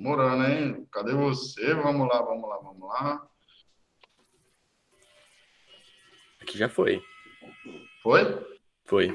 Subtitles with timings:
[0.00, 0.88] Demorando, hein?
[0.90, 1.74] Cadê você?
[1.74, 3.22] Vamos lá, vamos lá, vamos lá.
[6.40, 7.02] Aqui já foi.
[8.02, 8.46] Foi?
[8.86, 9.08] Foi.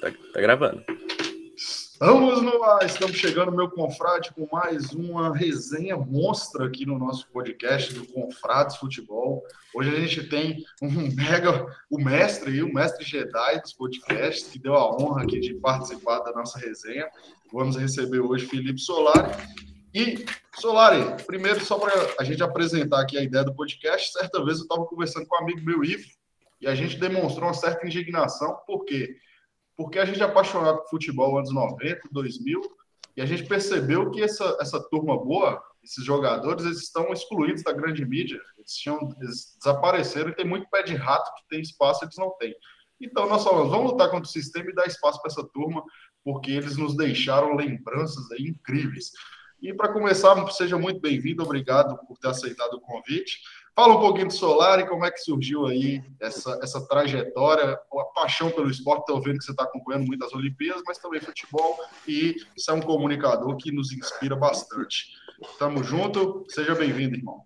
[0.00, 0.84] Tá, tá gravando.
[1.56, 7.30] Estamos no ar, estamos chegando, meu confrade, com mais uma resenha monstra aqui no nosso
[7.30, 9.40] podcast do Confrades Futebol.
[9.72, 14.74] Hoje a gente tem um mega, o mestre o mestre Jedi dos podcasts, que deu
[14.74, 17.08] a honra aqui de participar da nossa resenha.
[17.52, 19.30] Vamos receber hoje Felipe Solari.
[19.94, 20.26] E,
[20.58, 24.64] Solari, primeiro, só para a gente apresentar aqui a ideia do podcast, certa vez eu
[24.64, 26.08] estava conversando com um amigo meu, Ivo,
[26.60, 29.16] e a gente demonstrou uma certa indignação, por quê?
[29.76, 32.60] Porque a gente é apaixonado por futebol anos 90, 2000,
[33.16, 37.72] e a gente percebeu que essa, essa turma boa, esses jogadores, eles estão excluídos da
[37.72, 42.02] grande mídia, eles, tinham, eles desapareceram e tem muito pé de rato que tem espaço
[42.02, 42.52] e eles não têm.
[43.00, 45.84] Então, nós falamos, vamos lutar contra o sistema e dar espaço para essa turma,
[46.24, 49.12] porque eles nos deixaram lembranças incríveis.
[49.64, 53.38] E para começar, seja muito bem-vindo, obrigado por ter aceitado o convite.
[53.74, 58.04] Fala um pouquinho do Solar e como é que surgiu aí essa, essa trajetória, a
[58.14, 59.00] paixão pelo esporte.
[59.00, 62.82] Estou vendo que você está acompanhando muitas Olimpíadas, mas também futebol, e você é um
[62.82, 65.06] comunicador que nos inspira bastante.
[65.58, 67.40] Tamo junto, seja bem-vindo, irmão.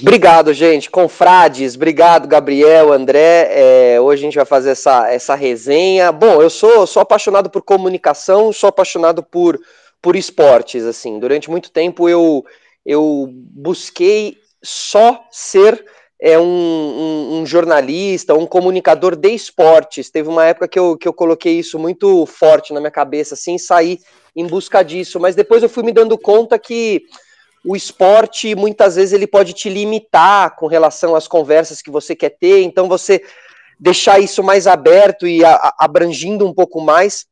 [0.00, 0.90] Obrigado, gente.
[0.90, 3.48] Confrades, obrigado, Gabriel, André.
[3.50, 6.10] É, hoje a gente vai fazer essa, essa resenha.
[6.10, 9.58] Bom, eu sou, sou apaixonado por comunicação, sou apaixonado por,
[10.00, 10.84] por esportes.
[10.84, 12.44] Assim, durante muito tempo eu,
[12.84, 15.84] eu busquei só ser
[16.20, 20.10] é, um, um, um, jornalista, um comunicador de esportes.
[20.10, 23.58] Teve uma época que eu, que eu coloquei isso muito forte na minha cabeça, assim,
[23.58, 24.00] sair
[24.34, 25.20] em busca disso.
[25.20, 27.02] Mas depois eu fui me dando conta que
[27.64, 32.30] o esporte, muitas vezes, ele pode te limitar com relação às conversas que você quer
[32.30, 32.62] ter.
[32.62, 33.22] Então, você
[33.78, 37.26] deixar isso mais aberto e a, a, abrangindo um pouco mais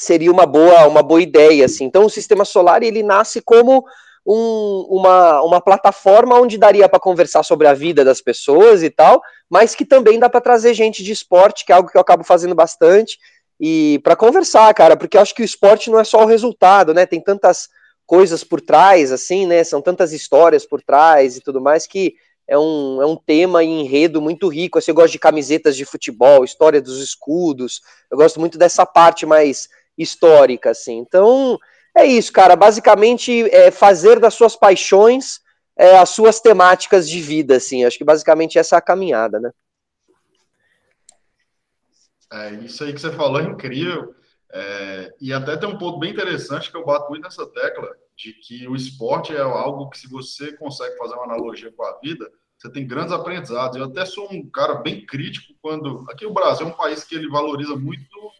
[0.00, 1.66] seria uma boa, uma boa ideia.
[1.66, 1.84] Assim.
[1.84, 3.84] Então, o sistema solar ele nasce como
[4.26, 9.20] um, uma, uma plataforma onde daria para conversar sobre a vida das pessoas e tal,
[9.48, 12.24] mas que também dá para trazer gente de esporte, que é algo que eu acabo
[12.24, 13.18] fazendo bastante,
[13.58, 16.94] e para conversar, cara, porque eu acho que o esporte não é só o resultado,
[16.94, 17.04] né?
[17.04, 17.68] Tem tantas
[18.06, 19.62] coisas por trás, assim, né?
[19.64, 22.14] São tantas histórias por trás e tudo mais que
[22.48, 24.78] é um, é um tema e enredo muito rico.
[24.78, 27.80] Assim, eu gosto de camisetas de futebol, história dos escudos,
[28.10, 29.68] eu gosto muito dessa parte mais
[30.02, 30.98] histórica, assim.
[30.98, 31.58] Então,
[31.96, 32.56] é isso, cara.
[32.56, 35.40] Basicamente, é fazer das suas paixões
[35.80, 37.84] é, as suas temáticas de vida, assim.
[37.84, 39.50] Acho que basicamente essa é a caminhada, né?
[42.30, 44.14] É, isso aí que você falou é incrível.
[44.52, 48.34] É, e até tem um ponto bem interessante que eu bato muito nessa tecla, de
[48.34, 52.30] que o esporte é algo que, se você consegue fazer uma analogia com a vida,
[52.58, 53.78] você tem grandes aprendizados.
[53.78, 56.04] Eu até sou um cara bem crítico quando.
[56.10, 58.30] Aqui o Brasil é um país que ele valoriza muito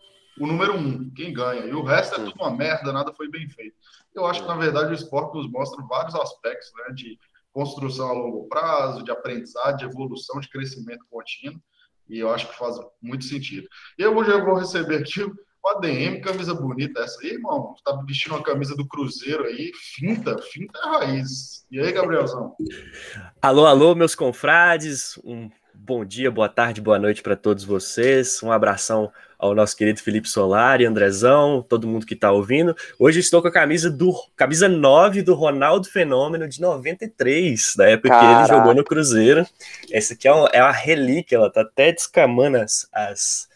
[0.40, 1.66] o número um, quem ganha.
[1.66, 3.76] E o resto é tudo uma merda, nada foi bem feito.
[4.14, 7.18] Eu acho que, na verdade, o esporte nos mostra vários aspectos né, de
[7.52, 11.60] construção a longo prazo, de aprendizado, de evolução, de crescimento contínuo.
[12.08, 13.68] E eu acho que faz muito sentido.
[13.98, 17.74] E eu hoje eu vou receber aqui o ADM, camisa bonita essa aí, irmão.
[17.84, 21.66] Tá vestindo uma camisa do Cruzeiro aí, finta, finta é raiz.
[21.70, 22.56] E aí, Gabrielzão?
[23.42, 25.20] Alô, alô, meus confrades.
[25.22, 28.42] Um bom dia, boa tarde, boa noite para todos vocês.
[28.42, 32.76] Um abração ao nosso querido Felipe Solari, Andrezão, todo mundo que está ouvindo.
[32.98, 38.10] Hoje estou com a camisa do camisa 9 do Ronaldo Fenômeno de 93, da época
[38.10, 38.26] Caraca.
[38.26, 39.46] que ele jogou no Cruzeiro.
[39.90, 43.48] Essa aqui é uma, é uma relíquia, ela tá até descamando as, as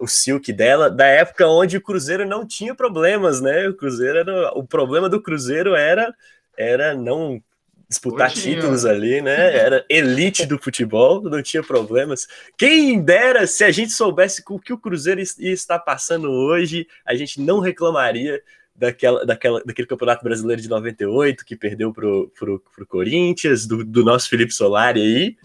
[0.00, 3.68] o silk dela, da época onde o Cruzeiro não tinha problemas, né?
[3.68, 6.12] O Cruzeiro era, o problema do Cruzeiro era
[6.56, 7.40] era não
[7.88, 9.34] disputar títulos ali, né?
[9.56, 12.28] Era elite do futebol, não tinha problemas.
[12.56, 17.14] Quem dera se a gente soubesse o que o Cruzeiro ia estar passando hoje, a
[17.14, 18.42] gente não reclamaria
[18.78, 24.04] daquela, daquela, daquele Campeonato Brasileiro de 98 que perdeu pro, pro, pro Corinthians, do, do
[24.04, 25.36] nosso Felipe Solari aí.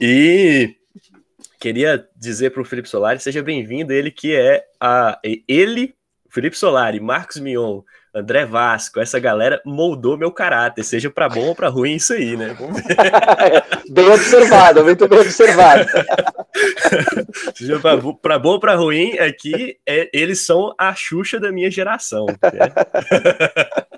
[0.00, 0.76] E
[1.58, 5.18] queria dizer para o Felipe Solari, seja bem-vindo, ele que é a
[5.48, 5.94] ele,
[6.28, 7.82] Felipe Solari, Marcos Mion,
[8.18, 12.36] André Vasco, essa galera moldou meu caráter, seja para bom ou para ruim isso aí,
[12.36, 12.56] né?
[13.90, 15.86] bem observado, muito bem observado.
[17.54, 17.80] seja
[18.20, 22.26] para bom ou para ruim, aqui é, eles são a Xuxa da minha geração.
[22.26, 22.36] Né?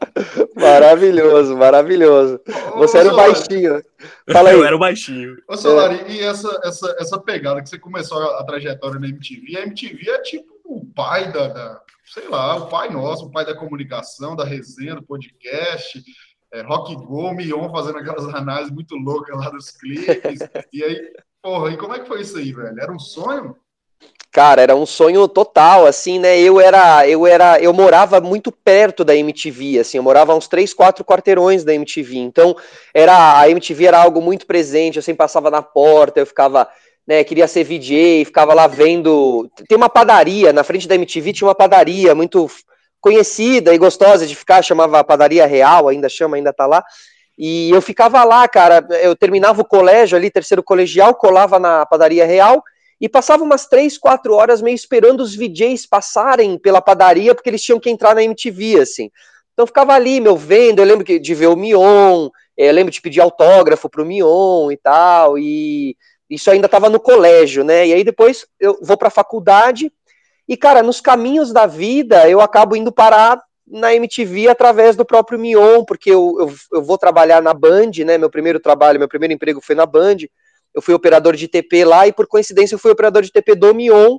[0.54, 2.40] Maravilhoso, maravilhoso.
[2.76, 3.82] Você ô, era o baixinho.
[4.30, 4.56] Fala aí.
[4.56, 5.36] Eu era o baixinho.
[5.48, 6.12] Ô, Solari, é.
[6.12, 10.10] e essa, essa, essa pegada que você começou a, a trajetória na MTV, a MTV
[10.10, 11.80] é tipo o pai da, da
[12.12, 16.02] sei lá, o pai nosso, o pai da comunicação, da resenha, do podcast,
[16.52, 20.40] é, Rock Go, Mion fazendo aquelas análises muito loucas lá dos clipes.
[20.72, 22.80] e aí, porra, e como é que foi isso aí, velho?
[22.80, 23.56] Era um sonho?
[24.32, 26.38] Cara, era um sonho total, assim, né?
[26.38, 30.72] Eu era, eu era, eu morava muito perto da MTV, assim, eu morava uns três,
[30.72, 32.16] quatro quarteirões da MTV.
[32.18, 32.56] Então,
[32.94, 36.68] era a MTV era algo muito presente, eu sempre passava na porta, eu ficava,
[37.10, 39.50] né, queria ser VJ, ficava lá vendo.
[39.68, 42.48] Tem uma padaria na frente da MTV, tinha uma padaria muito
[43.00, 46.84] conhecida e gostosa de ficar, chamava Padaria Real, ainda chama, ainda tá lá.
[47.36, 52.24] E eu ficava lá, cara, eu terminava o colégio ali, terceiro colegial, colava na Padaria
[52.24, 52.62] Real
[53.00, 57.62] e passava umas três, quatro horas meio esperando os VJs passarem pela padaria, porque eles
[57.62, 59.10] tinham que entrar na MTV, assim.
[59.52, 63.00] Então ficava ali, meu, vendo, eu lembro de ver o Mion, eh, eu lembro de
[63.00, 65.96] pedir autógrafo pro Mion e tal, e
[66.30, 67.88] isso ainda estava no colégio, né?
[67.88, 69.92] E aí depois eu vou para a faculdade,
[70.48, 75.38] e cara, nos caminhos da vida eu acabo indo parar na MTV através do próprio
[75.38, 78.16] Mion, porque eu, eu, eu vou trabalhar na Band, né?
[78.16, 80.16] Meu primeiro trabalho, meu primeiro emprego foi na Band
[80.74, 83.74] eu fui operador de TP lá e por coincidência eu fui operador de TP do
[83.74, 84.18] Mion.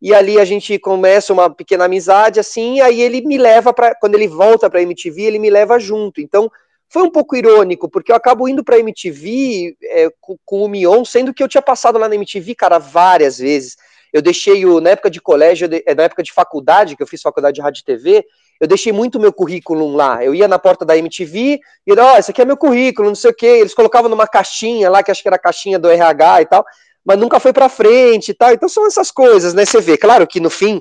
[0.00, 4.14] E ali a gente começa uma pequena amizade assim, aí ele me leva para quando
[4.14, 6.20] ele volta para MTV, ele me leva junto.
[6.20, 6.50] Então,
[6.96, 11.04] foi um pouco irônico, porque eu acabo indo para MTV é, com, com, o Mion,
[11.04, 13.76] sendo que eu tinha passado lá na MTV, cara, várias vezes.
[14.10, 17.56] Eu deixei o, na época de colégio, na época de faculdade, que eu fiz faculdade
[17.56, 18.24] de rádio e TV,
[18.58, 20.24] eu deixei muito meu currículo lá.
[20.24, 23.14] Eu ia na porta da MTV e ó, oh, esse aqui é meu currículo, não
[23.14, 23.44] sei o quê.
[23.44, 26.64] Eles colocavam numa caixinha lá, que acho que era a caixinha do RH e tal,
[27.04, 28.52] mas nunca foi para frente e tal.
[28.54, 29.66] Então são essas coisas, né?
[29.66, 30.80] Você vê, claro que no fim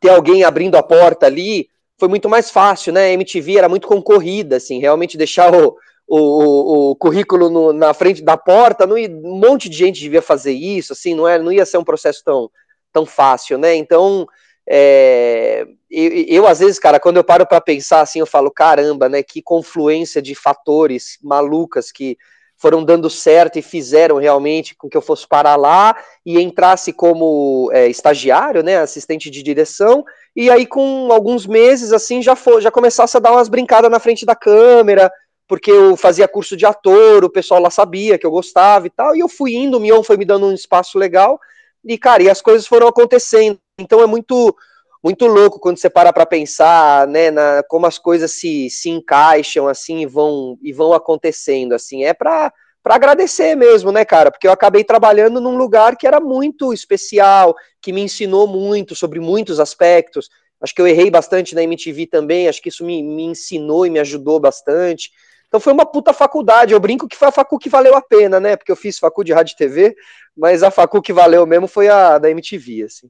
[0.00, 3.06] ter alguém abrindo a porta ali foi muito mais fácil, né?
[3.06, 5.76] A MTV era muito concorrida, assim, realmente deixar o,
[6.06, 10.22] o, o currículo no, na frente da porta, não ia, um monte de gente devia
[10.22, 12.50] fazer isso, assim, não, é, não ia ser um processo tão,
[12.92, 13.74] tão fácil, né?
[13.74, 14.26] Então
[14.66, 19.08] é, eu, eu, às vezes, cara, quando eu paro para pensar assim, eu falo, caramba,
[19.08, 19.22] né?
[19.22, 22.16] Que confluência de fatores malucas que
[22.64, 25.94] foram dando certo e fizeram realmente com que eu fosse parar lá
[26.24, 30.02] e entrasse como é, estagiário, né, assistente de direção,
[30.34, 34.24] e aí com alguns meses assim já já começasse a dar umas brincadas na frente
[34.24, 35.12] da câmera,
[35.46, 39.14] porque eu fazia curso de ator, o pessoal lá sabia que eu gostava e tal,
[39.14, 41.38] e eu fui indo, o Mion foi me dando um espaço legal,
[41.84, 43.58] e cara, e as coisas foram acontecendo.
[43.78, 44.56] Então é muito
[45.04, 49.68] muito louco quando você para para pensar, né, na, como as coisas se, se encaixam
[49.68, 52.04] assim e vão e vão acontecendo assim.
[52.04, 52.50] É para
[52.82, 54.30] para agradecer mesmo, né, cara?
[54.30, 59.20] Porque eu acabei trabalhando num lugar que era muito especial, que me ensinou muito sobre
[59.20, 60.28] muitos aspectos.
[60.60, 63.90] Acho que eu errei bastante na MTV também, acho que isso me, me ensinou e
[63.90, 65.10] me ajudou bastante.
[65.48, 66.74] Então foi uma puta faculdade.
[66.74, 68.54] Eu brinco que foi a facu que valeu a pena, né?
[68.56, 69.96] Porque eu fiz facu de rádio e TV,
[70.36, 73.08] mas a facu que valeu mesmo foi a da MTV, assim.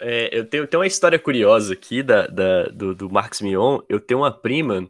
[0.00, 3.80] É, eu tenho, tenho uma história curiosa aqui da, da do, do Marcos Mion.
[3.88, 4.88] Eu tenho uma prima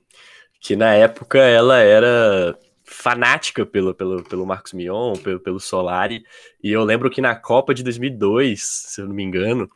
[0.60, 6.24] que na época ela era fanática pelo, pelo, pelo Marcos Mion, pelo, pelo Solari,
[6.62, 9.68] e eu lembro que na Copa de 2002, se eu não me engano,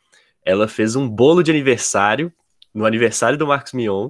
[0.43, 2.33] ela fez um bolo de aniversário,
[2.73, 4.09] no aniversário do Marcos Mion,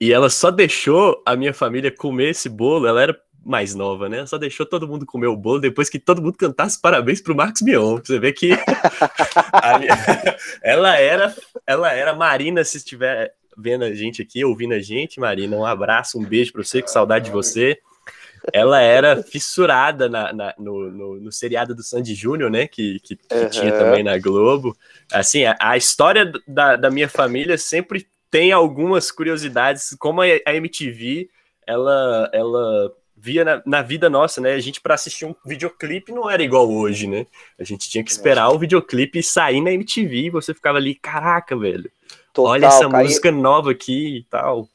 [0.00, 4.26] e ela só deixou a minha família comer esse bolo, ela era mais nova, né?
[4.26, 7.62] Só deixou todo mundo comer o bolo depois que todo mundo cantasse parabéns pro Marcos
[7.62, 7.98] Mion.
[8.02, 8.50] Você vê que
[10.62, 11.34] ela era,
[11.66, 16.18] ela era Marina, se estiver vendo a gente aqui, ouvindo a gente, Marina, um abraço,
[16.18, 17.78] um beijo para você, que saudade de você.
[18.52, 22.66] Ela era fissurada na, na no, no, no, seriado do Sandy Júnior, né?
[22.66, 23.48] Que, que, que uhum.
[23.48, 24.76] tinha também na Globo.
[25.10, 30.54] Assim, a, a história da, da minha família sempre tem algumas curiosidades, como a, a
[30.54, 31.30] MTV,
[31.66, 32.92] ela, ela
[33.24, 34.52] via na, na, vida nossa, né?
[34.52, 37.26] A gente, para assistir um videoclipe, não era igual hoje, né?
[37.58, 41.56] A gente tinha que esperar o videoclipe sair na MTV e você ficava ali, caraca,
[41.56, 41.90] velho.
[42.34, 44.68] Total, olha essa música nova aqui e tal.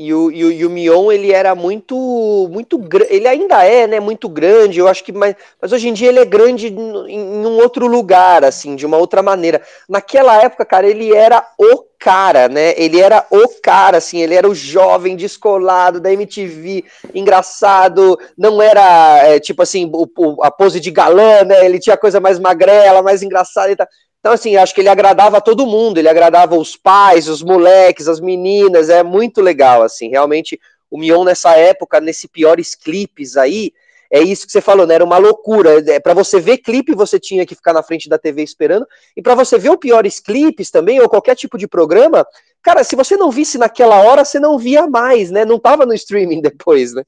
[0.00, 3.98] E o, e o, e o Mion, ele era muito, muito ele ainda é, né,
[3.98, 7.44] muito grande, eu acho que, mas, mas hoje em dia ele é grande em, em
[7.44, 9.60] um outro lugar, assim, de uma outra maneira.
[9.88, 14.48] Naquela época, cara, ele era o cara, né, ele era o cara, assim, ele era
[14.48, 20.78] o jovem descolado da MTV, engraçado, não era, é, tipo assim, o, o, a pose
[20.78, 23.88] de galã, né, ele tinha coisa mais magrela, mais engraçada e tal.
[24.20, 28.08] Então, assim, acho que ele agradava a todo mundo, ele agradava os pais, os moleques,
[28.08, 30.60] as meninas, é muito legal, assim, realmente,
[30.90, 33.72] o Mion nessa época, nesse piores clipes aí,
[34.10, 34.94] é isso que você falou, né?
[34.94, 35.82] Era uma loucura.
[35.90, 38.86] É, para você ver clipe, você tinha que ficar na frente da TV esperando.
[39.14, 42.26] E para você ver o piores clipes também, ou qualquer tipo de programa,
[42.62, 45.44] cara, se você não visse naquela hora, você não via mais, né?
[45.44, 47.04] Não tava no streaming depois, né?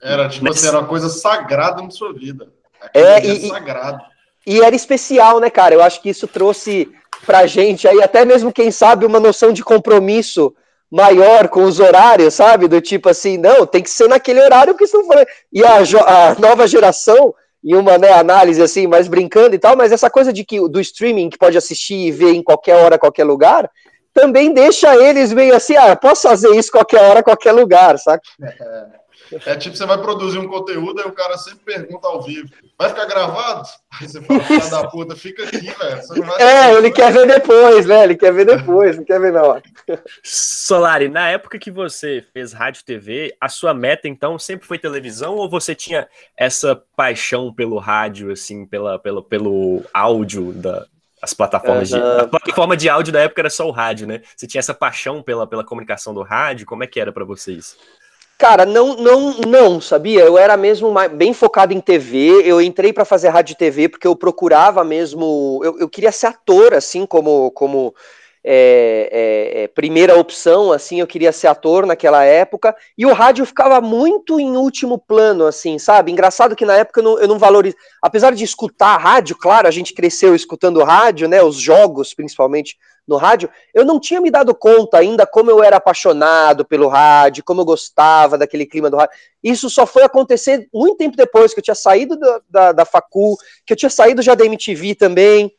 [0.00, 2.50] Era tipo assim, era uma coisa sagrada na sua vida.
[2.94, 4.11] é, e, sagrado.
[4.46, 5.74] E era especial, né, cara?
[5.74, 6.90] Eu acho que isso trouxe
[7.24, 10.54] pra gente aí, até mesmo, quem sabe, uma noção de compromisso
[10.90, 12.68] maior com os horários, sabe?
[12.68, 15.26] Do tipo assim, não, tem que ser naquele horário, se não for.
[15.52, 17.34] E a, a nova geração,
[17.64, 20.80] em uma né, análise assim, mais brincando e tal, mas essa coisa de que do
[20.80, 23.70] streaming que pode assistir e ver em qualquer hora, qualquer lugar,
[24.12, 28.22] também deixa eles meio assim, ah, posso fazer isso qualquer hora, qualquer lugar, saca?
[29.46, 29.56] É.
[29.56, 32.48] Tipo, você vai produzir um conteúdo e o cara sempre pergunta ao vivo:
[32.78, 33.68] vai ficar gravado?
[34.00, 36.32] Aí você fala, filha da puta, fica aqui, velho.
[36.38, 38.04] É, ele quer ver depois, né?
[38.04, 39.62] Ele quer ver depois, não quer ver na hora.
[40.22, 45.34] Solari, na época que você fez rádio TV, a sua meta então sempre foi televisão
[45.36, 50.86] ou você tinha essa paixão pelo rádio, assim, pela, pelo, pelo áudio da,
[51.22, 52.00] as plataformas uhum.
[52.00, 52.20] de.
[52.20, 54.22] A plataforma de áudio da época era só o rádio, né?
[54.36, 56.66] Você tinha essa paixão pela, pela comunicação do rádio?
[56.66, 57.76] Como é que era para vocês?
[58.42, 60.24] Cara, não, não, não, sabia?
[60.24, 62.42] Eu era mesmo bem focado em TV.
[62.44, 65.60] Eu entrei para fazer rádio e TV porque eu procurava mesmo.
[65.62, 67.94] Eu, eu queria ser ator, assim, como, como
[68.42, 73.46] é, é, é, primeira opção, assim, eu queria ser ator naquela época, e o rádio
[73.46, 76.10] ficava muito em último plano, assim, sabe?
[76.10, 77.38] Engraçado que na época eu não, eu não
[78.02, 83.16] apesar de escutar rádio, claro, a gente cresceu escutando rádio, né, os jogos, principalmente no
[83.16, 87.60] rádio, eu não tinha me dado conta ainda como eu era apaixonado pelo rádio, como
[87.60, 89.16] eu gostava daquele clima do rádio.
[89.42, 92.86] Isso só foi acontecer muito tempo depois, que eu tinha saído da, da, da
[93.66, 95.52] que eu tinha saído já da MTV também,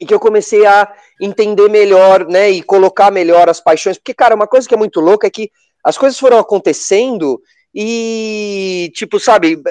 [0.00, 4.34] e que eu comecei a entender melhor, né, e colocar melhor as paixões, porque, cara,
[4.34, 5.50] uma coisa que é muito louca é que
[5.84, 7.40] as coisas foram acontecendo
[7.74, 9.62] e, tipo, sabe,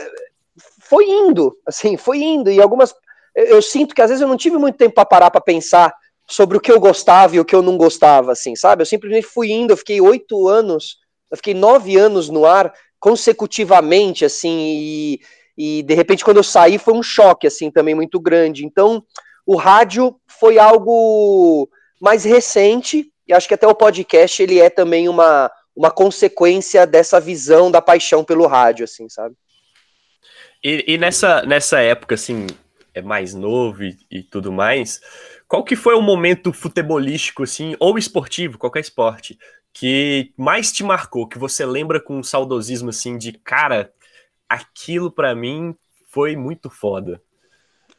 [0.82, 2.94] foi indo, assim, foi indo, e algumas,
[3.36, 5.94] eu sinto que às vezes eu não tive muito tempo para parar para pensar
[6.30, 9.26] sobre o que eu gostava e o que eu não gostava, assim, sabe, eu simplesmente
[9.26, 10.98] fui indo, eu fiquei oito anos,
[11.32, 15.20] eu fiquei nove anos no ar consecutivamente, assim, e,
[15.58, 19.04] e de repente quando eu saí foi um choque, assim, também muito grande, então
[19.46, 21.68] o rádio foi algo
[22.00, 27.20] mais recente, e acho que até o podcast ele é também uma, uma consequência dessa
[27.20, 29.36] visão da paixão pelo rádio, assim, sabe?
[30.64, 32.46] E, e nessa, nessa época, assim,
[32.94, 35.00] é mais novo e, e, tudo mais,
[35.50, 39.36] qual que foi o momento futebolístico, assim, ou esportivo, qualquer esporte,
[39.74, 43.92] que mais te marcou, que você lembra com um saudosismo, assim, de, cara,
[44.48, 45.76] aquilo para mim
[46.08, 47.20] foi muito foda?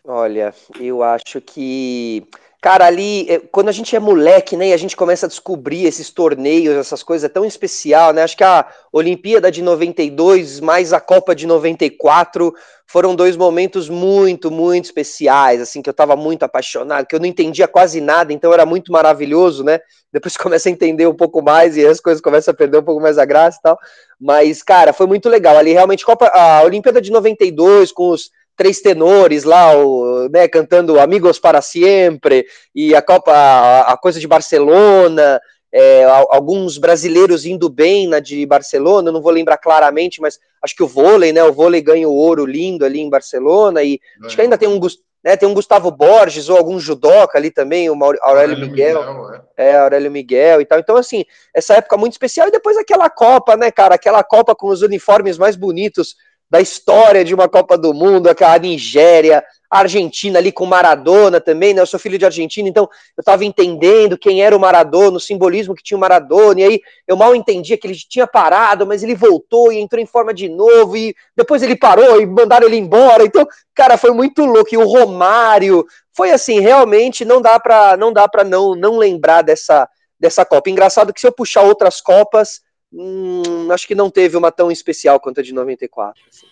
[0.05, 2.25] Olha, eu acho que.
[2.61, 5.87] Cara, ali, eh, quando a gente é moleque, né, e a gente começa a descobrir
[5.87, 8.23] esses torneios, essas coisas, é tão especial, né?
[8.23, 12.53] Acho que a Olimpíada de 92 mais a Copa de 94
[12.87, 17.27] foram dois momentos muito, muito especiais, assim, que eu tava muito apaixonado, que eu não
[17.27, 19.81] entendia quase nada, então era muito maravilhoso, né?
[20.13, 23.01] Depois começa a entender um pouco mais e as coisas começam a perder um pouco
[23.01, 23.79] mais a graça e tal.
[24.21, 25.57] Mas, cara, foi muito legal.
[25.57, 31.01] Ali realmente Copa, a Olimpíada de 92 com os três tenores lá, o, né, cantando
[31.01, 35.41] Amigos para Sempre, e a Copa, a, a coisa de Barcelona,
[35.73, 40.83] é, alguns brasileiros indo bem na de Barcelona, não vou lembrar claramente, mas acho que
[40.83, 44.27] o vôlei, né, o vôlei ganha o ouro lindo ali em Barcelona, e é.
[44.27, 44.79] acho que ainda tem um,
[45.25, 49.43] né, tem um Gustavo Borges ou algum judoca ali também, o Aurélio, Aurélio Miguel, Miguel
[49.57, 49.71] é.
[49.71, 49.79] é.
[49.79, 50.79] Aurélio Miguel e tal.
[50.79, 51.25] Então, assim,
[51.55, 52.49] essa época muito especial.
[52.49, 53.95] E depois aquela Copa, né, cara?
[53.95, 56.15] Aquela Copa com os uniformes mais bonitos
[56.51, 61.81] da história de uma Copa do Mundo, aquela Nigéria, Argentina ali com Maradona também, né?
[61.81, 65.77] Eu sou filho de Argentina, então eu estava entendendo quem era o Maradona, o simbolismo
[65.77, 69.15] que tinha o Maradona, e aí eu mal entendia que ele tinha parado, mas ele
[69.15, 73.23] voltou e entrou em forma de novo, e depois ele parou e mandaram ele embora.
[73.23, 74.75] Então, cara, foi muito louco.
[74.75, 79.43] E o Romário, foi assim, realmente não dá para não dá para não não lembrar
[79.43, 79.89] dessa
[80.19, 80.69] dessa Copa.
[80.69, 82.61] Engraçado que se eu puxar outras Copas,
[82.93, 86.21] hum, acho que não teve uma tão especial quanto a de 94.
[86.29, 86.47] Assim.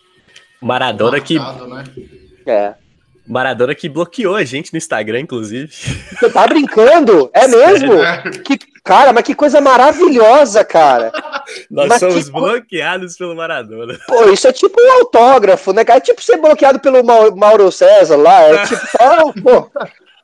[0.61, 1.39] Maradona que.
[1.39, 1.85] Né?
[2.47, 2.75] É.
[3.27, 5.71] Maradona que bloqueou a gente no Instagram, inclusive.
[5.71, 7.31] Você tá brincando?
[7.35, 7.93] É mesmo?
[8.43, 11.13] Que, cara, mas que coisa maravilhosa, cara.
[11.71, 12.33] Nós mas somos que...
[12.33, 13.99] bloqueados pelo Maradona.
[14.07, 15.99] Pô, isso é tipo um autógrafo, né, cara?
[15.99, 17.05] É tipo ser bloqueado pelo
[17.37, 18.41] Mauro César lá.
[18.45, 19.71] É tipo, pô,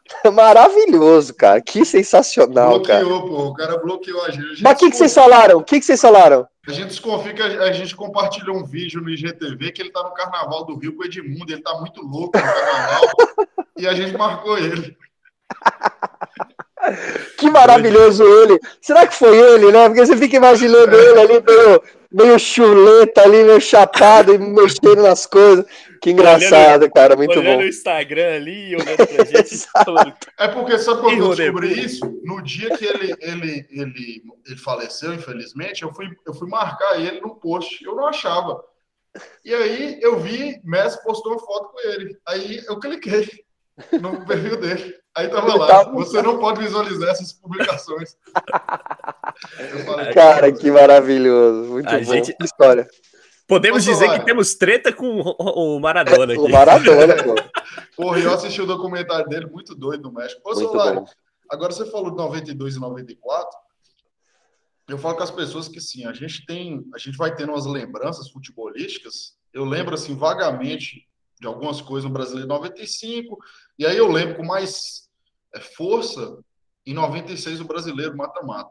[0.33, 1.61] Maravilhoso, cara.
[1.61, 3.05] Que sensacional, bloqueou, cara.
[3.05, 3.47] Bloqueou, pô.
[3.49, 4.45] O cara bloqueou a gente.
[4.45, 5.59] A gente Mas o que, que vocês falaram?
[5.59, 6.47] O que, que vocês falaram?
[6.67, 10.15] A gente desconfia que a, gente compartilhou um vídeo no IGTV que ele tá no
[10.15, 11.53] Carnaval do Rio com o Edmundo.
[11.53, 13.03] Ele tá muito louco no Carnaval.
[13.77, 14.97] e a gente marcou ele.
[17.37, 18.59] Que maravilhoso ele.
[18.81, 19.89] Será que foi ele, né?
[19.89, 21.83] Porque você fica imaginando ele ali meio,
[22.15, 25.67] meio chuleta ali, meio chapado e mexendo nas coisas.
[26.01, 27.65] Que engraçado, olhando, cara, muito olhando bom.
[27.65, 29.67] o Instagram ali olhando pra gente.
[30.39, 32.21] é porque, sabe quando eu descobri isso?
[32.23, 37.21] No dia que ele, ele, ele, ele faleceu, infelizmente, eu fui, eu fui marcar ele
[37.21, 37.83] no post.
[37.85, 38.63] Eu não achava.
[39.45, 42.17] E aí eu vi, Messi postou uma foto com ele.
[42.29, 43.29] Aí eu cliquei
[44.01, 44.95] no perfil dele.
[45.17, 48.17] Aí tava lá, você não pode visualizar essas publicações.
[49.85, 51.71] Falei, Cara, que maravilhoso.
[51.71, 52.05] Muito a bom.
[52.05, 52.35] Gente...
[52.41, 52.89] história.
[53.47, 56.43] Podemos dizer que temos treta com o Maradona aqui.
[56.43, 57.35] O Maradona, pô.
[57.97, 60.41] Porra, eu assisti o documentário dele, muito doido no México.
[60.45, 61.07] Ô,
[61.51, 63.59] agora você falou de 92 e 94.
[64.89, 67.67] Eu falo com as pessoas que sim, a gente tem, a gente vai tendo umas
[67.67, 69.35] lembranças futebolísticas.
[69.53, 71.07] Eu lembro assim vagamente
[71.41, 73.39] de algumas coisas no Brasileiro 95,
[73.79, 75.09] e aí eu lembro com mais
[75.55, 76.39] é, força
[76.87, 78.71] em 96 o Brasileiro mata-mata.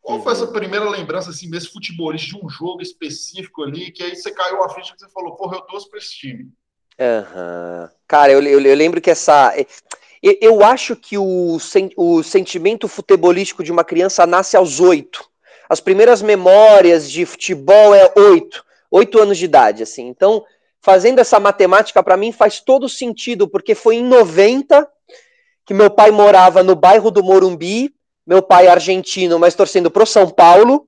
[0.00, 0.52] Qual foi essa uhum.
[0.52, 4.68] primeira lembrança, assim, desse futebolista, de um jogo específico ali, que aí você caiu a
[4.70, 6.44] ficha que você falou, porra, eu torço pra esse time?
[6.98, 7.88] Uhum.
[8.06, 9.54] Cara, eu, eu, eu, lembro que essa.
[10.22, 15.28] Eu, eu acho que o, sen, o sentimento futebolístico de uma criança nasce aos oito.
[15.68, 20.06] As primeiras memórias de futebol é oito, oito anos de idade, assim.
[20.08, 20.44] Então,
[20.80, 24.88] fazendo essa matemática, para mim faz todo sentido, porque foi em 90
[25.66, 27.92] que meu pai morava no bairro do Morumbi,
[28.26, 30.86] meu pai é argentino, mas torcendo pro São Paulo.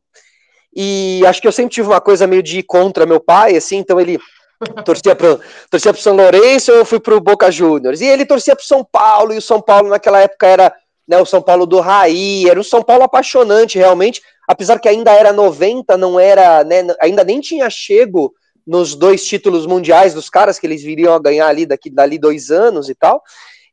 [0.74, 3.78] E acho que eu sempre tive uma coisa meio de ir contra meu pai, assim,
[3.78, 4.18] então ele
[4.84, 8.00] torcia pro, torcia pro São Lourenço, eu fui pro Boca Juniors.
[8.00, 10.72] E ele torcia pro São Paulo, e o São Paulo naquela época era
[11.06, 15.12] né, o São Paulo do Raí, era um São Paulo apaixonante, realmente, apesar que ainda
[15.12, 18.32] era 90, não era, né, ainda nem tinha chego
[18.66, 22.50] nos dois títulos mundiais dos caras que eles viriam a ganhar ali daqui dali dois
[22.50, 23.22] anos e tal.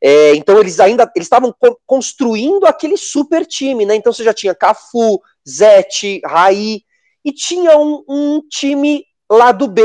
[0.00, 1.54] É, então eles ainda eles estavam
[1.84, 3.96] construindo aquele super time, né?
[3.96, 6.82] Então você já tinha Cafu, Zete, Raí
[7.24, 9.82] e tinha um, um time lá do B,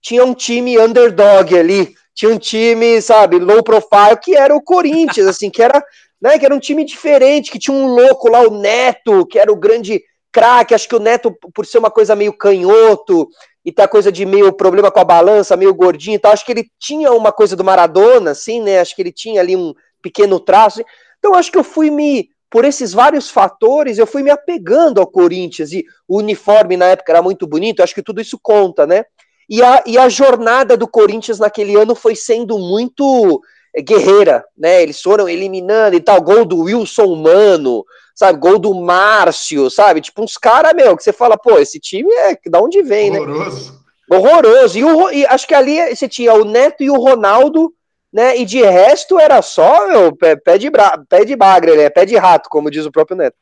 [0.00, 5.26] tinha um time underdog ali, tinha um time, sabe, low profile que era o Corinthians,
[5.26, 5.82] assim, que era,
[6.20, 9.52] né, que era um time diferente, que tinha um louco lá, o Neto, que era
[9.52, 10.02] o grande
[10.32, 13.28] craque, acho que o Neto, por ser uma coisa meio canhoto,
[13.64, 16.32] e tá coisa de meio problema com a balança, meio gordinho e tal.
[16.32, 18.80] Acho que ele tinha uma coisa do Maradona, assim, né?
[18.80, 20.82] Acho que ele tinha ali um pequeno traço.
[21.18, 22.30] Então, acho que eu fui me.
[22.50, 25.72] Por esses vários fatores, eu fui me apegando ao Corinthians.
[25.72, 29.04] E o uniforme na época era muito bonito, acho que tudo isso conta, né?
[29.48, 33.40] E a, e a jornada do Corinthians naquele ano foi sendo muito
[33.74, 34.82] eh, guerreira, né?
[34.82, 36.20] Eles foram eliminando e tal.
[36.20, 37.84] Gol do Wilson Mano,
[38.20, 38.38] sabe?
[38.38, 40.02] Gol do Márcio, sabe?
[40.02, 43.32] Tipo, uns caras, meu, que você fala, pô, esse time é da onde vem, Horroroso.
[43.32, 43.38] né?
[43.38, 43.80] Horroroso.
[44.10, 44.78] Horroroso.
[44.78, 47.72] E, o, e acho que ali você tinha o Neto e o Ronaldo,
[48.12, 48.36] né?
[48.36, 51.88] E de resto era só, meu, pé, pé, de, bra, pé de bagre, né?
[51.88, 53.36] Pé de rato, como diz o próprio Neto.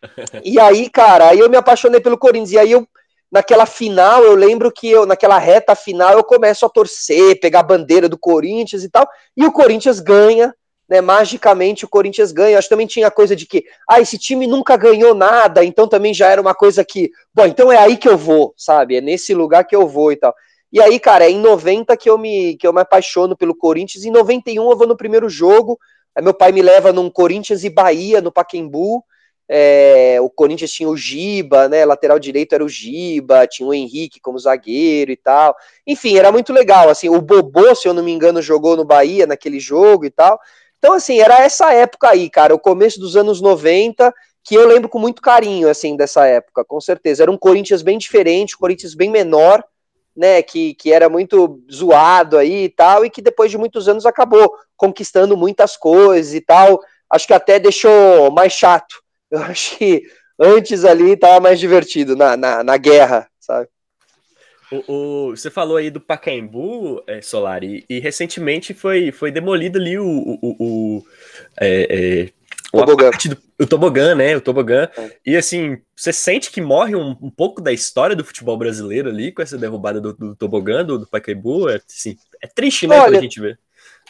[0.44, 2.52] E aí, cara, aí eu me apaixonei pelo Corinthians.
[2.52, 2.86] E aí eu,
[3.32, 7.64] naquela final, eu lembro que eu, naquela reta final, eu começo a torcer, pegar a
[7.64, 9.08] bandeira do Corinthians e tal.
[9.36, 10.54] E o Corinthians ganha,
[10.90, 12.58] né, magicamente o Corinthians ganha.
[12.58, 16.12] Acho que também tinha coisa de que, ah, esse time nunca ganhou nada, então também
[16.12, 18.96] já era uma coisa que, bom, então é aí que eu vou, sabe?
[18.96, 20.34] É nesse lugar que eu vou e tal.
[20.72, 24.04] E aí, cara, é em 90 que eu me que eu me apaixono pelo Corinthians,
[24.04, 25.78] em 91 eu vou no primeiro jogo,
[26.14, 29.04] aí meu pai me leva num Corinthians e Bahia no Paquembu.
[29.52, 31.84] É, o Corinthians tinha o Giba, né?
[31.84, 35.56] Lateral direito era o Giba, tinha o Henrique como zagueiro e tal.
[35.84, 36.88] Enfim, era muito legal.
[36.88, 40.38] Assim, o Bobô, se eu não me engano, jogou no Bahia naquele jogo e tal.
[40.80, 44.12] Então, assim, era essa época aí, cara, o começo dos anos 90,
[44.42, 47.22] que eu lembro com muito carinho, assim, dessa época, com certeza.
[47.22, 49.62] Era um Corinthians bem diferente, um Corinthians bem menor,
[50.16, 54.06] né, que, que era muito zoado aí e tal, e que depois de muitos anos
[54.06, 56.80] acabou conquistando muitas coisas e tal.
[57.10, 59.02] Acho que até deixou mais chato.
[59.30, 60.02] Eu acho que
[60.38, 63.68] antes ali estava mais divertido na, na, na guerra, sabe?
[64.72, 69.98] O, o, você falou aí do Pacaembu, é, Solari, e, recentemente foi, foi demolido ali
[69.98, 71.06] o, o, o,
[71.60, 72.32] é, é,
[72.70, 73.10] tobogã.
[73.10, 74.36] Do, o tobogã, né?
[74.36, 74.88] O tobogã.
[74.96, 75.10] É.
[75.26, 79.32] E assim, você sente que morre um, um, pouco da história do futebol brasileiro ali
[79.32, 81.68] com essa derrubada do, do tobogã, do, do Pacaembu?
[81.68, 82.98] É, assim, é triste, né?
[82.98, 83.56] Olha, a gente vê.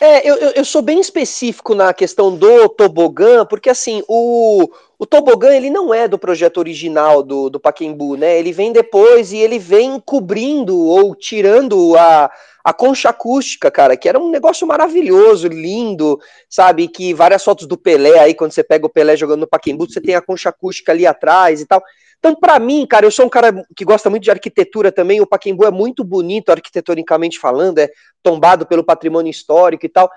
[0.00, 4.70] É, eu, eu sou bem específico na questão do tobogã, porque assim, o,
[5.00, 8.38] o tobogã ele não é do projeto original do, do Paquembu, né?
[8.38, 12.30] Ele vem depois e ele vem cobrindo ou tirando a,
[12.62, 16.86] a concha acústica, cara, que era um negócio maravilhoso, lindo, sabe?
[16.86, 20.02] Que várias fotos do Pelé aí, quando você pega o Pelé jogando no Paquembu, você
[20.02, 21.82] tem a concha acústica ali atrás e tal.
[22.18, 25.22] Então, para mim, cara, eu sou um cara que gosta muito de arquitetura também.
[25.22, 27.88] O Paquembu é muito bonito, arquitetonicamente falando, é
[28.22, 30.10] tombado pelo patrimônio histórico e tal.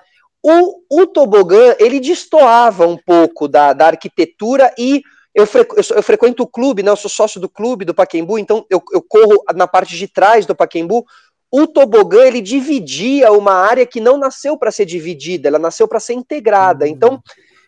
[0.44, 5.02] O, o tobogã, ele destoava um pouco da, da arquitetura e
[5.34, 6.92] eu, frequ, eu, eu, frequento o clube, né?
[6.92, 10.46] Eu sou sócio do clube do Paquembu, então eu, eu corro na parte de trás
[10.46, 11.06] do Paquembu.
[11.50, 16.00] O tobogã ele dividia uma área que não nasceu para ser dividida, ela nasceu para
[16.00, 16.86] ser integrada.
[16.86, 16.92] Uhum.
[16.92, 17.24] Então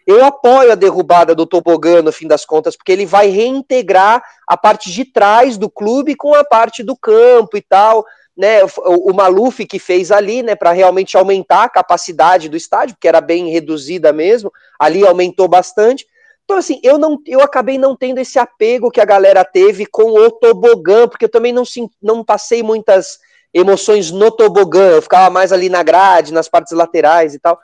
[0.06, 4.56] eu apoio a derrubada do tobogã, no fim das contas, porque ele vai reintegrar a
[4.56, 8.06] parte de trás do clube com a parte do campo e tal.
[8.36, 12.98] Né, o, o Maluf que fez ali, né, para realmente aumentar a capacidade do estádio,
[13.00, 16.06] que era bem reduzida mesmo, ali aumentou bastante.
[16.44, 20.12] Então, assim, eu não eu acabei não tendo esse apego que a galera teve com
[20.12, 21.64] o tobogã, porque eu também não,
[22.02, 23.20] não passei muitas
[23.54, 27.58] emoções no tobogã, eu ficava mais ali na grade, nas partes laterais e tal.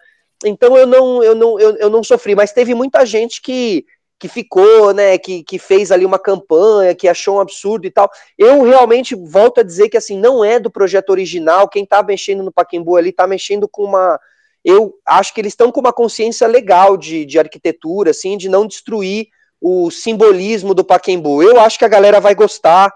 [0.44, 3.86] Então eu não, eu não, eu, eu não sofri, mas teve muita gente que,
[4.22, 8.08] que ficou, né, que, que fez ali uma campanha, que achou um absurdo e tal.
[8.38, 12.44] Eu realmente volto a dizer que assim, não é do projeto original, quem tá mexendo
[12.44, 14.20] no Paquembu ali tá mexendo com uma
[14.64, 18.68] eu acho que eles estão com uma consciência legal de, de arquitetura, assim, de não
[18.68, 19.30] destruir
[19.60, 21.42] o simbolismo do Paquembu.
[21.42, 22.94] Eu acho que a galera vai gostar,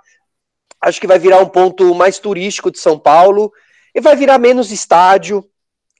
[0.80, 3.52] acho que vai virar um ponto mais turístico de São Paulo,
[3.96, 5.44] e vai virar menos estádio,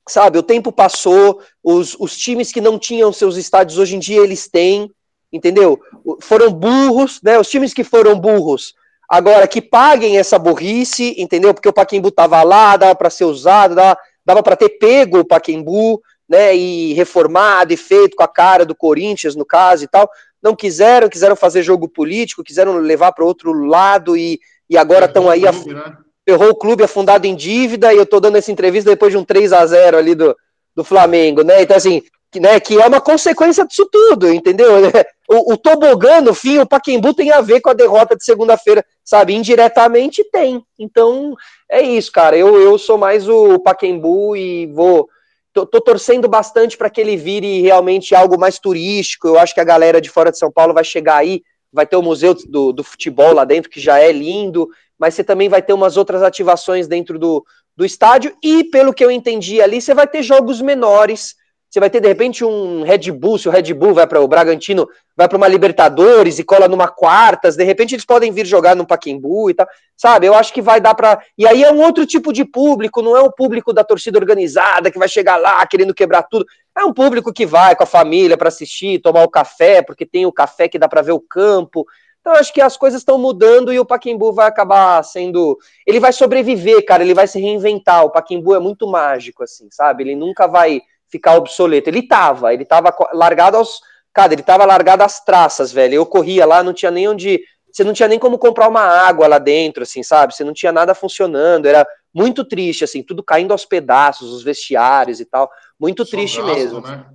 [0.08, 0.38] sabe?
[0.38, 4.48] O tempo passou, os, os times que não tinham seus estádios, hoje em dia eles
[4.48, 4.92] têm,
[5.36, 5.80] entendeu?
[6.22, 7.38] Foram burros, né?
[7.38, 8.74] Os times que foram burros,
[9.10, 11.54] agora que paguem essa burrice, entendeu?
[11.54, 15.26] Porque o Paquembu tava lá, dava para ser usado, dava dava para ter pego o
[15.26, 20.10] Paquembu, né, e reformado e feito com a cara do Corinthians, no caso e tal.
[20.42, 25.30] Não quiseram, quiseram fazer jogo político, quiseram levar para outro lado e, e agora estão
[25.30, 25.42] aí.
[25.42, 25.98] Clube, né?
[26.28, 29.24] Ferrou o clube afundado em dívida e eu tô dando essa entrevista depois de um
[29.24, 30.36] 3 a 0 ali do,
[30.76, 31.62] do Flamengo, né?
[31.62, 34.70] Então, assim, que, né, que é uma consequência disso tudo, entendeu?
[35.28, 38.86] O, o tobogã, no fim, o Paquembu tem a ver com a derrota de segunda-feira,
[39.04, 39.34] sabe?
[39.34, 40.64] Indiretamente tem.
[40.78, 41.36] Então,
[41.70, 42.38] é isso, cara.
[42.38, 45.10] Eu, eu sou mais o Paquembu e vou.
[45.52, 49.28] Tô, tô torcendo bastante para que ele vire realmente algo mais turístico.
[49.28, 51.96] Eu acho que a galera de fora de São Paulo vai chegar aí, vai ter
[51.96, 55.62] o Museu do, do Futebol lá dentro, que já é lindo, mas você também vai
[55.62, 57.44] ter umas outras ativações dentro do,
[57.76, 58.36] do estádio.
[58.44, 61.36] E, pelo que eu entendi ali, você vai ter jogos menores
[61.76, 64.28] você vai ter, de repente, um Red Bull, se o Red Bull vai para o
[64.30, 68.78] Bragantino, vai para uma Libertadores e cola numa quartas, de repente eles podem vir jogar
[68.78, 70.26] no Paquembu e tal, sabe?
[70.26, 71.22] Eu acho que vai dar para.
[71.38, 74.90] E aí é um outro tipo de público, não é o público da torcida organizada
[74.90, 76.46] que vai chegar lá querendo quebrar tudo.
[76.78, 80.26] É um público que vai com a família para assistir, tomar o café, porque tem
[80.26, 81.86] o café que dá para ver o campo.
[82.22, 85.58] Então, acho que as coisas estão mudando e o Paquembu vai acabar sendo.
[85.86, 88.06] Ele vai sobreviver, cara, ele vai se reinventar.
[88.06, 90.04] O Paquembu é muito mágico, assim, sabe?
[90.04, 90.82] Ele nunca vai
[91.16, 91.90] ficar obsoleto.
[91.90, 93.80] Ele tava, ele tava largado aos.
[94.14, 95.96] Cara, ele tava largado às traças, velho.
[95.96, 97.42] Eu corria lá, não tinha nem onde.
[97.72, 100.34] Você não tinha nem como comprar uma água lá dentro, assim, sabe?
[100.34, 101.66] Você não tinha nada funcionando.
[101.66, 105.50] Era muito triste, assim, tudo caindo aos pedaços, os vestiários e tal.
[105.80, 106.82] Muito Só triste gasto, mesmo.
[106.82, 107.06] Né?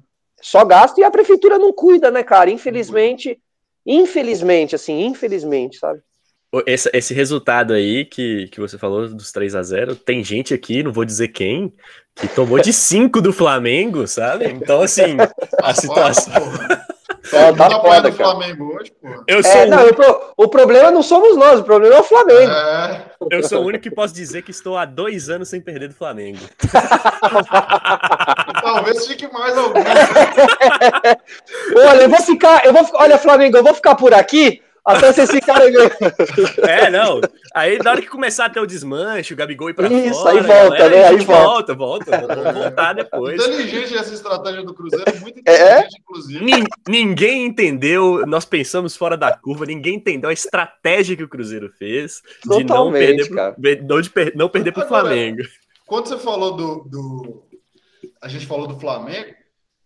[0.41, 2.51] Só gasto e a prefeitura não cuida, né, cara?
[2.51, 3.41] Infelizmente.
[3.87, 6.03] Infelizmente, assim, infelizmente, sabe?
[6.67, 10.83] Esse, esse, resultado aí que, que você falou dos 3 a 0 tem gente aqui,
[10.83, 11.73] não vou dizer quem,
[12.17, 14.47] que tomou de 5 do Flamengo, sabe?
[14.47, 15.17] Então, assim,
[15.63, 16.35] a situação.
[17.33, 19.09] É, tá tá foda, do Flamengo hoje, pô.
[19.29, 22.51] Eu sou é, não, o, o, problema não somos nós, o problema é o Flamengo.
[22.51, 23.05] É.
[23.31, 25.95] Eu sou o único que posso dizer que estou há dois anos sem perder do
[25.95, 26.41] Flamengo.
[28.63, 29.79] Talvez fique mais algum.
[31.77, 34.61] olha, eu vou ficar, eu vou, olha, Flamengo, eu vou ficar por aqui.
[34.85, 35.71] Até vocês ficarem.
[36.67, 37.21] É, não.
[37.55, 40.39] Aí na hora que começar a ter o desmanche, o Gabigol ir pra Isso, fora.
[40.39, 41.09] Isso, aí volta, galera, né?
[41.09, 42.19] Aí volta, volta.
[42.19, 42.35] volta.
[42.35, 43.41] Vamos voltar depois.
[43.41, 45.41] Inteligente essa estratégia do Cruzeiro, muito é?
[45.41, 46.01] inteligente, é?
[46.01, 46.65] inclusive.
[46.89, 52.23] ninguém entendeu, nós pensamos fora da curva, ninguém entendeu a estratégia que o Cruzeiro fez
[52.45, 55.43] de não perder, pro, não, de per, não perder pro Agora, Flamengo.
[55.87, 57.43] Quando você falou do, do.
[58.23, 59.35] A gente falou do Flamengo,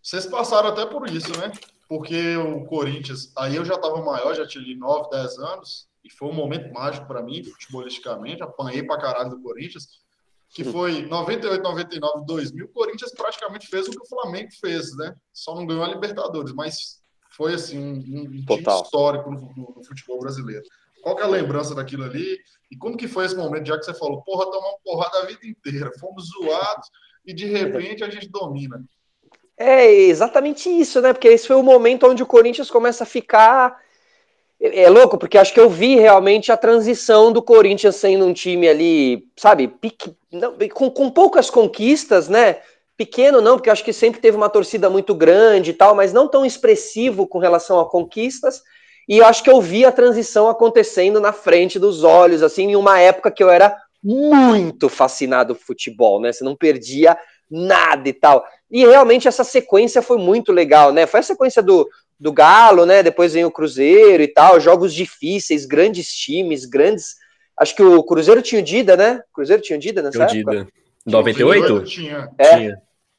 [0.03, 1.51] vocês passaram até por isso, né?
[1.89, 6.11] Porque o Corinthians, aí eu já estava maior, já tinha ali 9, 10 anos, e
[6.11, 10.05] foi um momento mágico para mim, futebolisticamente, apanhei para caralho do Corinthians,
[10.51, 15.15] que foi 98, 99, 2000, o Corinthians praticamente fez o que o Flamengo fez, né?
[15.33, 17.03] Só não ganhou a Libertadores, mas
[17.37, 20.63] foi assim um, um histórico no, no, no, futebol brasileiro.
[21.03, 22.39] Qual que é a lembrança daquilo ali?
[22.71, 25.45] E como que foi esse momento, já que você falou, porra, tomamos porrada a vida
[25.45, 26.89] inteira, fomos zoados
[27.27, 28.83] e de repente a gente domina.
[29.57, 31.13] É exatamente isso, né?
[31.13, 33.79] Porque esse foi o momento onde o Corinthians começa a ficar.
[34.61, 38.33] É, é louco, porque acho que eu vi realmente a transição do Corinthians sendo um
[38.33, 42.59] time ali, sabe, pique, não, com, com poucas conquistas, né?
[42.97, 46.29] Pequeno não, porque acho que sempre teve uma torcida muito grande e tal, mas não
[46.29, 48.63] tão expressivo com relação a conquistas.
[49.09, 52.99] E acho que eu vi a transição acontecendo na frente dos olhos, assim, em uma
[52.99, 56.33] época que eu era muito fascinado por futebol, né?
[56.33, 57.17] Você não perdia
[57.51, 58.45] nada e tal.
[58.71, 61.07] E realmente essa sequência foi muito legal, né?
[61.07, 63.03] Foi a sequência do, do Galo, né?
[63.03, 67.17] Depois vem o Cruzeiro e tal, jogos difíceis, grandes times, grandes.
[67.57, 69.23] Acho que o Cruzeiro tinha o Dida, né?
[69.31, 70.57] O Cruzeiro tinha o Dida nessa tinha época.
[70.59, 70.69] Dida.
[71.07, 71.85] 98?
[71.85, 72.31] Tinha.
[72.39, 72.79] É, tinha,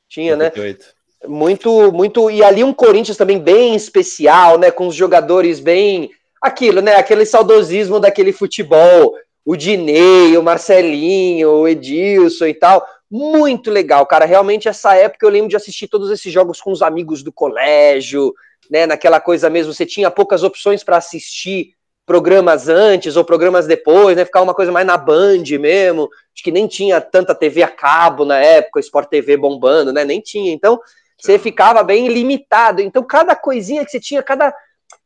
[0.10, 0.46] tinha né?
[0.46, 0.96] 98.
[1.28, 2.30] Muito, muito.
[2.30, 4.72] E ali um Corinthians também bem especial, né?
[4.72, 6.10] Com os jogadores bem.
[6.42, 6.96] Aquilo, né?
[6.96, 9.14] Aquele saudosismo daquele futebol.
[9.44, 14.26] O Dinei, o Marcelinho, o Edilson e tal muito legal, cara.
[14.26, 18.34] Realmente, essa época eu lembro de assistir todos esses jogos com os amigos do colégio,
[18.70, 18.86] né?
[18.86, 21.74] Naquela coisa mesmo, você tinha poucas opções para assistir
[22.06, 24.26] programas antes ou programas depois, né?
[24.26, 26.10] Ficava uma coisa mais na Band mesmo.
[26.34, 30.04] Acho que nem tinha tanta TV a cabo na época, Sport TV bombando, né?
[30.04, 30.52] Nem tinha.
[30.52, 30.80] Então,
[31.18, 32.82] você ficava bem limitado.
[32.82, 34.54] Então, cada coisinha que você tinha, cada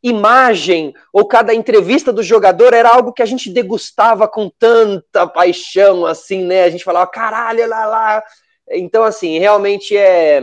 [0.01, 6.05] imagem ou cada entrevista do jogador era algo que a gente degustava com tanta paixão,
[6.05, 6.63] assim, né?
[6.63, 8.23] A gente falava, caralho, lá, lá.
[8.71, 10.41] Então, assim, realmente é,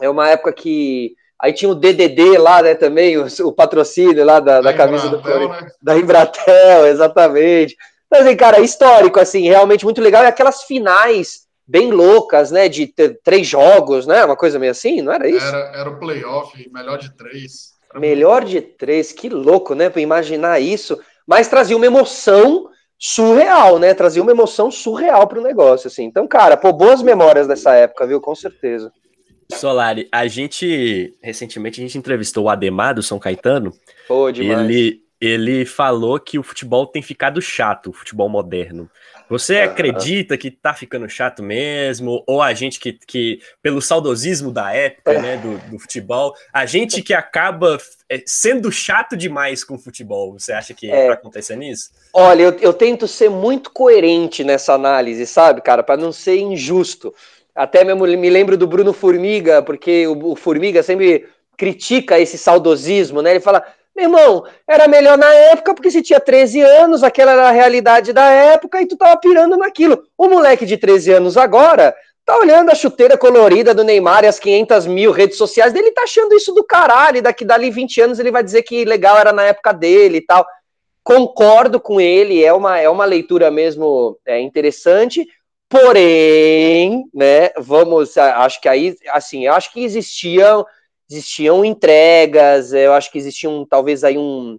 [0.00, 1.14] é uma época que.
[1.40, 5.06] Aí tinha o DDD lá, né, também, o, o patrocínio lá da, da, da camisa
[5.06, 5.68] Embratel, do né?
[5.80, 7.76] Da Embratel, exatamente.
[8.06, 10.24] Então, assim, cara, histórico, assim, realmente muito legal.
[10.24, 15.12] E aquelas finais bem loucas, né, de três jogos, né, uma coisa meio assim, não
[15.12, 15.46] era isso?
[15.46, 17.77] Era, era o playoff, melhor de três.
[17.94, 19.88] Melhor de três, que louco, né?
[19.88, 20.98] Para imaginar isso.
[21.26, 23.94] Mas trazia uma emoção surreal, né?
[23.94, 26.04] Trazia uma emoção surreal para o negócio, assim.
[26.04, 28.20] Então, cara, pô, boas memórias dessa época, viu?
[28.20, 28.92] Com certeza.
[29.52, 33.72] Solari, a gente recentemente a gente entrevistou o Ademar do São Caetano.
[34.06, 34.60] Pô, demais.
[34.60, 38.88] Ele ele falou que o futebol tem ficado chato, o futebol moderno.
[39.28, 42.24] Você acredita que tá ficando chato mesmo?
[42.26, 47.02] Ou a gente que, que pelo saudosismo da época, né, do, do futebol, a gente
[47.02, 51.08] que acaba é, sendo chato demais com o futebol, você acha que é.
[51.08, 51.90] tá acontecendo isso?
[52.12, 57.14] Olha, eu, eu tento ser muito coerente nessa análise, sabe, cara, para não ser injusto.
[57.54, 63.20] Até mesmo me lembro do Bruno Formiga, porque o, o Formiga sempre critica esse saudosismo,
[63.20, 63.32] né?
[63.32, 63.64] Ele fala:
[63.98, 68.12] meu irmão, era melhor na época porque você tinha 13 anos, aquela era a realidade
[68.12, 70.04] da época e tu tava pirando naquilo.
[70.16, 71.92] O moleque de 13 anos agora
[72.24, 76.02] tá olhando a chuteira colorida do Neymar e as 500 mil redes sociais dele, tá
[76.02, 77.20] achando isso do caralho.
[77.20, 80.46] Daqui dali 20 anos ele vai dizer que legal era na época dele e tal.
[81.02, 85.26] Concordo com ele, é uma, é uma leitura mesmo é, interessante.
[85.68, 90.64] Porém, né, vamos, acho que aí, assim, acho que existiam
[91.10, 94.58] existiam entregas, eu acho que existiam talvez aí um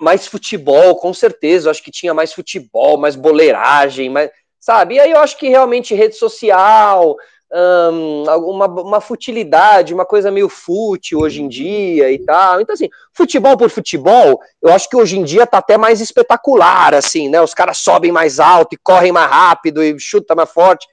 [0.00, 4.94] mais futebol, com certeza, eu acho que tinha mais futebol, mais boleiragem, mais, sabe?
[4.94, 7.16] E aí eu acho que realmente rede social,
[7.52, 12.60] um, uma, uma futilidade, uma coisa meio fútil hoje em dia e tal.
[12.60, 16.94] Então, assim, futebol por futebol, eu acho que hoje em dia tá até mais espetacular,
[16.94, 17.40] assim, né?
[17.42, 20.86] Os caras sobem mais alto e correm mais rápido e chutam mais forte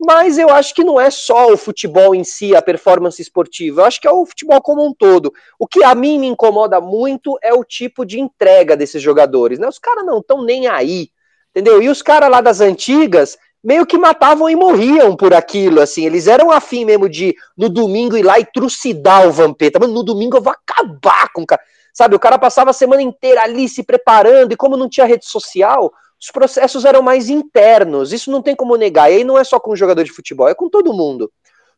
[0.00, 3.84] mas eu acho que não é só o futebol em si, a performance esportiva, eu
[3.84, 5.30] acho que é o futebol como um todo.
[5.58, 9.68] O que a mim me incomoda muito é o tipo de entrega desses jogadores, né?
[9.68, 11.10] Os caras não estão nem aí,
[11.50, 11.82] entendeu?
[11.82, 16.26] E os caras lá das antigas meio que matavam e morriam por aquilo, assim, eles
[16.26, 20.38] eram afim mesmo de no domingo ir lá e trucidar o Vampeta, mano, no domingo
[20.38, 21.60] eu vou acabar com o cara,
[21.92, 22.16] sabe?
[22.16, 25.92] O cara passava a semana inteira ali se preparando e como não tinha rede social,
[26.20, 29.10] os processos eram mais internos, isso não tem como negar.
[29.10, 31.30] E aí não é só com o jogador de futebol, é com todo mundo.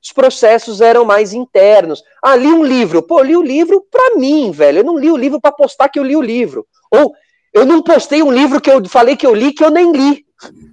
[0.03, 2.03] Os processos eram mais internos.
[2.21, 3.03] Ah, li um livro.
[3.03, 4.79] Pô, li o livro pra mim, velho.
[4.81, 6.67] Eu não li o livro para postar que eu li o livro.
[6.91, 7.13] Ou
[7.55, 10.27] eu não postei um livro que eu falei que eu li que eu nem li.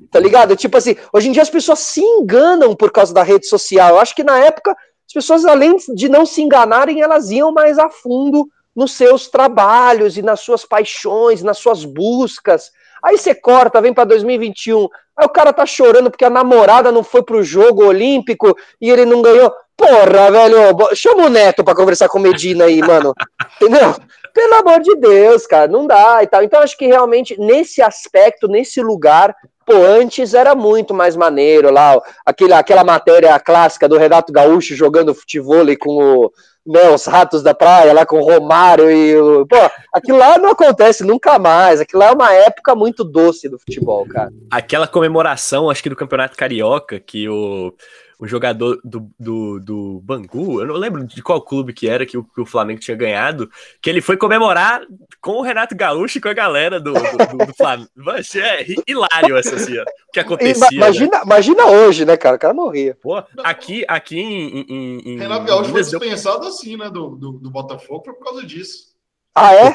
[0.10, 0.55] Tá ligado?
[0.55, 3.89] Tipo assim, hoje em dia as pessoas se enganam por causa da rede social.
[3.89, 7.77] Eu acho que na época as pessoas, além de não se enganarem, elas iam mais
[7.77, 12.71] a fundo nos seus trabalhos e nas suas paixões, nas suas buscas.
[13.03, 14.88] Aí você corta, vem para 2021.
[15.17, 19.05] Aí o cara tá chorando porque a namorada não foi pro jogo olímpico e ele
[19.05, 19.53] não ganhou.
[19.75, 23.13] Porra, velho, chama o Neto para conversar com o Medina aí, mano.
[23.62, 23.95] Entendeu?
[24.33, 26.43] Pelo amor de Deus, cara, não dá e tal.
[26.43, 29.35] Então acho que realmente nesse aspecto, nesse lugar,
[29.65, 35.15] pô, antes era muito mais maneiro lá, aquele, aquela matéria clássica do Renato Gaúcho jogando
[35.15, 36.31] futebol com o
[36.69, 39.45] né, os ratos da praia lá com o Romário e o.
[39.47, 39.58] Pô,
[39.91, 41.82] aquilo lá não acontece nunca mais.
[41.82, 44.32] Aquilo lá é uma época muito doce do futebol, cara.
[44.51, 47.73] Aquela comemoração, acho que do Campeonato Carioca, que o
[48.19, 52.17] um jogador do, do, do Bangu, eu não lembro de qual clube que era que
[52.17, 53.49] o, que o Flamengo tinha ganhado,
[53.82, 54.82] que ele foi comemorar
[55.21, 57.89] com o Renato Gaúcho e com a galera do, do, do Flamengo.
[58.36, 60.67] é hilário essa assim, ó, o que acontecia.
[60.71, 61.21] Imagina, né?
[61.25, 62.36] imagina hoje, né, cara?
[62.36, 62.97] O cara morria.
[63.01, 67.49] Pô, aqui, aqui em, em, em Renato Gaúcho foi dispensado assim, né, do, do, do
[67.49, 68.89] Botafogo, foi por causa disso.
[69.34, 69.73] Ah, é?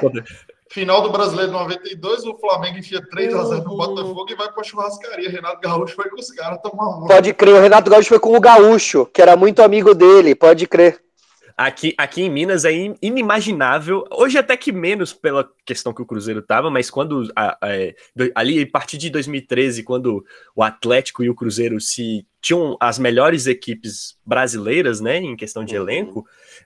[0.74, 5.30] Final do Brasileiro 92, o Flamengo enfia 3x0 no Botafogo e vai pra churrascaria.
[5.30, 7.06] Renato Gaúcho foi com os caras tomar uma.
[7.06, 10.66] Pode crer, o Renato Gaúcho foi com o Gaúcho, que era muito amigo dele, pode
[10.66, 11.00] crer.
[11.56, 16.42] Aqui, aqui em Minas é inimaginável, hoje até que menos pela questão que o Cruzeiro
[16.42, 17.68] tava, mas quando a, a,
[18.34, 23.46] ali a partir de 2013, quando o Atlético e o Cruzeiro se tinham as melhores
[23.46, 26.24] equipes brasileiras, né, em questão de uhum.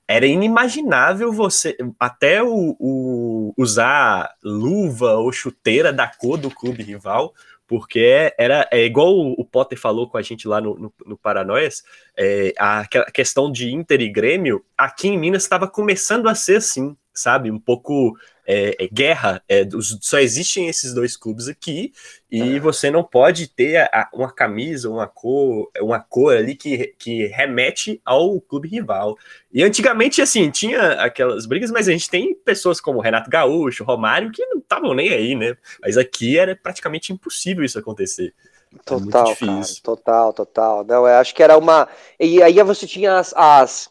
[0.09, 7.35] Era inimaginável você até o, o, usar luva ou chuteira da cor do clube rival
[7.69, 11.85] porque era é igual o, Potter falou com a gente lá no, no, no Paranoias,
[12.17, 16.57] é, a, a questão de Inter e Grêmio, aqui em Minas estava começando a ser
[16.57, 17.51] assim, sabe?
[17.51, 18.17] Um pouco
[18.49, 19.43] é, é guerra.
[19.47, 19.69] É,
[20.01, 21.93] só existem esses dois clubes aqui
[22.31, 22.59] e é.
[22.61, 28.01] você não pode ter a, uma camisa, uma cor, uma cor ali que, que remete
[28.05, 29.19] ao clube rival.
[29.53, 34.33] E antigamente, assim, tinha aquelas brigas, mas a gente tem pessoas como Renato Gaúcho, Romário,
[34.33, 35.55] que não estavam nem aí, né?
[35.83, 38.33] Mas aqui era praticamente impossível isso acontecer.
[38.75, 40.85] É total, cara, total, total.
[40.85, 41.89] Não, eu acho que era uma.
[42.21, 43.91] E aí você tinha as, as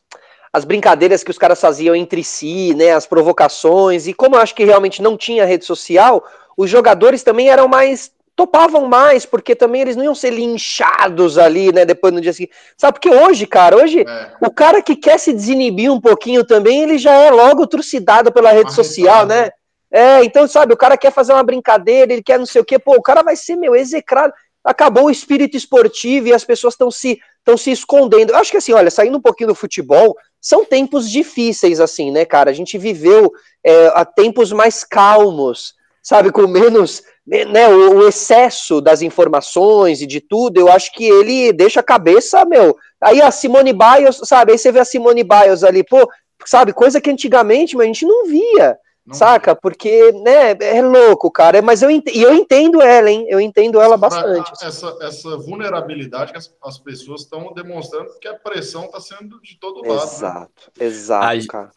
[0.58, 4.56] as brincadeiras que os caras faziam entre si, né, as provocações, e como eu acho
[4.56, 6.26] que realmente não tinha rede social,
[6.58, 11.74] os jogadores também eram mais topavam mais, porque também eles não iam ser linchados ali,
[11.74, 12.54] né, depois no dia seguinte.
[12.78, 14.32] Sabe, porque hoje, cara, hoje, é.
[14.40, 18.52] o cara que quer se desinibir um pouquinho também, ele já é logo trucidado pela
[18.52, 19.50] rede social, né?
[19.92, 22.78] É, então, sabe, o cara quer fazer uma brincadeira, ele quer não sei o quê,
[22.78, 24.32] pô, o cara vai ser, meu, execrado.
[24.64, 27.20] Acabou o espírito esportivo e as pessoas estão se,
[27.56, 28.32] se escondendo.
[28.32, 32.26] Eu acho que assim, olha, saindo um pouquinho do futebol, são tempos difíceis, assim, né,
[32.26, 32.50] cara?
[32.50, 33.32] A gente viveu
[33.64, 40.22] é, a tempos mais calmos, sabe, com menos, né, o, excesso das informações e de
[40.22, 42.78] tudo, eu acho que ele deixa a cabeça, meu.
[43.02, 46.10] Aí a Simone Biles, sabe, aí você vê a Simone Biles ali, pô,
[46.46, 48.78] sabe, coisa que antigamente a gente não via.
[49.08, 49.16] Não.
[49.16, 49.56] Saca?
[49.56, 51.62] Porque, né, é louco, cara.
[51.62, 53.26] Mas eu, e eu entendo ela, hein?
[53.30, 54.52] Eu entendo ela bastante.
[54.52, 54.66] Assim.
[54.66, 59.58] Essa, essa vulnerabilidade que as, as pessoas estão demonstrando que a pressão está sendo de
[59.58, 60.04] todo lado.
[60.04, 60.86] Exato, né?
[60.86, 61.72] exato, a, cara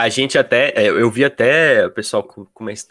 [0.00, 2.26] a gente até, é, eu vi até o pessoal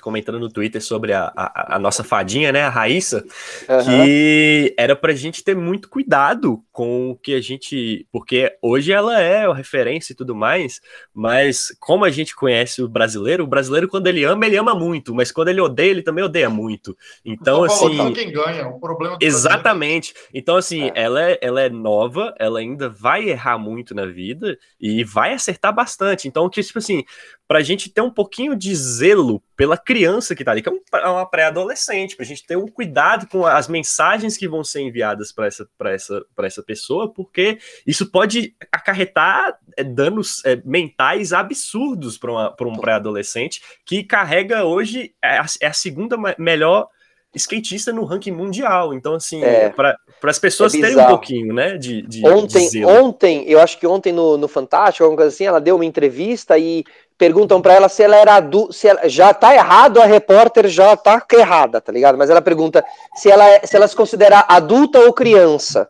[0.02, 3.26] comentando no Twitter sobre a, a, a nossa fadinha, né, a Raíssa,
[3.68, 3.84] uhum.
[3.84, 9.20] que era pra gente ter muito cuidado com o que a gente, porque hoje ela
[9.20, 10.80] é a referência e tudo mais,
[11.14, 15.14] mas como a gente conhece o brasileiro, o brasileiro quando ele ama, ele ama muito,
[15.14, 16.96] mas quando ele odeia, ele também odeia muito.
[17.26, 18.14] Então, assim...
[18.14, 20.14] quem ganha, o problema Exatamente.
[20.34, 21.10] Então, assim, é.
[21.10, 25.74] Ela, é, ela é nova, ela ainda vai errar muito na vida e vai acertar
[25.74, 26.28] bastante.
[26.28, 27.06] Então, que, tipo assim, assim,
[27.48, 30.74] para a gente ter um pouquinho de zelo pela criança que está ali, que é,
[30.94, 34.82] é uma pré-adolescente, para a gente ter um cuidado com as mensagens que vão ser
[34.82, 42.18] enviadas para essa, essa, essa pessoa, porque isso pode acarretar é, danos é, mentais absurdos
[42.18, 46.88] para um pré-adolescente que carrega hoje é a, é a segunda melhor
[47.36, 48.94] skatista no ranking mundial.
[48.94, 51.78] Então, assim, é, para as pessoas é terem um pouquinho, né?
[51.78, 55.46] De, de ontem, de ontem, eu acho que ontem no, no Fantástico, alguma coisa assim,
[55.46, 56.84] ela deu uma entrevista e
[57.18, 60.96] perguntam para ela se ela era adulta, se ela, já tá errado, a repórter já
[60.96, 62.18] tá errada, tá ligado?
[62.18, 62.84] Mas ela pergunta
[63.16, 65.90] se ela, se ela se considera adulta ou criança,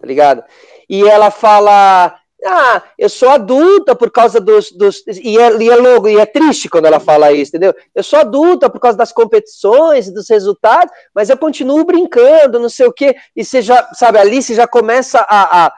[0.00, 0.42] tá ligado?
[0.88, 4.72] E ela fala, ah, eu sou adulta por causa dos.
[4.72, 7.74] dos e, é, e é logo, e é triste quando ela fala isso, entendeu?
[7.94, 12.68] Eu sou adulta por causa das competições e dos resultados, mas eu continuo brincando, não
[12.68, 13.14] sei o quê.
[13.36, 15.66] E você já, sabe, ali você já começa a.
[15.66, 15.72] a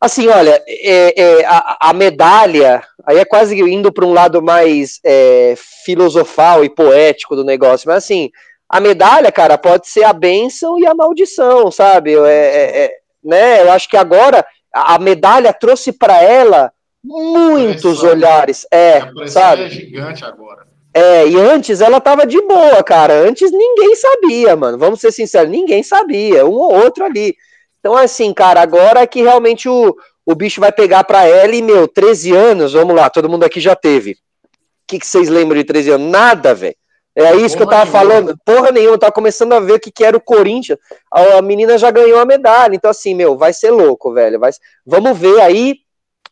[0.00, 4.98] assim, olha, é, é, a, a, medalha, aí é quase indo para um lado mais
[5.04, 8.30] é, filosofal e poético do negócio, mas assim,
[8.68, 12.14] a medalha, cara, pode ser a bênção e a maldição, sabe?
[12.14, 13.62] É, é, é né?
[13.62, 16.72] Eu acho que agora a medalha trouxe para ela
[17.04, 18.66] muitos olhares.
[18.70, 19.64] É, a sabe?
[19.64, 20.66] é gigante agora.
[20.94, 23.14] É, e antes ela tava de boa, cara.
[23.14, 24.78] Antes ninguém sabia, mano.
[24.78, 26.44] Vamos ser sinceros, ninguém sabia.
[26.46, 27.34] Um ou outro ali.
[27.80, 31.62] Então, assim, cara, agora é que realmente o, o bicho vai pegar pra ela e,
[31.62, 34.12] meu, 13 anos, vamos lá, todo mundo aqui já teve.
[34.12, 34.16] O
[34.86, 36.10] que, que vocês lembram de 13 anos?
[36.10, 36.76] Nada, velho.
[37.14, 38.36] É isso que eu tava falando.
[38.44, 40.78] Porra nenhuma, eu tava começando a ver o que, que era o Corinthians.
[41.10, 42.74] A, a, menina já ganhou a medalha.
[42.74, 44.40] Então, assim, meu, vai ser louco, velho.
[44.40, 44.50] Vai...
[44.86, 45.76] Vamos ver aí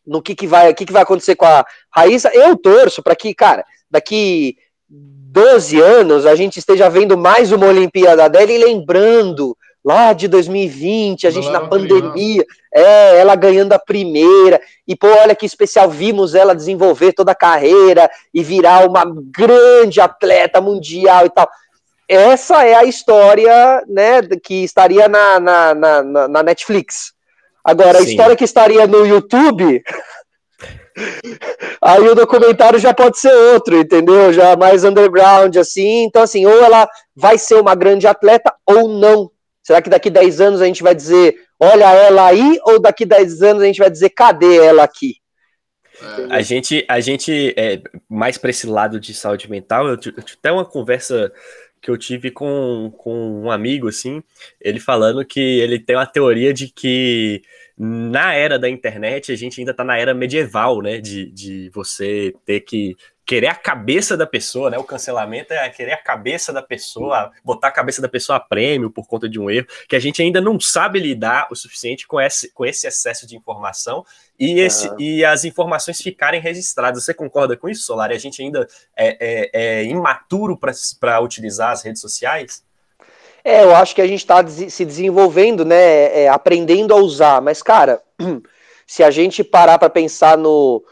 [0.06, 1.64] no que, que, vai, que, que vai acontecer com a
[1.94, 2.30] Raíssa.
[2.32, 4.56] Eu torço para que, cara, daqui
[4.88, 11.26] 12 anos a gente esteja vendo mais uma Olimpíada dela e lembrando lá de 2020,
[11.26, 16.34] a gente na pandemia, é, ela ganhando a primeira, e pô, olha que especial, vimos
[16.34, 21.48] ela desenvolver toda a carreira e virar uma grande atleta mundial e tal.
[22.08, 27.12] Essa é a história, né, que estaria na, na, na, na Netflix.
[27.64, 28.04] Agora, Sim.
[28.04, 29.82] a história que estaria no YouTube,
[31.80, 34.32] aí o documentário já pode ser outro, entendeu?
[34.32, 36.04] Já mais underground, assim.
[36.04, 39.30] Então, assim, ou ela vai ser uma grande atleta ou não
[39.70, 43.40] Será que daqui 10 anos a gente vai dizer, olha ela aí, ou daqui 10
[43.40, 45.14] anos a gente vai dizer, cadê ela aqui?
[46.02, 46.34] É.
[46.34, 50.50] A gente, a gente é, mais para esse lado de saúde mental, eu tive até
[50.50, 51.32] uma conversa
[51.80, 54.20] que eu tive com, com um amigo, assim,
[54.60, 57.40] ele falando que ele tem uma teoria de que
[57.78, 61.00] na era da internet a gente ainda está na era medieval, né?
[61.00, 62.96] De, de você ter que
[63.30, 64.76] querer a cabeça da pessoa, né?
[64.76, 68.90] O cancelamento é querer a cabeça da pessoa, botar a cabeça da pessoa a prêmio
[68.90, 72.20] por conta de um erro, que a gente ainda não sabe lidar o suficiente com
[72.20, 74.04] esse, com esse excesso de informação
[74.36, 74.96] e, esse, ah.
[74.98, 77.04] e as informações ficarem registradas.
[77.04, 78.10] Você concorda com isso, Solar?
[78.10, 78.66] A gente ainda
[78.96, 80.58] é, é, é imaturo
[80.98, 82.64] para utilizar as redes sociais?
[83.44, 86.22] É, eu acho que a gente está se desenvolvendo, né?
[86.22, 88.02] É, aprendendo a usar, mas, cara,
[88.84, 90.84] se a gente parar para pensar no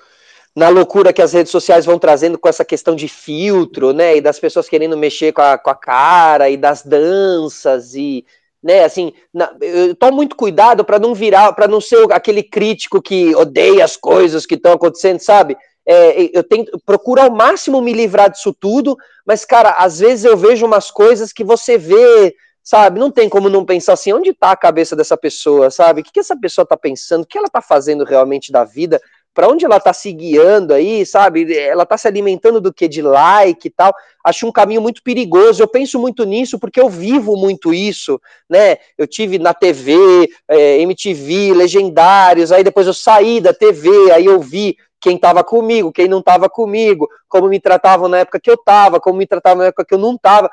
[0.59, 4.21] na loucura que as redes sociais vão trazendo com essa questão de filtro, né, e
[4.21, 8.27] das pessoas querendo mexer com a, com a cara, e das danças, e,
[8.61, 13.01] né, assim, na, eu tomo muito cuidado para não virar, para não ser aquele crítico
[13.01, 15.57] que odeia as coisas que estão acontecendo, sabe?
[15.87, 20.37] É, eu tento, procuro ao máximo me livrar disso tudo, mas, cara, às vezes eu
[20.37, 22.35] vejo umas coisas que você vê,
[22.65, 22.99] sabe?
[22.99, 26.01] Não tem como não pensar assim, onde está a cabeça dessa pessoa, sabe?
[26.01, 27.23] O que, que essa pessoa está pensando?
[27.23, 29.01] O que ela está fazendo realmente da vida?
[29.39, 31.57] Para onde ela está se guiando aí, sabe?
[31.57, 32.89] Ela está se alimentando do que?
[32.89, 33.95] De like e tal.
[34.25, 35.63] Acho um caminho muito perigoso.
[35.63, 38.21] Eu penso muito nisso porque eu vivo muito isso,
[38.51, 38.79] né?
[38.99, 44.41] Eu tive na TV, é, MTV, legendários, aí depois eu saí da TV, aí eu
[44.41, 48.55] vi quem estava comigo, quem não estava comigo, como me tratavam na época que eu
[48.55, 50.51] estava, como me tratavam na época que eu não estava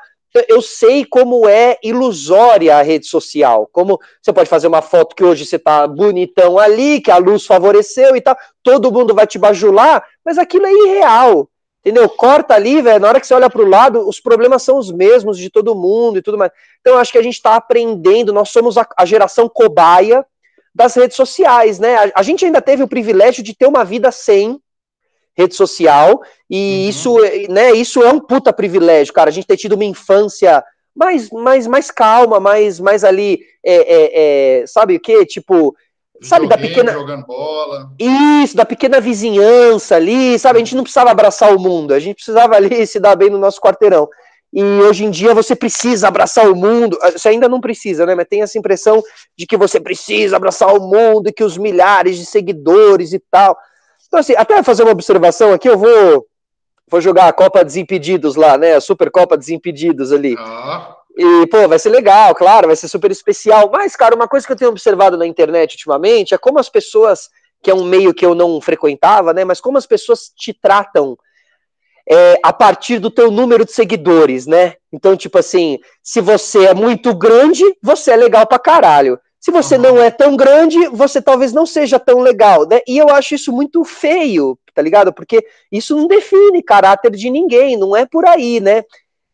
[0.48, 3.68] eu sei como é ilusória a rede social.
[3.72, 7.46] Como você pode fazer uma foto que hoje você tá bonitão ali, que a luz
[7.46, 11.48] favoreceu e tal, todo mundo vai te bajular, mas aquilo é irreal.
[11.86, 12.08] Entendeu?
[12.08, 14.90] Corta ali, velho, na hora que você olha para o lado, os problemas são os
[14.90, 16.50] mesmos de todo mundo e tudo mais.
[16.80, 20.26] Então, eu acho que a gente está aprendendo, nós somos a, a, geração cobaia
[20.74, 21.94] das redes sociais, né?
[21.96, 24.60] A, a gente ainda teve o privilégio de ter uma vida sem,
[25.36, 26.88] rede social, e uhum.
[26.88, 27.16] isso,
[27.50, 30.64] né, isso é um puta privilégio, cara, a gente ter tido uma infância
[30.94, 35.26] mais, mais, mais calma, mais, mais ali, é, é, é sabe o que?
[35.26, 35.76] Tipo,
[36.22, 36.92] sabe, da pequena.
[36.92, 37.90] Jogando bola.
[37.98, 40.56] Isso, da pequena vizinhança ali, sabe?
[40.56, 43.38] A gente não precisava abraçar o mundo, a gente precisava ali se dar bem no
[43.38, 44.08] nosso quarteirão.
[44.52, 46.96] E hoje em dia você precisa abraçar o mundo.
[47.12, 48.14] Você ainda não precisa, né?
[48.14, 49.02] Mas tem essa impressão
[49.36, 53.54] de que você precisa abraçar o mundo e que os milhares de seguidores e tal.
[54.06, 56.26] Então, assim, até fazer uma observação aqui, eu vou,
[56.88, 58.74] vou jogar a Copa Desimpedidos lá, né?
[58.74, 60.36] A Supercopa Desimpedidos ali.
[60.38, 60.96] Ah.
[61.16, 63.70] E, pô, vai ser legal, claro, vai ser super especial.
[63.72, 67.30] Mas, cara, uma coisa que eu tenho observado na internet ultimamente é como as pessoas,
[67.62, 69.44] que é um meio que eu não frequentava, né?
[69.44, 71.16] Mas como as pessoas te tratam
[72.08, 74.74] é, a partir do teu número de seguidores, né?
[74.92, 79.18] Então, tipo assim, se você é muito grande, você é legal pra caralho.
[79.46, 82.80] Se você não é tão grande, você talvez não seja tão legal, né?
[82.84, 85.12] E eu acho isso muito feio, tá ligado?
[85.12, 88.82] Porque isso não define caráter de ninguém, não é por aí, né?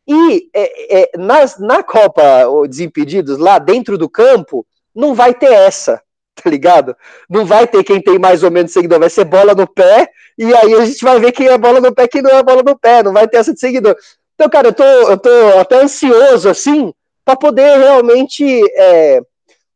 [0.07, 2.23] E é, é, nas, na Copa
[2.69, 6.03] Desimpedidos, lá dentro do campo, não vai ter essa,
[6.37, 6.95] tá ligado?
[7.27, 10.55] Não vai ter quem tem mais ou menos seguidor, vai ser bola no pé, e
[10.55, 12.79] aí a gente vai ver quem é bola no pé quem não é bola no
[12.79, 13.97] pé, não vai ter essa de seguidor.
[14.35, 16.93] Então, cara, eu tô, eu tô até ansioso, assim,
[17.25, 18.45] para poder realmente
[18.77, 19.23] é,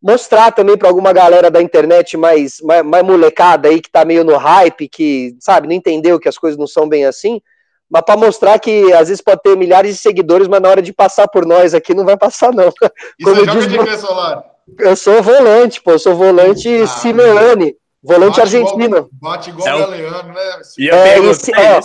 [0.07, 4.23] mostrar também para alguma galera da internet mais, mais, mais, molecada aí que tá meio
[4.23, 7.43] no hype, que, sabe, não entendeu que as coisas não são bem assim,
[7.91, 10.93] mas para mostrar que às vezes pode ter milhares de seguidores, mas na hora de
[10.93, 12.73] passar por nós aqui não vai passar não.
[13.19, 14.45] E Como você joga de que, Solar?
[14.79, 18.85] Eu sou volante, pô, eu sou volante ah, Simeone, volante argentino.
[18.85, 20.61] Igual, bate igual é o Galeano, né?
[20.91, 21.81] É, esse, ó,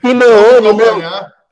[0.00, 1.02] Simeone, meu,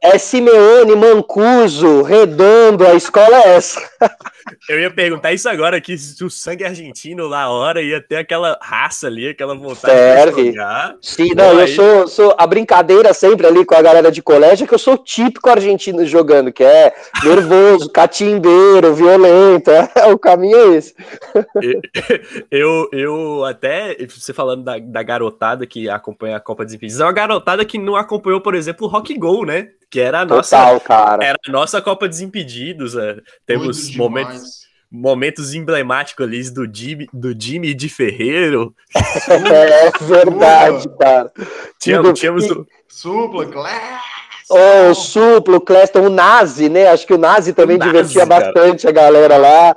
[0.01, 3.81] é Simeone, Mancuso, Redondo, a escola é essa.
[4.69, 8.59] Eu ia perguntar isso agora, que se o sangue argentino lá hora ia ter aquela
[8.61, 10.43] raça ali, aquela vontade Serve.
[10.43, 10.97] de jogar.
[11.01, 14.67] Sim, não, eu sou, sou a brincadeira sempre ali com a galera de colégio é
[14.67, 16.93] que eu sou típico argentino jogando, que é
[17.25, 20.95] nervoso, catimbeiro, violento, é, o caminho é esse.
[22.51, 27.05] Eu, eu até, você falando da, da garotada que acompanha a Copa dos Impedidos, é
[27.05, 29.69] uma garotada que não acompanhou, por exemplo, o Rock Go, né?
[29.93, 31.23] que era a nossa, Total, cara.
[31.23, 32.97] Era a nossa Copa Desimpedidos.
[32.97, 33.19] É.
[33.45, 34.32] Temos momentos,
[34.91, 38.75] momentos emblemáticos ali do Jimmy, do Jimmy de Ferreiro.
[39.29, 41.33] É verdade, cara.
[41.79, 42.67] Tínhamos, tínhamos e...
[42.89, 44.03] Supla, Class.
[44.51, 46.89] Oh, o Suplo, o Cleston, o Nazi, né?
[46.89, 48.53] Acho que o Nazi também o Nazi, divertia cara.
[48.53, 49.75] bastante a galera lá.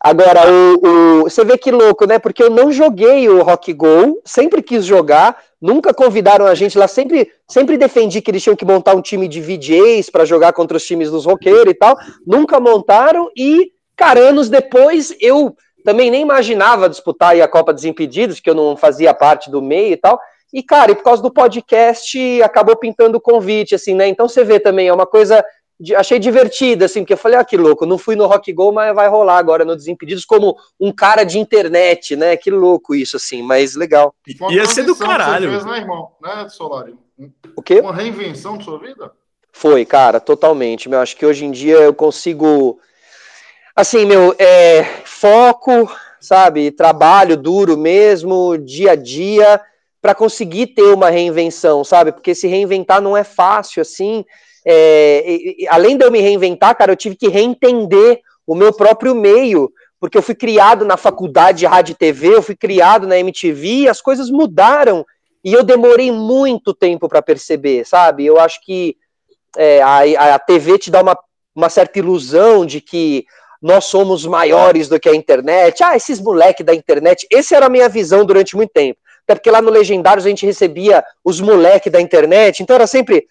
[0.00, 2.18] Agora, o, o, você vê que louco, né?
[2.18, 6.86] Porque eu não joguei o Rock Go, sempre quis jogar, nunca convidaram a gente lá,
[6.86, 10.76] sempre, sempre defendi que eles tinham que montar um time de VJs para jogar contra
[10.76, 11.96] os times dos roqueiros e tal,
[12.26, 18.50] nunca montaram e, cara, anos depois eu também nem imaginava disputar a Copa Desimpedidos, que
[18.50, 20.20] eu não fazia parte do meio e tal,
[20.52, 24.08] e, cara, e por causa do podcast acabou pintando o convite, assim, né?
[24.08, 25.44] Então você vê também, é uma coisa
[25.96, 28.94] achei divertido, assim, porque eu falei, ah, que louco, não fui no Rock Go, mas
[28.94, 32.36] vai rolar agora no Desimpedidos como um cara de internet, né?
[32.36, 34.14] Que louco isso, assim, mas legal.
[34.50, 35.50] Ia ser do caralho.
[35.50, 36.12] Fez, né, irmão?
[36.22, 36.94] Né, Solari?
[37.54, 37.80] O quê?
[37.80, 39.12] Uma reinvenção de sua vida?
[39.52, 40.88] Foi, cara, totalmente.
[40.88, 42.78] Meu, acho que hoje em dia eu consigo.
[43.76, 46.70] Assim, meu, é, foco, sabe?
[46.70, 49.60] Trabalho duro mesmo, dia a dia,
[50.00, 52.10] para conseguir ter uma reinvenção, sabe?
[52.10, 54.24] Porque se reinventar não é fácil, assim.
[54.64, 59.14] É, e, além de eu me reinventar, cara, eu tive que reentender o meu próprio
[59.14, 59.70] meio,
[60.00, 63.68] porque eu fui criado na faculdade de rádio e TV, eu fui criado na MTV,
[63.68, 65.04] e as coisas mudaram
[65.44, 68.24] e eu demorei muito tempo para perceber, sabe?
[68.24, 68.96] Eu acho que
[69.54, 71.18] é, a, a TV te dá uma,
[71.54, 73.26] uma certa ilusão de que
[73.66, 75.82] nós somos maiores do que a internet.
[75.82, 77.26] Ah, esses moleques da internet.
[77.32, 79.00] Essa era a minha visão durante muito tempo.
[79.24, 83.26] Até porque lá no Legendários a gente recebia os moleques da internet, então era sempre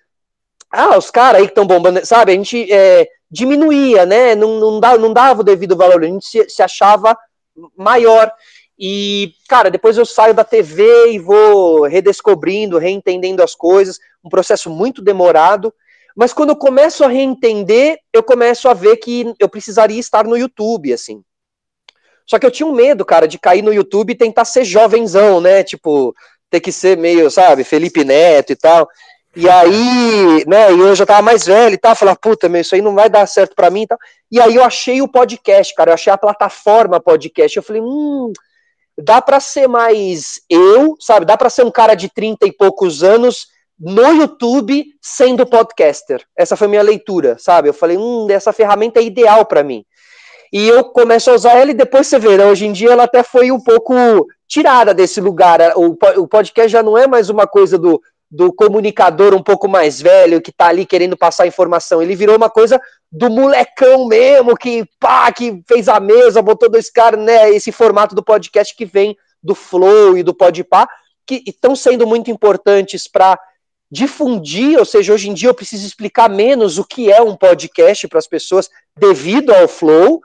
[0.69, 2.33] ah, os caras aí que estão bombando, sabe?
[2.33, 4.35] A gente é, diminuía, né?
[4.35, 7.17] Não, não, dava, não dava o devido valor, a gente se, se achava
[7.77, 8.29] maior.
[8.77, 14.69] E, cara, depois eu saio da TV e vou redescobrindo, reentendendo as coisas, um processo
[14.69, 15.73] muito demorado.
[16.15, 20.37] Mas quando eu começo a reentender, eu começo a ver que eu precisaria estar no
[20.37, 21.21] YouTube, assim.
[22.25, 25.41] Só que eu tinha um medo, cara, de cair no YouTube e tentar ser jovenzão,
[25.41, 25.63] né?
[25.63, 26.15] Tipo,
[26.49, 28.87] ter que ser meio, sabe, Felipe Neto e tal.
[29.35, 32.73] E aí, né, e eu já tava mais velho e tal, falar, puta, meu, isso
[32.73, 33.97] aí não vai dar certo para mim e tal.
[34.31, 37.57] E aí eu achei o podcast, cara, eu achei a plataforma podcast.
[37.57, 38.31] Eu falei, hum,
[38.97, 41.25] dá para ser mais eu, sabe?
[41.25, 43.47] Dá para ser um cara de 30 e poucos anos
[43.79, 46.23] no YouTube sendo podcaster.
[46.37, 47.69] Essa foi minha leitura, sabe?
[47.69, 49.85] Eu falei, hum, essa ferramenta é ideal para mim.
[50.53, 52.45] E eu começo a usar ela e depois você vê, né?
[52.45, 55.59] hoje em dia ela até foi um pouco tirada desse lugar.
[55.75, 60.41] O podcast já não é mais uma coisa do, do comunicador um pouco mais velho
[60.41, 62.01] que tá ali querendo passar informação.
[62.01, 62.79] Ele virou uma coisa
[63.11, 67.49] do molecão mesmo, que pá, que fez a mesa, botou dois caras, né?
[67.51, 70.87] Esse formato do podcast que vem do Flow e do Podpah,
[71.25, 73.37] que estão sendo muito importantes para
[73.91, 78.07] difundir, ou seja, hoje em dia eu preciso explicar menos o que é um podcast
[78.07, 80.21] para as pessoas devido ao Flow,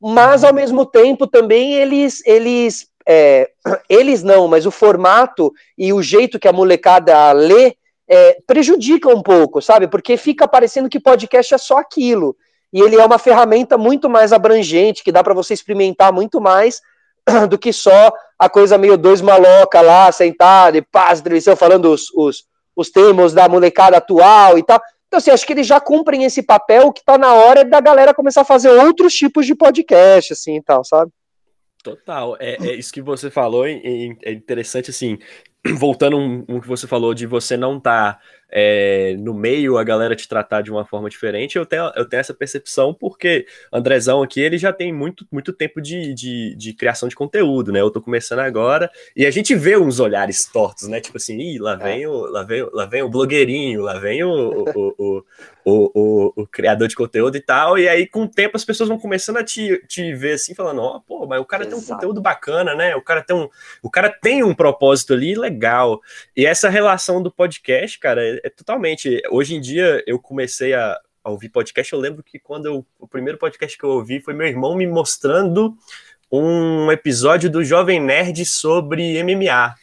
[0.00, 3.50] mas ao mesmo tempo também eles eles é,
[3.88, 7.76] eles não, mas o formato e o jeito que a molecada lê
[8.08, 9.86] é, prejudica um pouco, sabe?
[9.86, 12.36] Porque fica parecendo que podcast é só aquilo.
[12.72, 16.80] E ele é uma ferramenta muito mais abrangente, que dá para você experimentar muito mais
[17.48, 22.10] do que só a coisa meio dois maloca lá, sentado e paz, televisão, falando os,
[22.14, 22.44] os,
[22.76, 24.80] os termos da molecada atual e tal.
[25.06, 28.14] Então, assim, acho que eles já cumprem esse papel que tá na hora da galera
[28.14, 31.12] começar a fazer outros tipos de podcast, assim e tal, sabe?
[31.82, 32.36] Total.
[32.40, 33.80] É, é isso que você falou, é,
[34.22, 35.18] é interessante, assim,
[35.76, 38.18] voltando um, um, que você falou de você não tá,
[38.52, 42.20] é, no meio, a galera te tratar de uma forma diferente, eu tenho, eu tenho
[42.20, 47.08] essa percepção porque Andrezão aqui, ele já tem muito, muito tempo de, de, de, criação
[47.08, 47.80] de conteúdo, né?
[47.80, 51.00] Eu tô começando agora, e a gente vê uns olhares tortos, né?
[51.00, 52.08] Tipo assim, Ih, lá vem, é.
[52.08, 55.24] o, lá vem, lá vem o blogueirinho, lá vem o, o, o,
[55.64, 58.88] o, o, o, criador de conteúdo e tal, e aí com o tempo as pessoas
[58.88, 61.76] vão começando a te, te ver assim, falando, ó, oh, pô, mas o cara Exato.
[61.76, 62.96] tem um conteúdo bacana, né?
[62.96, 63.48] O cara tem um,
[63.82, 66.00] o cara tem um propósito ali legal.
[66.36, 69.22] E essa relação do podcast, cara, é, é totalmente.
[69.30, 73.06] Hoje em dia eu comecei a, a ouvir podcast, eu lembro que quando eu, o
[73.06, 75.76] primeiro podcast que eu ouvi foi meu irmão me mostrando
[76.30, 79.74] um episódio do Jovem Nerd sobre MMA.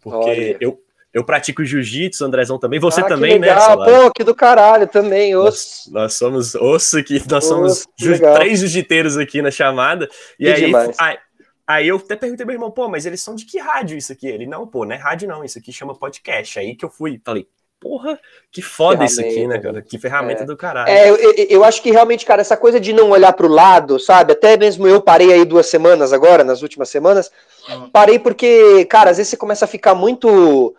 [0.00, 0.56] Porque Olha.
[0.60, 0.82] eu,
[1.18, 2.78] eu pratico jiu-jitsu, Andrezão também.
[2.78, 3.52] Você ah, também, né?
[3.54, 5.92] Pô, que do caralho também, osso.
[5.92, 10.08] Nós, nós somos osso aqui, nós osso, somos ju três jiu-jiteiros aqui na chamada.
[10.38, 11.18] E que aí, aí,
[11.66, 14.28] aí, eu até perguntei meu irmão, pô, mas eles são de que rádio isso aqui?
[14.28, 16.56] Ele, não, pô, não é rádio não, isso aqui chama podcast.
[16.56, 17.48] Aí que eu fui, falei,
[17.80, 18.18] porra,
[18.50, 19.82] que foda isso aqui, né, cara?
[19.82, 20.46] Que ferramenta é.
[20.46, 20.88] do caralho.
[20.88, 21.16] É, eu,
[21.48, 24.32] eu, acho que realmente, cara, essa coisa de não olhar pro lado, sabe?
[24.32, 27.30] Até mesmo eu parei aí duas semanas agora, nas últimas semanas,
[27.68, 27.90] hum.
[27.90, 30.74] parei porque, cara, às vezes você começa a ficar muito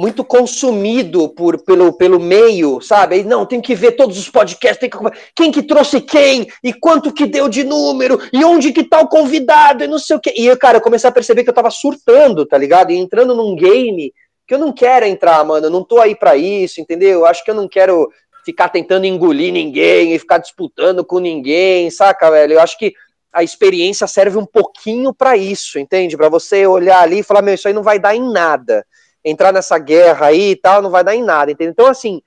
[0.00, 3.16] muito consumido por, pelo, pelo meio, sabe?
[3.16, 4.96] Aí, não, tem que ver todos os podcasts, tem que
[5.36, 9.08] quem que trouxe quem, e quanto que deu de número, e onde que tá o
[9.08, 10.32] convidado, e não sei o quê.
[10.34, 12.92] E, cara, eu comecei a perceber que eu tava surtando, tá ligado?
[12.92, 14.10] E entrando num game
[14.48, 17.10] que eu não quero entrar, mano, eu não tô aí para isso, entendeu?
[17.10, 18.08] Eu acho que eu não quero
[18.42, 22.54] ficar tentando engolir ninguém e ficar disputando com ninguém, saca, velho?
[22.54, 22.94] Eu acho que
[23.30, 26.16] a experiência serve um pouquinho para isso, entende?
[26.16, 28.82] Para você olhar ali e falar, meu, isso aí não vai dar em nada.
[29.24, 31.70] Entrar nessa guerra aí e tal, não vai dar em nada, entende?
[31.70, 32.22] Então, assim,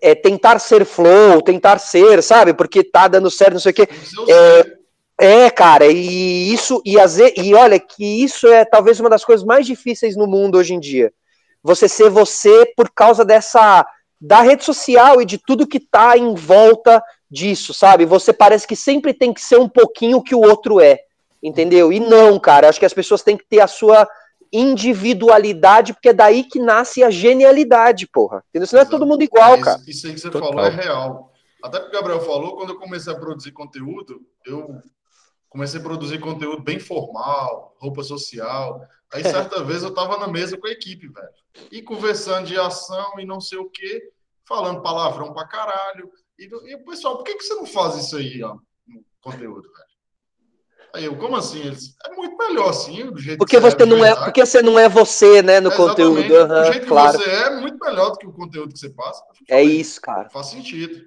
[0.00, 2.54] é, tentar ser flow, tentar ser, sabe?
[2.54, 3.88] Porque tá dando certo, não sei o quê.
[4.28, 6.96] É, é, cara, e isso, e,
[7.40, 10.80] e olha, que isso é talvez uma das coisas mais difíceis no mundo hoje em
[10.80, 11.12] dia
[11.64, 13.86] você ser você por causa dessa
[14.20, 18.04] da rede social e de tudo que tá em volta disso, sabe?
[18.04, 21.00] Você parece que sempre tem que ser um pouquinho o que o outro é,
[21.42, 21.92] entendeu?
[21.92, 24.06] E não, cara, acho que as pessoas têm que ter a sua
[24.54, 28.44] individualidade, porque é daí que nasce a genialidade, porra.
[28.48, 28.68] Entendeu?
[28.68, 29.82] Senão é todo mundo igual, é, cara.
[29.86, 30.48] Isso aí que você Total.
[30.48, 31.32] falou é real.
[31.60, 34.80] Até que o Gabriel falou, quando eu comecei a produzir conteúdo, eu
[35.48, 38.80] comecei a produzir conteúdo bem formal, roupa social.
[39.12, 41.28] Aí certa vez eu tava na mesa com a equipe, velho.
[41.72, 44.12] E conversando de ação e não sei o quê,
[44.46, 46.10] falando palavrão pra caralho.
[46.38, 48.54] E, e o pessoal, por que, que você não faz isso aí, ó,
[48.86, 49.83] no conteúdo, velho?
[50.94, 51.60] Aí eu, como assim?
[51.60, 54.62] Eles, é muito melhor assim, do jeito porque que você, é, não é, porque você
[54.62, 56.32] não é você, né, no é, conteúdo.
[56.32, 57.18] Uhum, o jeito claro.
[57.18, 59.24] que você é, é muito melhor do que o conteúdo que você passa.
[59.50, 60.30] É isso, cara.
[60.30, 61.04] Faz sentido.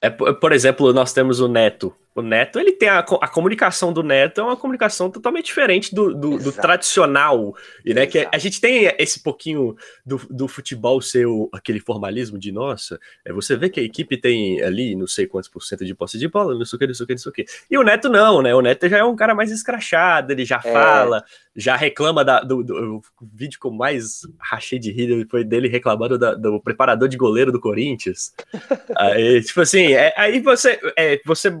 [0.00, 1.94] É, por exemplo, nós temos o Neto.
[2.16, 6.14] O Neto, ele tem a, a comunicação do Neto é uma comunicação totalmente diferente do,
[6.14, 7.54] do, do tradicional,
[7.84, 8.06] e né?
[8.06, 12.98] Que a gente tem esse pouquinho do, do futebol ser o, aquele formalismo de nossa,
[13.22, 16.18] é você vê que a equipe tem ali não sei quantos por cento de posse
[16.18, 17.44] de bola, não sei o que, não sei o que, não sei o que.
[17.70, 18.54] E o Neto não, né?
[18.54, 20.72] O Neto já é um cara mais escrachado, ele já é.
[20.72, 21.22] fala,
[21.54, 26.16] já reclama da, do, do, vídeo que eu mais rachei de rir foi dele reclamando
[26.16, 28.32] da, do preparador de goleiro do Corinthians.
[28.96, 31.54] aí, tipo assim, é, aí você, é, você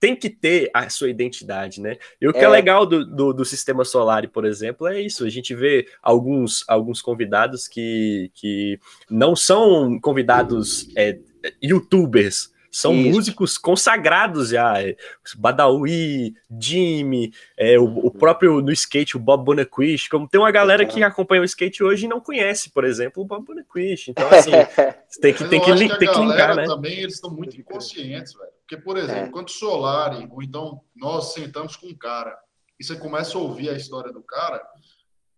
[0.00, 1.96] tem que ter a sua identidade, né?
[2.20, 5.24] E o que é, é legal do, do, do, sistema solar, por exemplo, é isso.
[5.24, 8.78] A gente vê alguns, alguns convidados que, que
[9.10, 11.18] não são convidados é,
[11.62, 13.10] youtubers, são Isso.
[13.10, 14.80] músicos consagrados já.
[14.80, 14.96] É,
[15.36, 20.08] Badawi, Jimmy, é, o, o, próprio no skate, o Bob Bonaquish.
[20.08, 23.26] Como tem uma galera que acompanha o skate hoje e não conhece, por exemplo, o
[23.26, 24.08] Bob Bonaquish.
[24.08, 24.50] Então, assim,
[25.20, 26.66] tem que, tem que, que, tem que linkar, né?
[26.66, 28.57] também eles estão muito inconscientes, velho.
[28.68, 29.30] Porque, por exemplo, é.
[29.30, 32.38] quando Solari, ou então nós sentamos com um cara
[32.78, 34.62] e você começa a ouvir a história do cara,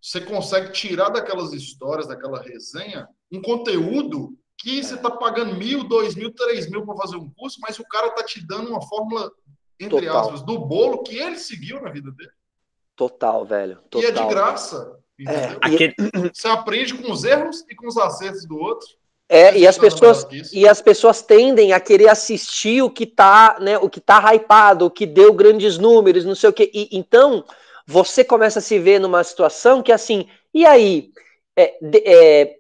[0.03, 6.17] você consegue tirar daquelas histórias, daquela resenha, um conteúdo que você está pagando mil, dois
[6.17, 9.31] mil, três mil para fazer um curso, mas o cara está te dando uma fórmula,
[9.79, 10.21] entre Total.
[10.21, 12.33] aspas, do bolo que ele seguiu na vida dele.
[12.97, 13.77] Total, velho.
[13.89, 14.03] Total.
[14.03, 14.99] E é de graça.
[15.21, 15.95] É, aquele...
[16.35, 18.89] Você aprende com os erros e com os acertos do outro.
[19.33, 23.79] É, e as pessoas e as pessoas tendem a querer assistir o que tá, né,
[23.79, 26.69] o que tá hypado, o que deu grandes números, não sei o que.
[26.75, 27.45] E, então,
[27.87, 31.11] você começa a se ver numa situação que assim, e aí,
[31.57, 31.75] é,
[32.05, 32.57] é,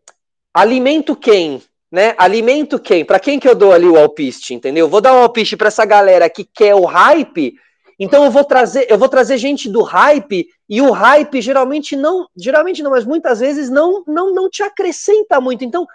[0.55, 1.61] alimento quem?
[1.91, 2.15] né?
[2.17, 3.05] Alimento quem?
[3.05, 4.89] Para quem que eu dou ali o alpiste, entendeu?
[4.89, 7.55] Vou dar um alpiste para essa galera que quer o hype.
[7.99, 12.27] Então eu vou trazer, eu vou trazer gente do hype e o hype geralmente não,
[12.37, 15.65] geralmente não, mas muitas vezes não não não te acrescenta muito.
[15.65, 15.87] Então,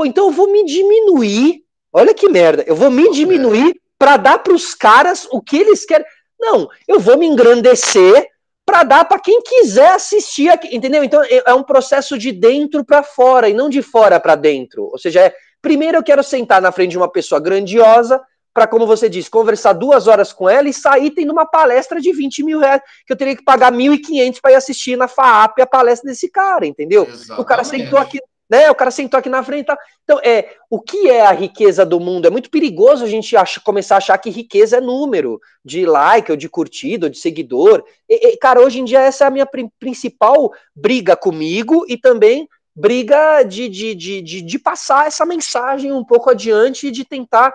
[0.00, 1.62] pô, então eu vou me diminuir.
[1.92, 2.64] Olha que merda.
[2.66, 6.06] Eu vou me diminuir para dar para os caras o que eles querem.
[6.38, 8.26] Não, eu vou me engrandecer
[8.64, 11.04] para dar para quem quiser assistir, aqui, entendeu?
[11.04, 14.84] Então é, é um processo de dentro para fora e não de fora para dentro.
[14.84, 18.22] Ou seja, é, primeiro eu quero sentar na frente de uma pessoa grandiosa
[18.54, 22.12] para, como você disse, conversar duas horas com ela e sair tendo uma palestra de
[22.12, 25.66] 20 mil reais, que eu teria que pagar 1.500 para ir assistir na FAAP a
[25.66, 27.04] palestra desse cara, entendeu?
[27.04, 27.40] Exatamente.
[27.40, 28.18] O cara sentou aqui
[28.50, 28.68] né?
[28.68, 29.78] O cara sentou aqui na frente tal.
[30.02, 32.26] Então, é, o que é a riqueza do mundo?
[32.26, 36.30] É muito perigoso a gente acha, começar a achar que riqueza é número de like,
[36.32, 37.84] ou de curtida, ou de seguidor.
[38.08, 39.48] E, e, cara, hoje em dia essa é a minha
[39.78, 46.04] principal briga comigo e também briga de, de, de, de, de passar essa mensagem um
[46.04, 47.52] pouco adiante e de tentar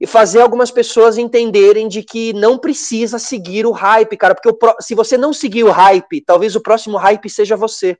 [0.00, 4.76] e fazer algumas pessoas entenderem de que não precisa seguir o hype, cara, porque o,
[4.80, 7.96] se você não seguir o hype, talvez o próximo hype seja você.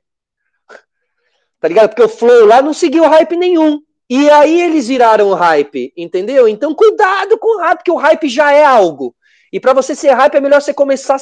[1.63, 1.87] Tá ligado?
[1.91, 3.81] Porque o Flow lá não seguiu hype nenhum.
[4.09, 6.45] E aí eles viraram o hype, entendeu?
[6.45, 9.15] Então cuidado com o hype, porque o hype já é algo.
[9.49, 11.15] E para você ser hype é melhor você começar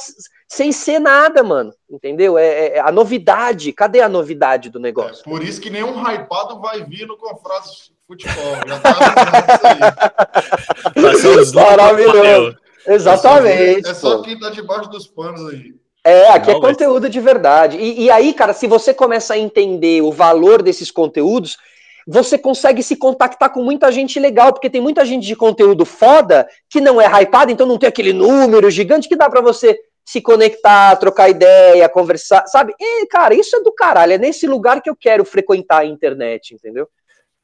[0.48, 1.72] sem ser nada, mano.
[1.88, 2.40] Entendeu?
[2.40, 3.72] É, é, é a novidade.
[3.72, 5.22] Cadê a novidade do negócio?
[5.22, 8.56] É, por isso que nenhum hypado vai vir no Confrades Futebol.
[8.66, 8.90] Já tá
[9.54, 9.68] isso
[11.54, 11.54] aí.
[11.54, 12.58] Maravilhoso.
[12.88, 13.88] Exatamente.
[13.88, 15.76] É só, é só quem tá debaixo dos panos aí.
[16.04, 17.12] É, aqui é Não, é conteúdo mas...
[17.12, 17.78] de verdade.
[17.78, 21.58] E, e, aí, cara, se você começa a entender o valor desses conteúdos,
[22.08, 26.48] você consegue se contactar com muita gente legal, porque tem muita gente de conteúdo foda
[26.70, 30.20] que não é hypada, então não tem aquele número gigante que dá para você se
[30.20, 32.74] conectar, trocar ideia, conversar, sabe?
[32.80, 36.56] E, cara, isso é do caralho, é nesse lugar que eu quero frequentar a internet,
[36.56, 36.90] entendeu?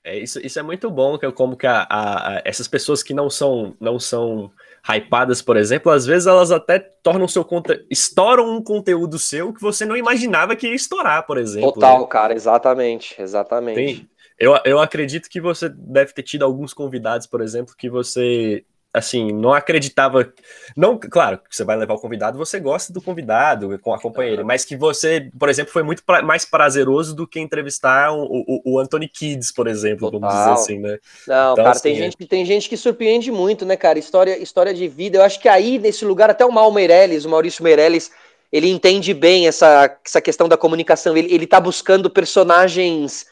[0.04, 3.14] É, isso, isso é muito bom, eu como que a, a, a, essas pessoas que
[3.14, 4.52] não são não são
[4.88, 9.62] hypadas, por exemplo, às vezes elas até tornam seu conteúdo, estouram um conteúdo seu que
[9.62, 11.74] você não imaginava que ia estourar, por exemplo.
[11.74, 12.08] Total, né?
[12.08, 13.76] cara, exatamente, exatamente.
[13.76, 14.10] Tem,
[14.40, 18.64] eu, eu acredito que você deve ter tido alguns convidados, por exemplo, que você
[18.98, 20.32] assim, não acreditava.
[20.76, 24.76] Não, claro, você vai levar o convidado, você gosta do convidado, acompanha ele, mas que
[24.76, 29.08] você, por exemplo, foi muito pra, mais prazeroso do que entrevistar o, o, o Anthony
[29.08, 30.20] Kids, por exemplo, Total.
[30.20, 31.00] vamos dizer assim, né?
[31.28, 31.96] Não, então, cara, assim, tem, é...
[32.04, 34.00] gente, tem gente que surpreende muito, né, cara?
[34.00, 35.18] História, história de vida.
[35.18, 38.12] Eu acho que aí, nesse lugar, até o Mal Meirelles, o Maurício Meirelles,
[38.52, 41.16] ele entende bem essa, essa questão da comunicação.
[41.16, 43.26] Ele, ele tá buscando personagens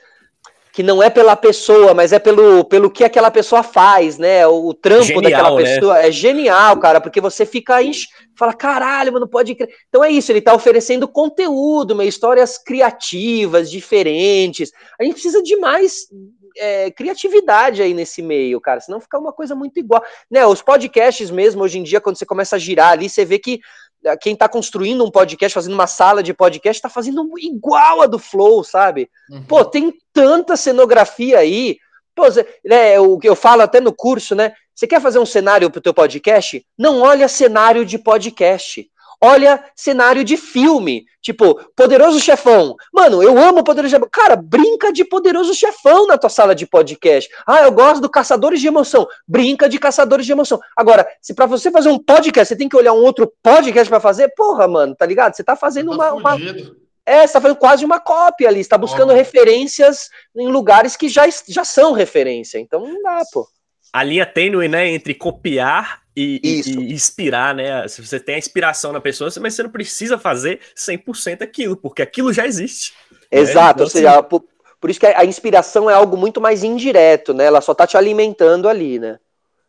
[0.76, 4.46] que não é pela pessoa, mas é pelo, pelo que aquela pessoa faz, né?
[4.46, 5.64] O, o trampo genial, daquela né?
[5.64, 6.10] pessoa né?
[6.10, 7.92] é genial, cara, porque você fica aí,
[8.38, 9.70] fala, caralho, mano, pode crer.
[9.88, 14.74] Então é isso, ele tá oferecendo conteúdo, histórias criativas, diferentes.
[15.00, 16.10] A gente precisa de mais
[16.58, 20.04] é, criatividade aí nesse meio, cara, senão fica uma coisa muito igual.
[20.30, 23.40] Né, os podcasts mesmo, hoje em dia, quando você começa a girar ali, você vê
[23.40, 23.62] que
[24.22, 28.20] quem está construindo um podcast, fazendo uma sala de podcast, está fazendo igual a do
[28.20, 29.10] Flow, sabe?
[29.30, 29.44] Uhum.
[29.44, 31.78] Pô, tem tanta cenografia aí.
[32.14, 32.24] Pô,
[32.64, 34.54] né, o que eu falo até no curso, né?
[34.74, 36.66] Você quer fazer um cenário para o teu podcast?
[36.78, 38.90] Não olha cenário de podcast.
[39.22, 42.76] Olha cenário de filme, tipo, Poderoso Chefão.
[42.94, 44.10] Mano, eu amo Poderoso Chefão.
[44.12, 47.30] Cara, brinca de Poderoso Chefão na tua sala de podcast.
[47.46, 49.08] Ah, eu gosto do Caçadores de Emoção.
[49.28, 50.60] Brinca de Caçadores de Emoção.
[50.76, 54.00] Agora, se para você fazer um podcast, você tem que olhar um outro podcast para
[54.00, 55.36] fazer, porra, mano, tá ligado?
[55.36, 56.38] Você tá fazendo tá uma, uma,
[57.06, 58.64] É, você tá fazendo quase uma cópia ali.
[58.64, 59.16] Você tá buscando oh.
[59.16, 62.60] referências em lugares que já, já são referência.
[62.60, 63.48] Então não dá, pô.
[63.96, 67.88] A linha tênue, né, entre copiar e, e, inspirar, né?
[67.88, 72.02] Se você tem a inspiração na pessoa, mas você não precisa fazer 100% aquilo, porque
[72.02, 72.94] aquilo já existe.
[73.32, 73.40] Né?
[73.40, 73.84] Exato, né?
[73.86, 74.28] ou seja, assim...
[74.28, 74.44] por,
[74.82, 77.46] por, isso que a inspiração é algo muito mais indireto, né?
[77.46, 79.18] Ela só tá te alimentando ali, né?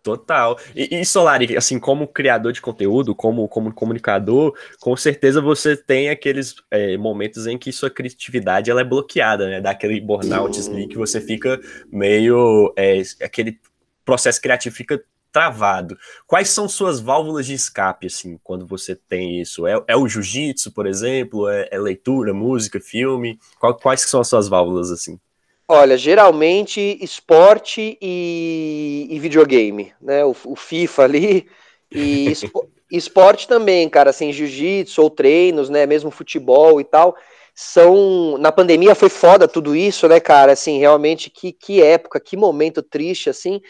[0.03, 0.57] Total.
[0.74, 6.11] E, e Solari, assim, como criador de conteúdo, como, como comunicador, com certeza você tem
[6.11, 9.61] aqueles é, momentos em que sua criatividade ela é bloqueada, né?
[9.61, 11.61] Dá aquele burnout ali que você fica
[11.91, 12.72] meio.
[12.77, 13.59] É, aquele
[14.07, 15.02] processo criativo fica
[15.36, 15.98] travado.
[16.26, 19.66] Quais são suas válvulas de escape, assim, quando você tem isso?
[19.66, 21.46] É, é o jiu-jitsu, por exemplo?
[21.46, 23.38] É, é, leitura, música, filme?
[23.61, 25.20] Qual, quais são as suas válvulas, assim?
[25.68, 30.24] Olha, geralmente esporte e, e videogame, né?
[30.24, 31.46] O, o, FIFA ali
[31.92, 32.32] e
[32.90, 35.84] esporte também, cara, assim, jiu-jitsu ou treinos, né?
[35.84, 37.14] Mesmo futebol e tal.
[37.54, 38.38] São.
[38.38, 40.52] Na pandemia foi foda tudo isso, né, cara?
[40.52, 43.61] Assim, realmente, que, que época, que momento triste, assim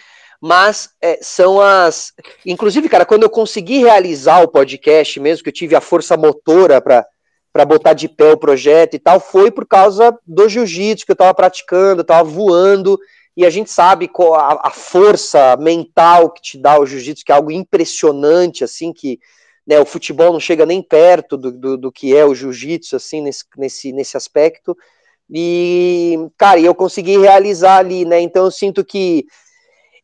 [0.41, 2.13] mas é, são as.
[2.45, 6.81] Inclusive, cara, quando eu consegui realizar o podcast mesmo, que eu tive a força motora
[6.81, 11.15] para botar de pé o projeto e tal, foi por causa do jiu-jitsu que eu
[11.15, 12.99] estava praticando, eu estava voando,
[13.37, 17.35] e a gente sabe a, a força mental que te dá o jiu-jitsu, que é
[17.35, 19.19] algo impressionante, assim, que
[19.67, 23.21] né, o futebol não chega nem perto do, do, do que é o jiu-jitsu, assim,
[23.21, 24.77] nesse, nesse, nesse aspecto.
[25.29, 28.21] E, cara, eu consegui realizar ali, né?
[28.21, 29.27] Então eu sinto que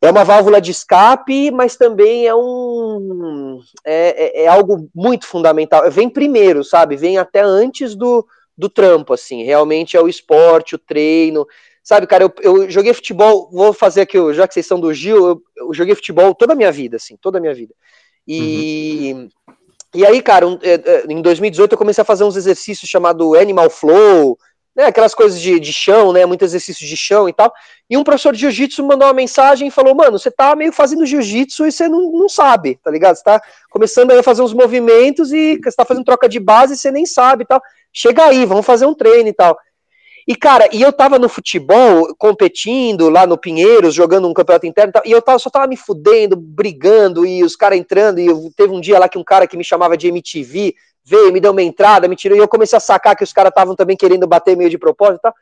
[0.02, 5.88] é uma válvula de escape, mas também é um é, é, é, algo muito fundamental.
[5.92, 6.96] Vem primeiro, sabe?
[6.96, 8.26] Vem até antes do,
[8.58, 9.44] do trampo, assim.
[9.44, 11.46] Realmente é o esporte, o treino.
[11.84, 15.24] Sabe, cara, eu, eu joguei futebol, vou fazer aqui, já que vocês são do Gil,
[15.24, 17.74] eu, eu joguei futebol toda a minha vida, assim, toda a minha vida.
[18.26, 19.28] E, uhum.
[19.94, 23.36] e aí, cara, um, é, é, em 2018 eu comecei a fazer uns exercícios chamado
[23.36, 24.36] Animal Flow,
[24.74, 27.52] né, aquelas coisas de, de chão, né, muitos exercícios de chão e tal.
[27.88, 31.04] E um professor de jiu-jitsu mandou uma mensagem e falou: Mano, você tá meio fazendo
[31.04, 33.16] jiu-jitsu e você não, não sabe, tá ligado?
[33.16, 36.76] Você tá começando a fazer uns movimentos e você tá fazendo troca de base e
[36.76, 37.60] você nem sabe e tal.
[37.92, 39.56] Chega aí, vamos fazer um treino e tal.
[40.26, 44.90] E, cara, e eu tava no futebol, competindo lá no Pinheiros, jogando um campeonato interno
[44.90, 48.26] e tal, e eu tava, só tava me fudendo, brigando, e os caras entrando, e
[48.26, 50.74] eu, teve um dia lá que um cara que me chamava de MTV,
[51.04, 53.50] veio, me deu uma entrada, me tirou, e eu comecei a sacar que os caras
[53.50, 55.34] estavam também querendo bater meio de propósito e tal.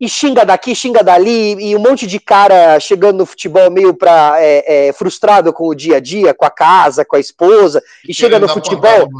[0.00, 4.36] E xinga daqui, xinga dali, e um monte de cara chegando no futebol meio pra,
[4.38, 8.10] é, é, frustrado com o dia a dia, com a casa, com a esposa, e,
[8.10, 9.10] e chega no futebol,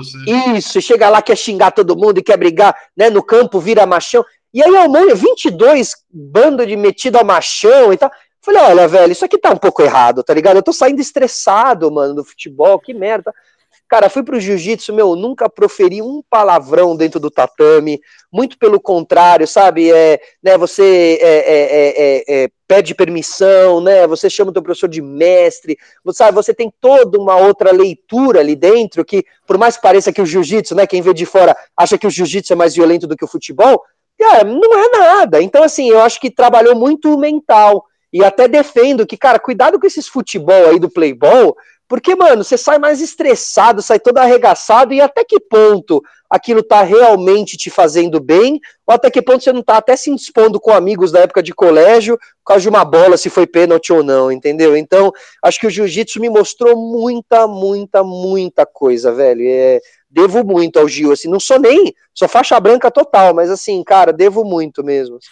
[0.57, 4.25] isso, chega lá, quer xingar todo mundo e quer brigar, né, no campo, vira machão.
[4.53, 8.11] E aí, Almanha, 22 bando de metido a machão e tal.
[8.43, 10.57] Falei, olha, velho, isso aqui tá um pouco errado, tá ligado?
[10.57, 13.35] Eu tô saindo estressado, mano, do futebol, que merda.
[13.91, 18.01] Cara, fui pro jiu-jitsu, meu, nunca proferi um palavrão dentro do tatame,
[18.33, 19.91] muito pelo contrário, sabe?
[19.91, 24.07] É, né, você é, é, é, pede permissão, né?
[24.07, 25.77] Você chama o teu professor de mestre,
[26.13, 26.37] sabe?
[26.37, 30.27] Você tem toda uma outra leitura ali dentro que, por mais que pareça que o
[30.27, 30.87] jiu-jitsu, né?
[30.87, 33.83] Quem vê de fora acha que o jiu-jitsu é mais violento do que o futebol,
[34.17, 35.43] cara, não é nada.
[35.43, 37.85] Então, assim, eu acho que trabalhou muito o mental.
[38.13, 41.55] E até defendo que, cara, cuidado com esses futebol aí do playboy,
[41.91, 46.85] Porque, mano, você sai mais estressado, sai todo arregaçado, e até que ponto aquilo tá
[46.85, 50.71] realmente te fazendo bem, ou até que ponto você não tá até se expondo com
[50.71, 54.31] amigos da época de colégio, por causa de uma bola, se foi pênalti ou não,
[54.31, 54.77] entendeu?
[54.77, 55.11] Então,
[55.43, 59.43] acho que o jiu-jitsu me mostrou muita, muita, muita coisa, velho.
[59.45, 63.83] É, devo muito ao Gil, assim, não sou nem, sou faixa branca total, mas assim,
[63.83, 65.17] cara, devo muito mesmo.
[65.17, 65.27] Assim.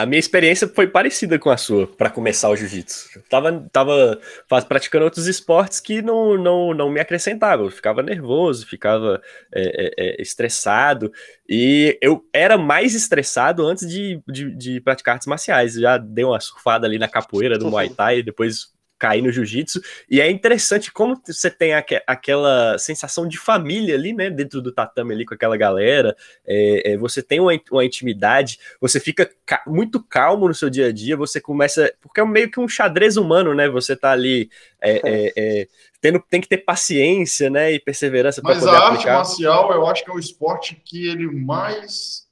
[0.00, 3.22] A minha experiência foi parecida com a sua para começar o jiu-jitsu.
[3.28, 4.18] Tava, tava
[4.66, 7.70] praticando outros esportes que não, não, não me acrescentavam.
[7.70, 9.20] Ficava nervoso, ficava
[9.54, 11.12] é, é, é, estressado.
[11.46, 15.74] E eu era mais estressado antes de, de, de, praticar artes marciais.
[15.74, 18.68] Já dei uma surfada ali na capoeira do Muay Thai, depois
[19.00, 19.80] cair no jiu-jitsu.
[20.08, 24.30] E é interessante como você tem aqu aquela sensação de família ali, né?
[24.30, 26.14] Dentro do tatame ali com aquela galera.
[26.46, 30.88] É, é, você tem uma, uma, intimidade, você fica ca muito calmo no seu dia
[30.88, 31.92] a dia, você começa.
[32.00, 33.68] Porque é meio que um xadrez humano, né?
[33.68, 34.50] Você tá ali.
[34.80, 35.68] É, é, é
[36.00, 37.72] tendo, tem que ter paciência, né?
[37.72, 41.08] E perseverança para poder Mas a arte marcial, eu acho que é o esporte que
[41.08, 42.28] ele mais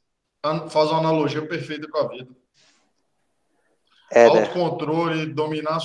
[0.70, 2.28] faz uma analogia perfeita com a vida.
[4.10, 4.40] É, né?
[4.40, 5.80] Autocontrole, dominar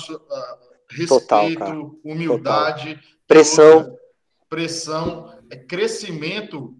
[0.90, 3.10] respeito, Total, humildade, Total.
[3.26, 3.98] pressão,
[4.48, 6.76] pressão, é crescimento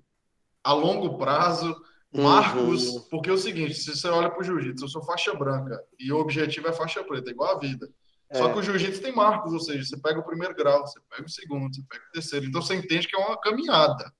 [0.63, 1.75] a longo prazo,
[2.13, 3.01] marcos, uhum.
[3.11, 6.13] porque é o seguinte, se você olha para o jiu-jitsu, eu sou faixa branca e
[6.13, 7.89] o objetivo é faixa preta, igual a vida.
[8.31, 8.39] É.
[8.39, 11.27] Só que o jiu-jitsu tem marcos, ou seja, você pega o primeiro grau, você pega
[11.27, 14.13] o segundo, você pega o terceiro, então você entende que é uma caminhada.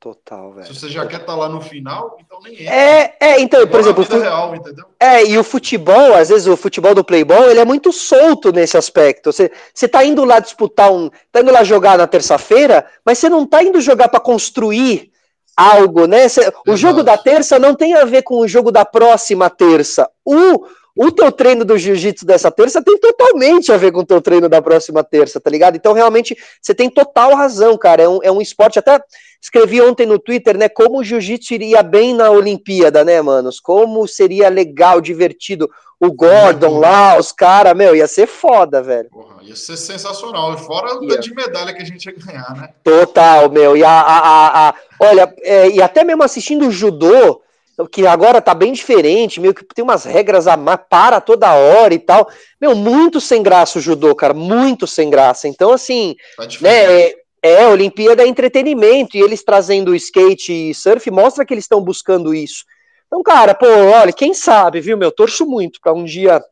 [0.00, 0.66] Total, velho.
[0.66, 2.72] Se você já quer estar tá lá no final, então nem entra.
[2.72, 4.04] É, é então, por exemplo.
[4.04, 4.54] Real?
[5.00, 8.76] É, e o futebol, às vezes o futebol do Playboy, ele é muito solto nesse
[8.76, 9.32] aspecto.
[9.32, 11.10] Você, você tá indo lá disputar um.
[11.32, 15.10] tá indo lá jogar na terça-feira, mas você não tá indo jogar para construir
[15.56, 16.28] algo, né?
[16.28, 20.08] Você, o jogo da terça não tem a ver com o jogo da próxima terça.
[20.24, 20.64] O,
[20.98, 24.48] o teu treino do jiu-jitsu dessa terça tem totalmente a ver com o teu treino
[24.48, 25.76] da próxima terça, tá ligado?
[25.76, 28.02] Então, realmente, você tem total razão, cara.
[28.02, 29.00] É um, é um esporte, até
[29.40, 33.60] escrevi ontem no Twitter, né, como o jiu-jitsu iria bem na Olimpíada, né, manos?
[33.60, 35.70] Como seria legal, divertido.
[36.00, 39.08] O Gordon lá, os caras, meu, ia ser foda, velho.
[39.08, 40.54] Porra, ia ser sensacional.
[40.54, 41.20] E fora ia.
[41.20, 42.70] de medalha que a gente ia ganhar, né?
[42.82, 43.76] Total, meu.
[43.76, 47.40] E a, a, a, a olha, é, e até mesmo assistindo o judô,
[47.86, 51.94] que agora tá bem diferente, meio que tem umas regras a mais, para toda hora
[51.94, 52.28] e tal.
[52.60, 55.46] Meu, muito sem graça o judô, cara, muito sem graça.
[55.46, 61.08] Então, assim, tá né, é, é, Olimpíada é entretenimento, e eles trazendo skate e surf
[61.10, 62.64] mostra que eles estão buscando isso.
[63.06, 66.42] Então, cara, pô, olha, quem sabe, viu, meu, torço muito para um dia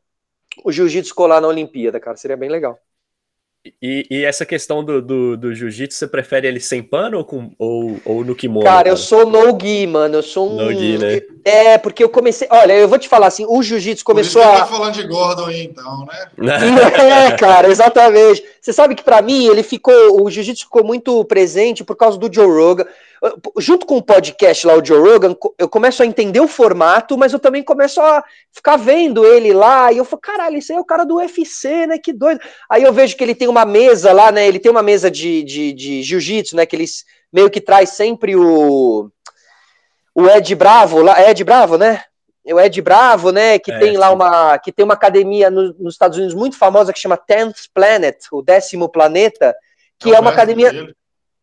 [0.65, 2.79] o jiu-jitsu colar na Olimpíada, cara, seria bem legal.
[3.83, 7.51] E, e, essa questão do, do, do jiu-jitsu, você prefere ele sem pano ou, com,
[7.59, 8.65] ou, ou no kimono?
[8.65, 10.17] Cara, cara, eu sou no-gi, mano.
[10.17, 10.57] Eu sou um.
[10.57, 11.21] No-gi, né?
[11.45, 12.47] É, porque eu comecei.
[12.51, 14.61] Olha, eu vou te falar assim: o jiu-jitsu começou Por isso a.
[14.61, 17.29] tá falando de Gordon aí, então, né?
[17.29, 18.45] é, cara, exatamente.
[18.61, 20.23] Você sabe que para mim ele ficou.
[20.23, 22.87] O jiu-jitsu ficou muito presente por causa do Joe Rogan
[23.59, 27.33] junto com o podcast lá, o Joe Rogan, eu começo a entender o formato, mas
[27.33, 30.81] eu também começo a ficar vendo ele lá, e eu falo, caralho, esse aí é
[30.81, 32.41] o cara do UFC, né, que doido.
[32.71, 35.43] Aí eu vejo que ele tem uma mesa lá, né, ele tem uma mesa de,
[35.43, 39.11] de, de jiu-jitsu, né, que eles meio que traz sempre o,
[40.15, 42.03] o Ed Bravo, lá, é Ed Bravo, né?
[42.45, 44.15] O Ed Bravo, né, que é, tem lá sim.
[44.15, 48.17] uma, que tem uma academia no, nos Estados Unidos muito famosa que chama Tenth Planet,
[48.31, 49.55] o décimo planeta,
[49.99, 50.71] que é, é uma academia...
[50.71, 50.95] Dele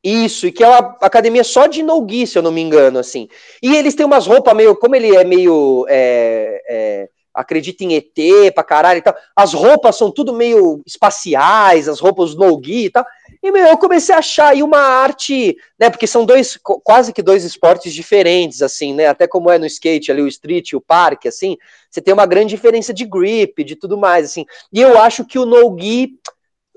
[0.03, 3.29] isso, e que é uma academia só de no-gi, se eu não me engano, assim.
[3.61, 8.53] E eles têm umas roupas meio, como ele é meio, é, é, acredita em ET
[8.53, 13.05] pra caralho e tal, as roupas são tudo meio espaciais, as roupas no-gi e tal.
[13.41, 17.21] E, meu, eu comecei a achar aí uma arte, né, porque são dois, quase que
[17.21, 20.81] dois esportes diferentes, assim, né, até como é no skate ali, o street e o
[20.81, 21.57] parque, assim,
[21.89, 24.45] você tem uma grande diferença de grip, de tudo mais, assim.
[24.71, 26.19] E eu acho que o no-gi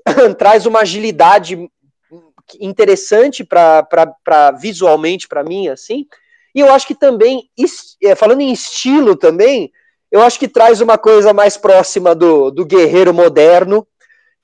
[0.37, 1.69] traz uma agilidade
[2.59, 6.05] interessante para visualmente para mim, assim.
[6.53, 7.49] E eu acho que também,
[8.03, 9.71] é, falando em estilo também,
[10.11, 13.85] eu acho que traz uma coisa mais próxima do, do guerreiro moderno.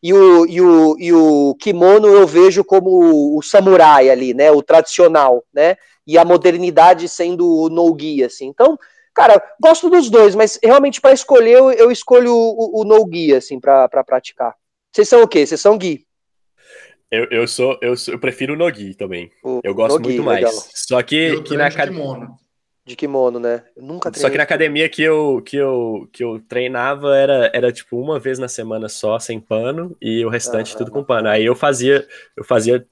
[0.01, 4.51] E o, e, o, e o kimono eu vejo como o, samurai ali, né?
[4.51, 5.77] O tradicional, né?
[6.05, 8.47] E a modernidade sendo o no-gi, assim.
[8.47, 8.77] Então,
[9.13, 13.59] cara, gosto dos dois, mas realmente para escolher eu, eu, escolho o, o no-gi, assim,
[13.61, 14.53] para praticar.
[14.91, 15.47] Vocês são o quê?
[15.47, 16.05] Vocês são gui?
[17.13, 19.29] Eu, eu sou, eu sou, eu prefiro o Nogi também.
[19.43, 20.43] O eu gosto Nogi, muito mais.
[20.43, 20.63] Legal.
[20.73, 22.27] Só que, que na academia.
[22.83, 23.63] De kimono, né?
[23.77, 27.71] Eu nunca Só que na academia que eu, que eu, que eu treinava era, era
[27.71, 31.29] tipo uma vez na semana só, sem pano, e o restante ah, tudo com pano.
[31.29, 32.05] Aí eu fazia,
[32.35, 32.83] eu fazia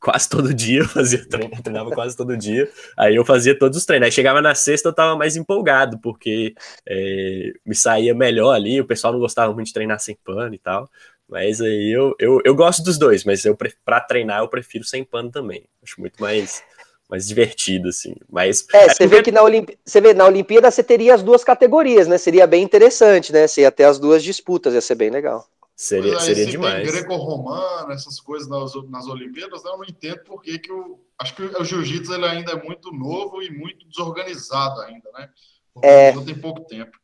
[0.00, 2.68] quase todo dia, eu fazia treino, treinava quase todo dia.
[2.96, 4.06] Aí eu fazia todos os treinos.
[4.06, 6.52] Aí chegava na sexta, eu tava mais empolgado, porque
[6.84, 10.58] é, me saía melhor ali, o pessoal não gostava muito de treinar sem pano e
[10.58, 10.90] tal.
[11.28, 15.04] Mas aí eu, eu, eu gosto dos dois, mas eu para treinar eu prefiro sem
[15.04, 15.64] pano também.
[15.82, 16.62] Acho muito mais
[17.08, 18.14] mais divertido, assim.
[18.28, 21.44] Mas, é, você vê que na, Olimpí você vê, na Olimpíada você teria as duas
[21.44, 22.18] categorias, né?
[22.18, 23.46] Seria bem interessante, né?
[23.46, 25.46] Você ia ter as duas disputas, ia ser bem legal.
[25.76, 26.90] Seria, aí, seria demais.
[26.90, 30.98] greco-romano, essas coisas nas, nas Olimpíadas, eu não entendo porque que o.
[31.18, 35.30] Acho que o jiu-jitsu ele ainda é muito novo e muito desorganizado ainda, né?
[35.72, 36.12] Porque é.
[36.12, 36.98] tem pouco tempo.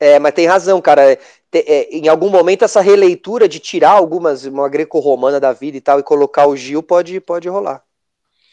[0.00, 1.18] É, mas tem razão, cara.
[1.58, 6.00] É, em algum momento essa releitura de tirar algumas, uma greco-romana da vida e tal,
[6.00, 7.82] e colocar o Gil pode, pode rolar.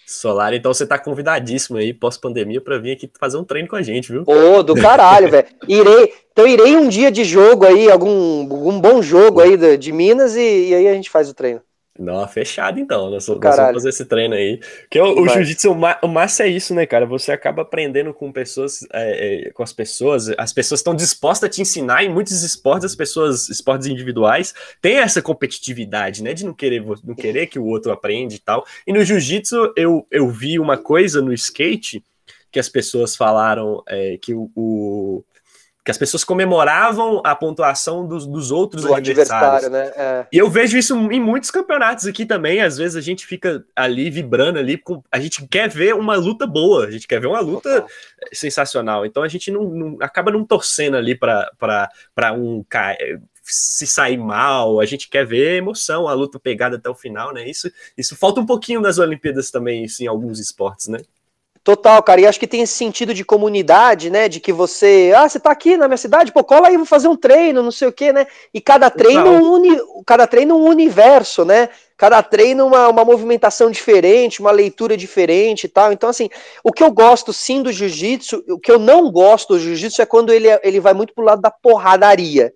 [0.06, 3.82] Solar, então você tá convidadíssimo aí, pós-pandemia, para vir aqui fazer um treino com a
[3.82, 4.24] gente, viu?
[4.28, 5.48] Ô, oh, do caralho, velho.
[5.68, 9.92] Irei, então irei um dia de jogo aí, algum, algum bom jogo aí de, de
[9.94, 11.62] Minas, e, e aí a gente faz o treino.
[12.02, 13.10] Não, fechado então.
[13.10, 14.60] Nós, nós vamos fazer esse treino aí.
[14.82, 17.06] Porque o, o jiu-jitsu, o, massa é isso, né, cara?
[17.06, 21.52] Você acaba aprendendo com pessoas, é, é, com as pessoas, as pessoas estão dispostas a
[21.52, 22.04] te ensinar.
[22.04, 26.34] Em muitos esportes, as pessoas, esportes individuais, tem essa competitividade, né?
[26.34, 28.66] De não querer, não querer que o outro aprenda e tal.
[28.86, 32.04] E no jiu-jitsu, eu, eu vi uma coisa no skate
[32.52, 35.24] que as pessoas falaram é, que o, o
[35.84, 39.70] que as pessoas comemoravam a pontuação dos, dos outros Do adversários.
[39.70, 39.92] Né?
[39.96, 40.28] É.
[40.32, 42.62] E eu vejo isso em muitos campeonatos aqui também.
[42.62, 46.46] Às vezes a gente fica ali vibrando ali, com, a gente quer ver uma luta
[46.46, 47.86] boa, a gente quer ver uma luta
[48.32, 49.08] sensacional.
[49.08, 51.50] Então a gente não, não acaba não torcendo ali para
[52.38, 52.64] um
[53.44, 57.50] se sair mal, a gente quer ver emoção, a luta pegada até o final, né?
[57.50, 61.00] Isso, isso falta um pouquinho nas Olimpíadas também, assim, em alguns esportes, né?
[61.64, 64.28] Total, cara, e acho que tem esse sentido de comunidade, né?
[64.28, 67.08] De que você, ah, você tá aqui na minha cidade, pô, cola aí, vou fazer
[67.08, 68.26] um treino, não sei o quê, né?
[68.52, 71.70] E cada treino, um uni, cada treino um universo, né?
[71.96, 75.94] Cada treino uma, uma movimentação diferente, uma leitura diferente e tal.
[75.94, 76.32] Então, assim,
[76.64, 80.06] o que eu gosto sim do jiu-jitsu, o que eu não gosto do jiu-jitsu é
[80.08, 82.52] quando ele, ele vai muito pro lado da porradaria.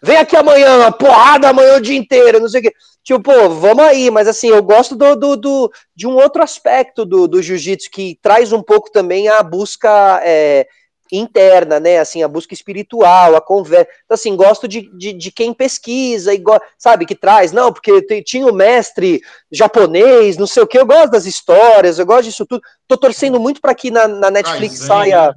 [0.00, 2.72] Vem aqui amanhã, porrada amanhã o dia inteiro, não sei o quê.
[3.06, 7.06] Tipo, pô, vamos aí, mas assim, eu gosto do, do, do de um outro aspecto
[7.06, 10.66] do, do jiu-jitsu que traz um pouco também a busca é,
[11.12, 12.00] interna, né?
[12.00, 13.86] Assim, a busca espiritual, a conversa.
[14.04, 16.42] Então, assim, gosto de, de, de quem pesquisa e
[16.76, 21.12] sabe, que traz, não, porque tinha o mestre japonês, não sei o que, eu gosto
[21.12, 22.60] das histórias, eu gosto disso tudo.
[22.88, 25.32] Tô torcendo muito para que na, na Netflix saia.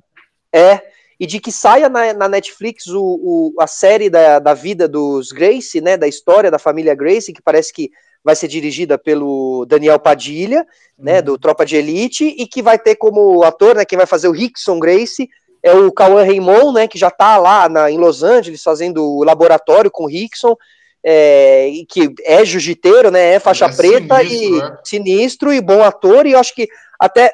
[0.51, 0.81] É,
[1.19, 5.31] e de que saia na, na Netflix o, o, a série da, da vida dos
[5.31, 7.91] Grace, né, da história da família Grace, que parece que
[8.23, 10.65] vai ser dirigida pelo Daniel Padilha,
[10.97, 11.23] né, uhum.
[11.25, 14.33] do Tropa de Elite, e que vai ter como ator, né, quem vai fazer o
[14.33, 15.29] Rickson Grace,
[15.61, 19.23] é o Cauã Raymond, né, que já está lá na, em Los Angeles fazendo o
[19.23, 20.55] laboratório com o Rickson,
[21.03, 24.77] é, que é jiu-jiteiro, né, é faixa é preta sinistro, e é.
[24.85, 26.67] sinistro e bom ator, e eu acho que
[26.97, 27.31] até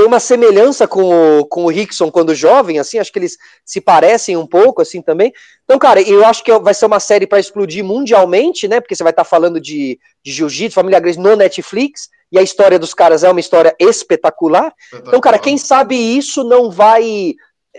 [0.00, 3.36] tem uma semelhança com o, com o Rickson quando jovem, assim, acho que eles
[3.66, 5.30] se parecem um pouco, assim, também.
[5.64, 9.02] Então, cara, eu acho que vai ser uma série para explodir mundialmente, né, porque você
[9.02, 12.94] vai estar tá falando de, de jiu-jitsu, família Grace no Netflix, e a história dos
[12.94, 14.72] caras é uma história espetacular.
[14.74, 15.06] espetacular.
[15.06, 17.34] Então, cara, quem sabe isso não vai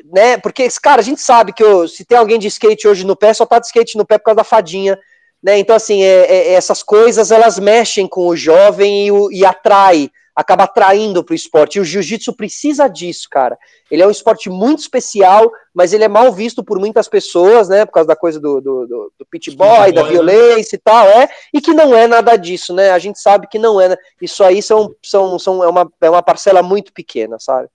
[0.06, 0.38] né?
[0.38, 3.34] Porque, cara, a gente sabe que eu, se tem alguém de skate hoje no pé,
[3.34, 4.98] só tá de skate no pé por causa da fadinha,
[5.42, 5.58] né?
[5.58, 10.12] Então, assim, é, é, essas coisas elas mexem com o jovem e, o, e atrai
[10.42, 11.78] acaba atraindo para o esporte.
[11.78, 13.58] E o jiu-jitsu precisa disso, cara.
[13.90, 17.86] Ele é um esporte muito especial, mas ele é mal visto por muitas pessoas, né?
[17.86, 20.10] Por causa da coisa do, do, do, do pit boy, da né?
[20.10, 21.30] violência e tal, é.
[21.54, 22.92] E que não é nada disso, né?
[22.92, 23.90] A gente sabe que não é.
[23.90, 23.98] Né?
[24.22, 27.70] Isso aí são, são, são, é, uma, é uma parcela muito pequena, sabe?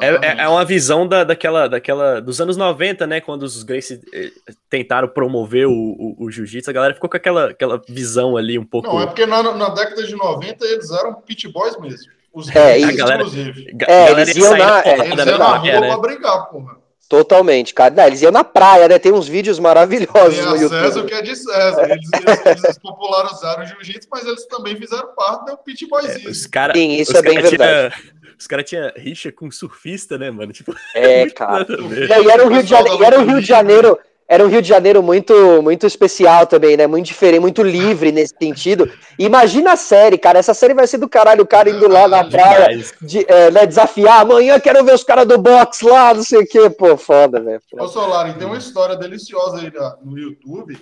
[0.00, 3.20] É, é, é, uma visão da, daquela, daquela dos anos 90, né?
[3.20, 4.30] Quando os Gracie eh,
[4.70, 8.64] tentaram promover o, o, o jiu-jitsu, a galera ficou com aquela, aquela visão ali um
[8.64, 8.86] pouco.
[8.86, 12.12] Não, é porque na, na década de 90 eles eram pit boys mesmo.
[12.32, 13.76] Os é, Gracie, galera, inclusive.
[13.88, 15.88] É, eles iam na, é, eles iam na rua né?
[15.88, 16.83] pra brigar, porra.
[17.16, 17.94] Totalmente, cara.
[17.94, 18.98] Não, eles iam na praia, né?
[18.98, 20.82] Tem uns vídeos maravilhosos Tem no YouTube.
[20.82, 21.90] César, o que é de César.
[21.90, 26.24] Eles, eles, eles popularizaram o jiu-jitsu, mas eles também fizeram parte do pit boys.
[26.24, 27.94] É, os cara, Sim, isso é bem verdade.
[27.94, 30.52] Tinha os caras tinham rixa com surfista, né, mano?
[30.52, 31.66] Tipo, é, cara.
[31.68, 36.76] E era um Rio de Janeiro, era um Rio de Janeiro, muito, muito especial também,
[36.76, 36.86] né?
[36.86, 38.90] Muito diferente, muito livre nesse sentido.
[39.18, 40.38] Imagina a série, cara.
[40.38, 42.68] Essa série vai ser do caralho, o cara indo lá na praia,
[43.02, 44.20] de, é, né, desafiar.
[44.20, 46.70] Amanhã quero ver os caras do box lá, não sei o quê.
[46.70, 47.60] Pô, foda, velho.
[47.78, 49.72] Ô, Solari, tem uma história deliciosa aí
[50.02, 50.76] no YouTube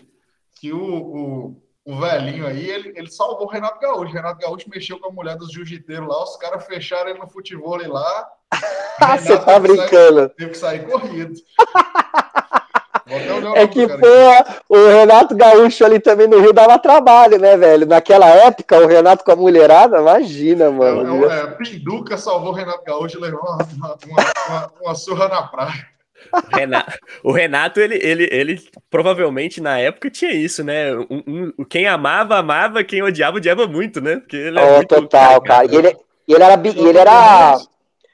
[0.61, 4.13] que o, o o velhinho aí, ele, ele salvou o Renato Gaúcho.
[4.13, 7.29] O Renato Gaúcho mexeu com a mulher dos jiu-jiteiros lá, os caras fecharam ele no
[7.29, 8.29] futebol lá.
[9.19, 10.21] Você tá brincando.
[10.21, 11.35] Sair, teve que sair corrido.
[13.55, 14.07] É que, pô,
[14.69, 17.87] o Renato Gaúcho ali também no Rio dava trabalho, né, velho?
[17.87, 21.31] Naquela época, o Renato com a mulherada, imagina, mano.
[21.31, 23.97] É, é, Pinduca salvou o Renato Gaúcho e levou uma, uma,
[24.49, 25.93] uma, uma surra na praia.
[26.33, 30.95] O Renato, o Renato ele, ele, ele provavelmente na época tinha isso, né?
[30.95, 34.17] Um, um, quem amava, amava, quem odiava, odiava muito, né?
[34.17, 35.67] Porque ele é oh, muito total, cara.
[35.67, 35.97] E ele,
[36.29, 37.59] ele era, e ele era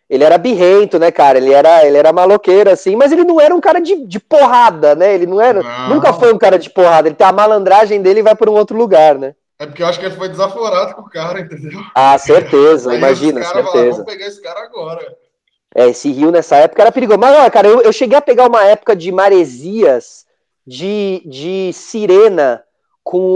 [0.09, 1.37] ele era birrento, né, cara?
[1.37, 4.95] Ele era, ele era maloqueiro, assim, mas ele não era um cara de, de porrada,
[4.95, 5.15] né?
[5.15, 5.63] Ele não era.
[5.63, 5.97] Não.
[5.97, 7.09] Nunca foi um cara de porrada.
[7.09, 9.35] Ele tem a malandragem dele e vai para um outro lugar, né?
[9.59, 11.81] É porque eu acho que ele foi desaforado com o cara, entendeu?
[11.95, 13.67] Ah, certeza, imagina, certeza.
[13.67, 15.17] Falaram, Vamos pegar esse cara agora.
[15.75, 17.19] É, esse rio nessa época era perigoso.
[17.19, 20.25] Mas, olha, cara, eu, eu cheguei a pegar uma época de maresias,
[20.67, 22.63] de, de sirena,
[23.03, 23.35] com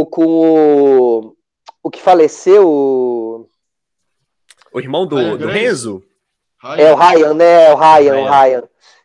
[0.00, 1.36] o, com o,
[1.82, 2.66] o que faleceu.
[2.66, 3.48] O,
[4.72, 6.02] o irmão do, do Renzo?
[6.78, 7.66] É o Ryan, né?
[7.66, 8.62] É o Ryan, o Ryan.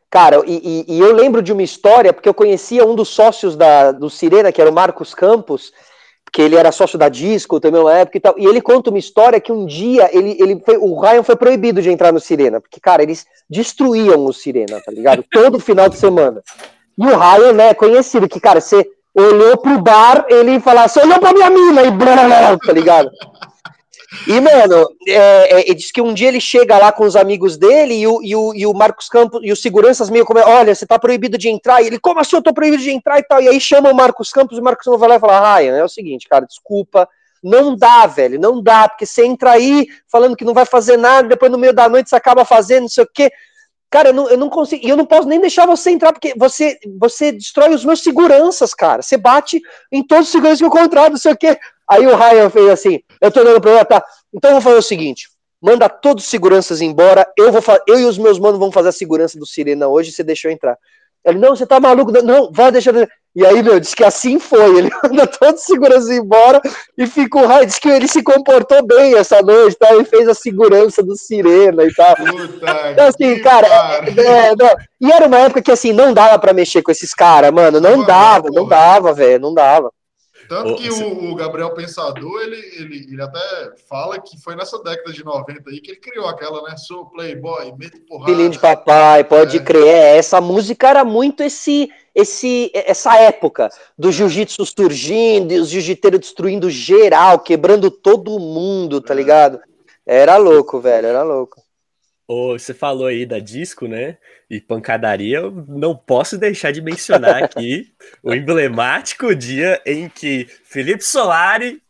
[0.10, 3.56] Cara, e, e, e, eu lembro de uma história, porque eu conhecia um dos sócios
[3.56, 5.72] da, do Sirena, que era o Marcos Campos,
[6.32, 8.98] que ele era sócio da Disco também uma época e tal, e ele conta uma
[8.98, 12.60] história que um dia ele, ele foi, o Ryan foi proibido de entrar no Sirena,
[12.60, 15.24] porque, cara, eles destruíam o Sirena, tá ligado?
[15.32, 16.42] Todo final de semana.
[16.98, 21.20] E o Ryan, né, é conhecido, que, cara, você olhou pro bar, ele você olhou
[21.20, 23.10] pra minha mina, e blá, tá ligado?
[24.28, 27.58] E, mano, é, é, ele diz que um dia ele chega lá com os amigos
[27.58, 30.74] dele e o, e o, e o Marcos Campos e os seguranças meio como, olha,
[30.74, 31.82] você tá proibido de entrar.
[31.82, 33.40] E ele, como assim eu tô proibido de entrar e tal?
[33.42, 35.78] E aí chama o Marcos Campos e o Marcos Campos vai lá e fala, Ryan,
[35.78, 37.08] é o seguinte, cara, desculpa,
[37.44, 41.28] não dá, velho, não dá, porque você entra aí falando que não vai fazer nada,
[41.28, 43.32] depois no meio da noite você acaba fazendo, não sei o quê.
[43.90, 46.34] Cara, eu não, eu não consigo, e eu não posso nem deixar você entrar, porque
[46.38, 49.02] você, você destrói os meus seguranças, cara.
[49.02, 49.60] Você bate
[49.92, 51.58] em todos os seguranças que eu contrato, não sei o quê.
[51.90, 54.04] Aí o Ryan fez assim: eu tô dando problema, tá?
[54.32, 55.28] Então eu vou fazer o seguinte:
[55.60, 57.28] manda todos os seguranças embora.
[57.36, 60.12] Eu vou eu e os meus manos vamos fazer a segurança do Sirena hoje.
[60.12, 60.78] Você deixou entrar.
[61.26, 62.12] Ele, não, você tá maluco?
[62.24, 62.94] Não, vai deixar.
[63.36, 64.78] E aí, meu, disse que assim foi.
[64.80, 66.62] Ele manda todos os seguranças embora
[66.98, 67.48] e ficou.
[67.48, 69.94] Ai, disse que ele se comportou bem essa noite, tá?
[69.94, 72.16] Ele fez a segurança do Sirena e tal.
[72.16, 74.70] Puta então, assim, cara, é, é, não.
[75.00, 77.80] e era uma época que assim, não dava para mexer com esses caras, mano.
[77.80, 79.92] Não, não dava, não dava, velho, não dava.
[80.50, 85.14] Tanto que o, o, Gabriel Pensador, ele, ele, ele até fala que foi nessa década
[85.14, 86.76] de 90 aí que ele criou aquela, né?
[86.76, 88.32] Sou playboy, meto porrada.
[88.32, 89.60] Filhinho de papai, pode é.
[89.60, 89.88] crer.
[89.88, 96.68] É, essa música era muito esse, esse, essa época do jiu-jitsu surgindo, os jiu-jiteiros destruindo
[96.68, 99.18] geral, quebrando todo mundo, tá é.
[99.18, 99.62] ligado?
[100.04, 101.62] Era louco, velho, era louco.
[102.28, 104.18] Oh, você falou aí da disco, né?
[104.50, 107.94] E pancadaria, eu não posso deixar de mencionar aqui
[108.24, 111.82] o emblemático dia em que Felipe Solari,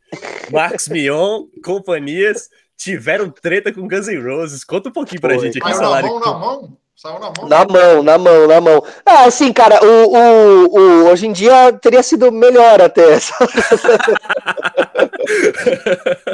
[0.52, 4.64] Marcos Mion, companhias tiveram treta com Guns N' Roses.
[4.64, 5.46] Conta um pouquinho pra Foi.
[5.46, 6.08] gente aqui, Solari.
[6.08, 6.78] Na mão, na mão?
[7.02, 7.48] Saiu na mão.
[7.48, 8.84] Na mão, na mão, na mão.
[9.06, 13.16] Ah, assim, cara, o, o, o, hoje em dia teria sido melhor até.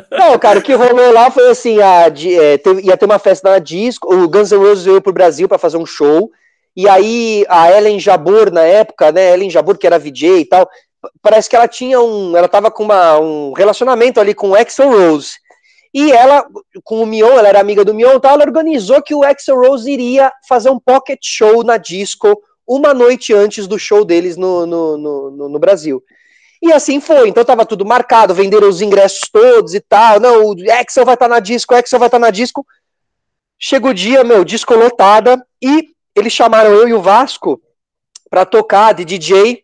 [0.10, 3.52] Não, cara, o que rolou lá foi assim: a, é, teve, ia ter uma festa
[3.52, 6.32] na disco, o Guns N' Roses veio pro Brasil para fazer um show,
[6.76, 10.68] e aí a Ellen Jabur, na época, né, Ellen Jabur, que era VJ e tal,
[11.22, 14.90] parece que ela tinha um, ela tava com uma, um relacionamento ali com o Axel
[14.90, 15.34] Rose,
[15.98, 16.46] e ela,
[16.84, 19.90] com o Mion, ela era amiga do Mion, então ela organizou que o Axel Rose
[19.90, 22.38] iria fazer um pocket show na disco
[22.68, 26.04] uma noite antes do show deles no, no, no, no Brasil.
[26.62, 30.20] E assim foi, então tava tudo marcado, venderam os ingressos todos e tal.
[30.20, 32.66] Não, o Axel vai estar tá na disco, o Axel vai estar tá na disco.
[33.58, 37.62] Chega o dia, meu, disco lotada, e eles chamaram eu e o Vasco
[38.30, 39.64] para tocar de DJ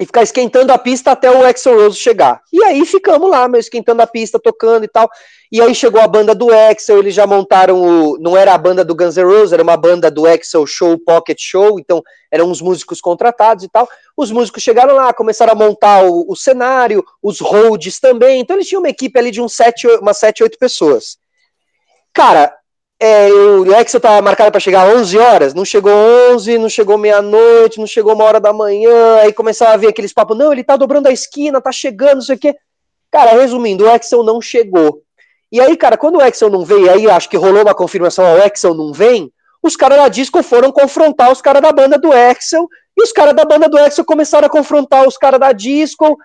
[0.00, 2.42] e ficar esquentando a pista até o Axel Rose chegar.
[2.52, 5.08] E aí ficamos lá, meu, esquentando a pista, tocando e tal.
[5.52, 8.18] E aí chegou a banda do Axel, eles já montaram o.
[8.18, 11.38] Não era a banda do Guns N' Roses, era uma banda do Axel Show Pocket
[11.40, 13.88] Show, então eram uns músicos contratados e tal.
[14.16, 18.40] Os músicos chegaram lá, começaram a montar o, o cenário, os holds também.
[18.40, 21.18] Então eles tinham uma equipe ali de uns sete, umas 7, 8 pessoas.
[22.12, 22.52] Cara,
[23.00, 25.92] é, o Axel estava marcado para chegar às 11 horas, não chegou
[26.32, 30.12] 11, não chegou meia-noite, não chegou uma hora da manhã, aí começava a ver aqueles
[30.12, 32.54] papos, não, ele tá dobrando a esquina, tá chegando, não sei o quê.
[33.10, 35.02] Cara, resumindo, o Axel não chegou.
[35.50, 38.42] E aí, cara, quando o Axel não veio, aí acho que rolou uma confirmação, o
[38.42, 39.30] Axel não vem,
[39.62, 43.34] os caras da disco foram confrontar os caras da banda do Axel, e os caras
[43.34, 46.18] da banda do Axel começaram a confrontar os caras da disco,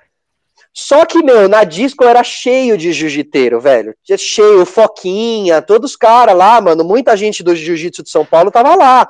[0.73, 3.95] só que, meu, na disco era cheio de jiu-jiteiro, velho.
[4.17, 6.83] Cheio, Foquinha, todos os caras lá, mano.
[6.83, 9.07] Muita gente do jiu-jitsu de São Paulo tava lá.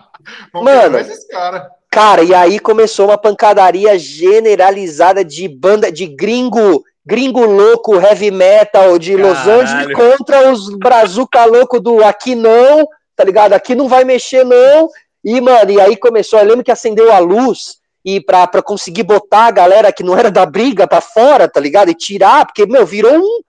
[0.52, 0.98] mano,
[1.30, 1.70] cara.
[1.90, 8.98] cara, e aí começou uma pancadaria generalizada de banda, de gringo, gringo louco, heavy metal
[8.98, 9.28] de Caralho.
[9.28, 13.52] Los Angeles contra os brazuca louco do aqui não, tá ligado?
[13.52, 14.88] Aqui não vai mexer não.
[15.24, 19.04] E, mano, e aí começou, eu lembro que acendeu a luz e pra, pra conseguir
[19.04, 21.90] botar a galera que não era da briga pra fora, tá ligado?
[21.90, 23.40] E tirar, porque, meu, virou um.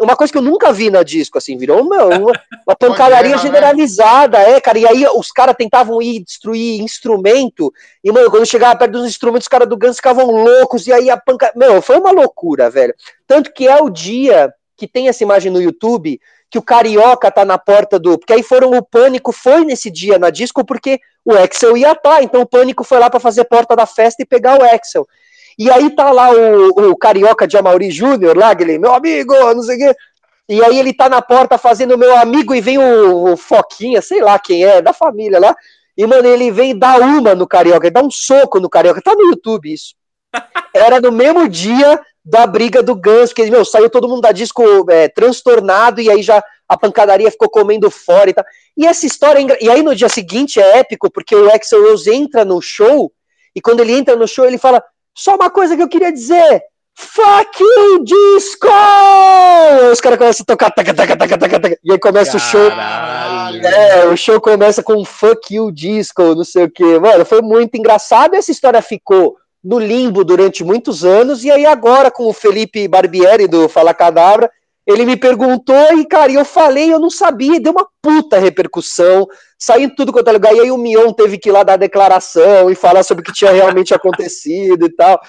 [0.00, 2.32] uma coisa que eu nunca vi na disco, assim, virou uma, uma,
[2.66, 3.42] uma pancadaria né?
[3.42, 4.52] generalizada, né?
[4.52, 7.72] é, cara, e aí os caras tentavam ir destruir instrumento,
[8.02, 11.10] e, mano, quando chegava perto dos instrumentos, os caras do Guns ficavam loucos, e aí
[11.10, 11.52] a panca...
[11.54, 12.94] Meu, foi uma loucura, velho.
[13.26, 17.44] Tanto que é o dia que tem essa imagem no YouTube, que o Carioca tá
[17.44, 18.18] na porta do.
[18.18, 18.70] Porque aí foram.
[18.70, 22.16] O Pânico foi nesse dia na disco porque o Excel ia estar.
[22.16, 25.06] Tá, então o Pânico foi lá para fazer porta da festa e pegar o Excel.
[25.58, 29.62] E aí tá lá o, o Carioca de Amaury Júnior, lá, aquele, meu amigo, não
[29.62, 29.96] sei o quê.
[30.48, 34.22] E aí ele tá na porta fazendo meu amigo e vem o, o Foquinha, sei
[34.22, 35.54] lá quem é, da família lá.
[35.96, 39.02] E, mano, ele vem dar uma no Carioca, ele dá um soco no Carioca.
[39.02, 39.94] Tá no YouTube isso.
[40.72, 44.62] Era no mesmo dia da briga do Ganso, que, meu, saiu todo mundo da disco
[44.90, 48.44] é, transtornado e aí já a pancadaria ficou comendo fora e tal.
[48.76, 52.12] E essa história, é e aí no dia seguinte é épico, porque o Axel Rose
[52.12, 53.10] entra no show,
[53.56, 54.84] e quando ele entra no show, ele fala,
[55.16, 56.62] só uma coisa que eu queria dizer,
[56.94, 58.68] fuck you, disco!
[59.90, 63.58] Os caras começam a tocar, taca, taca, taca, taca, taca, e aí começa Caralho.
[63.58, 67.24] o show, é, o show começa com fuck you, disco, não sei o que, mano,
[67.24, 72.26] foi muito engraçado, essa história ficou no limbo durante muitos anos, e aí agora com
[72.26, 74.50] o Felipe Barbieri do Fala Cadabra,
[74.88, 79.26] ele me perguntou e, cara, eu falei, eu não sabia, deu uma puta repercussão,
[79.58, 82.70] saiu tudo quanto é lugar, e aí o Mion teve que ir lá dar declaração
[82.70, 85.20] e falar sobre o que tinha realmente acontecido e tal.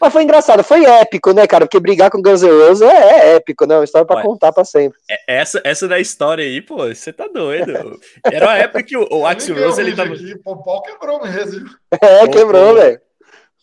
[0.00, 1.66] Mas foi engraçado, foi épico, né, cara?
[1.66, 3.76] Porque brigar com Guns N' Roses é, é épico, né?
[3.76, 4.96] Uma história pra Ué, contar pra sempre.
[5.10, 7.98] É, essa, essa da história aí, pô, você tá doido.
[8.24, 10.14] Era uma época que o, o Axel Rose, ele tava...
[10.14, 11.68] Aqui, o pau quebrou mesmo.
[12.00, 13.00] É, quebrou, velho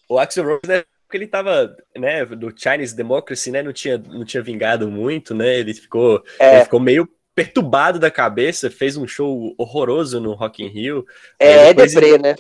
[0.10, 4.26] o Axel Rose, né, porque ele tava, né, do Chinese Democracy, né, não tinha, não
[4.26, 6.56] tinha vingado muito, né, ele ficou, é.
[6.56, 11.06] ele ficou meio perturbado da cabeça, fez um show horroroso no Rock in Rio.
[11.38, 12.36] É, é deprê, né?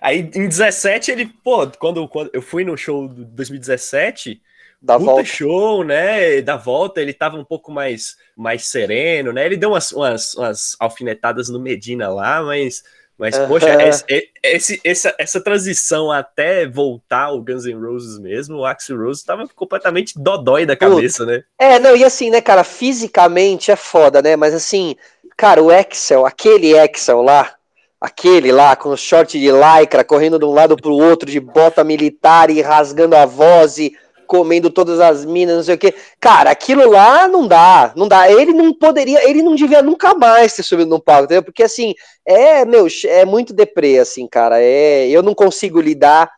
[0.00, 4.40] Aí em 17 ele, pô, quando, quando eu fui no show de 2017,
[4.80, 5.24] da volta.
[5.24, 6.40] show, né?
[6.40, 9.44] Da volta ele tava um pouco mais mais sereno, né?
[9.44, 12.84] Ele deu umas, umas, umas alfinetadas no Medina lá, mas
[13.18, 14.04] mas, poxa, esse,
[14.42, 19.46] esse, essa, essa transição até voltar o Guns N' Roses mesmo, o Axel Rose tava
[19.54, 21.44] completamente dodói da cabeça, né?
[21.58, 24.34] É, não, e assim, né, cara, fisicamente é foda, né?
[24.34, 24.96] Mas assim,
[25.36, 27.54] cara, o Axel, aquele Axel lá,
[28.00, 31.84] aquele lá com o short de lycra, correndo de um lado pro outro, de bota
[31.84, 33.96] militar e rasgando a voz e
[34.32, 35.94] comendo todas as minas, não sei o que.
[36.18, 38.32] Cara, aquilo lá não dá, não dá.
[38.32, 41.42] Ele não poderia, ele não devia nunca mais ter subido no palco, entendeu?
[41.42, 41.92] Porque assim,
[42.24, 44.56] é, meu, é muito deprê, assim, cara.
[44.58, 46.30] É, eu não consigo lidar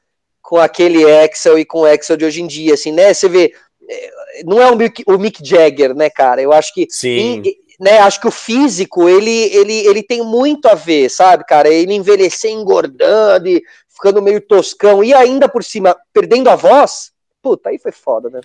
[0.42, 3.14] com aquele Excel e com o Excel de hoje em dia, assim, né?
[3.14, 3.54] Você vê,
[3.88, 6.42] é, não é o Mick, o Mick Jagger, né, cara?
[6.42, 6.88] Eu acho que.
[6.90, 7.44] Sim.
[7.78, 11.68] né, acho que o físico, ele, ele, ele tem muito a ver, sabe, cara?
[11.68, 17.13] Ele envelhecer engordando e ficando meio toscão e ainda por cima perdendo a voz,
[17.44, 18.40] Puta, aí foi foda, né?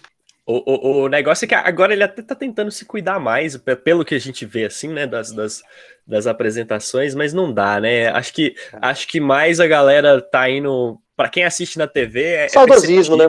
[0.46, 4.04] O, o, o negócio é que agora ele até tá tentando se cuidar mais, pelo
[4.04, 5.64] que a gente vê, assim, né, das, das,
[6.06, 8.10] das apresentações, mas não dá, né?
[8.10, 8.80] Acho que, é.
[8.82, 11.00] acho que mais a galera tá indo.
[11.16, 12.24] para quem assiste na TV.
[12.24, 13.26] É, é Saudosismo, né?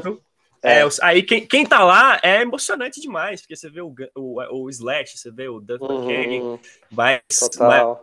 [0.60, 4.64] É, é, aí quem, quem tá lá é emocionante demais, porque você vê o, o,
[4.64, 6.58] o Slash, você vê o Duff uhum,
[6.90, 7.20] mas,
[7.60, 7.98] mas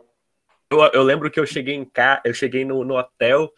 [0.71, 3.51] eu, eu, lembro que eu cheguei em cá, eu cheguei no, no hotel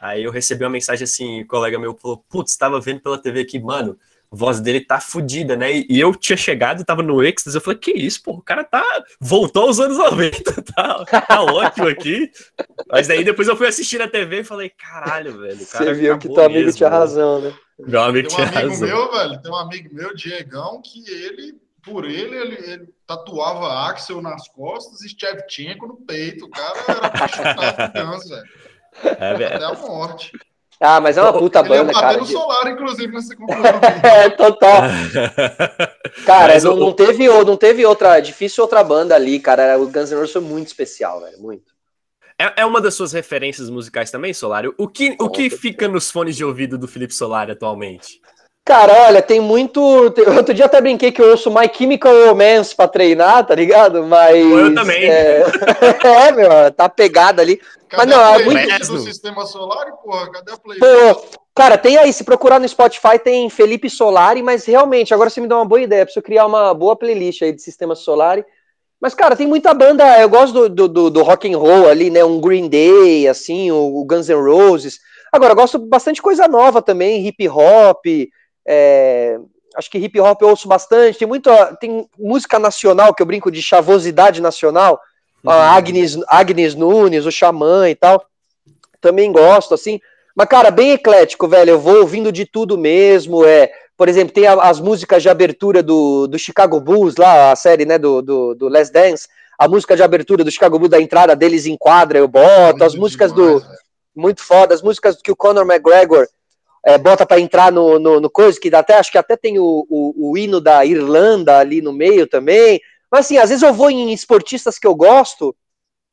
[0.00, 3.40] Aí eu recebi uma mensagem assim, um colega meu falou, putz, tava vendo pela TV
[3.40, 3.98] aqui, mano,
[4.32, 5.70] a voz dele tá fodida, né?
[5.72, 8.82] E eu tinha chegado, tava no Extras, eu falei, que isso, pô, o cara tá,
[9.20, 12.30] voltou aos anos 90, tá, tá ótimo aqui.
[12.88, 16.18] Mas daí depois eu fui assistir na TV e falei, caralho, velho, cara Você viu
[16.18, 17.52] que teu amigo mesmo, tinha razão, né?
[17.78, 18.88] Meu amigo tem um amigo razão.
[18.88, 24.20] meu, velho, tem um amigo meu, Diegão, que ele por ele, ele, ele, tatuava Axel
[24.20, 26.44] nas costas e Shevchenko no peito.
[26.44, 28.48] O cara era apaixonado por Guns, velho.
[29.02, 30.32] É, Até a morte.
[30.82, 32.16] Ah, mas é uma puta banda, cara.
[32.16, 33.62] no solar, inclusive, nessa conclusão.
[34.02, 34.82] é, total.
[36.24, 39.78] cara, não, não, teve, não teve outra, difícil outra banda ali, cara.
[39.78, 41.70] O Guns N' Roses foi muito especial, velho, muito.
[42.38, 44.74] É, é uma das suas referências musicais também, Solário?
[44.78, 48.18] O que, o que fica nos fones de ouvido do Felipe Solari atualmente?
[48.64, 49.80] Cara, olha, tem muito.
[50.36, 54.04] Outro dia até brinquei que eu ouço My Chemical Romance pra treinar, tá ligado?
[54.04, 54.36] Mas.
[54.36, 55.10] Eu também.
[55.10, 55.44] É,
[56.28, 57.60] é meu, tá pegado ali.
[57.88, 58.86] Cadê Mas não, é muito.
[58.86, 60.30] do sistema solar, porra?
[60.30, 60.86] Cadê a playlist?
[60.86, 65.40] Pô, cara, tem aí, se procurar no Spotify, tem Felipe Solari, mas realmente, agora você
[65.40, 66.04] me dá uma boa ideia.
[66.04, 68.44] Preciso criar uma boa playlist aí de sistema solar.
[69.00, 70.20] Mas, cara, tem muita banda.
[70.20, 72.22] Eu gosto do, do, do, do rock and roll ali, né?
[72.24, 75.00] Um Green Day, assim, o Guns N' Roses.
[75.32, 78.04] Agora, eu gosto bastante coisa nova também, hip hop.
[78.72, 79.36] É,
[79.74, 81.18] acho que hip hop eu ouço bastante.
[81.18, 81.74] Tem muita.
[81.76, 85.00] Tem música nacional que eu brinco de chavosidade nacional.
[85.42, 85.50] Uhum.
[85.50, 88.24] A Agnes, Agnes Nunes, o Xamã e tal.
[89.00, 90.00] Também gosto, assim.
[90.36, 91.70] Mas, cara, bem eclético, velho.
[91.70, 93.44] Eu vou ouvindo de tudo mesmo.
[93.44, 97.84] É por exemplo, tem as músicas de abertura do, do Chicago Bulls, lá, a série
[97.84, 99.28] né, do, do, do Last Dance,
[99.58, 102.84] a música de abertura do Chicago Bulls, da entrada deles em quadra, eu boto, muito
[102.84, 103.60] as músicas demais, do.
[103.60, 103.78] Véio.
[104.16, 106.26] Muito foda, as músicas que o Conor McGregor
[106.84, 109.86] é, bota para entrar no, no, no, coisa, que até acho que até tem o,
[109.88, 112.80] o, o, hino da Irlanda ali no meio também.
[113.10, 115.54] Mas assim, às vezes eu vou em esportistas que eu gosto,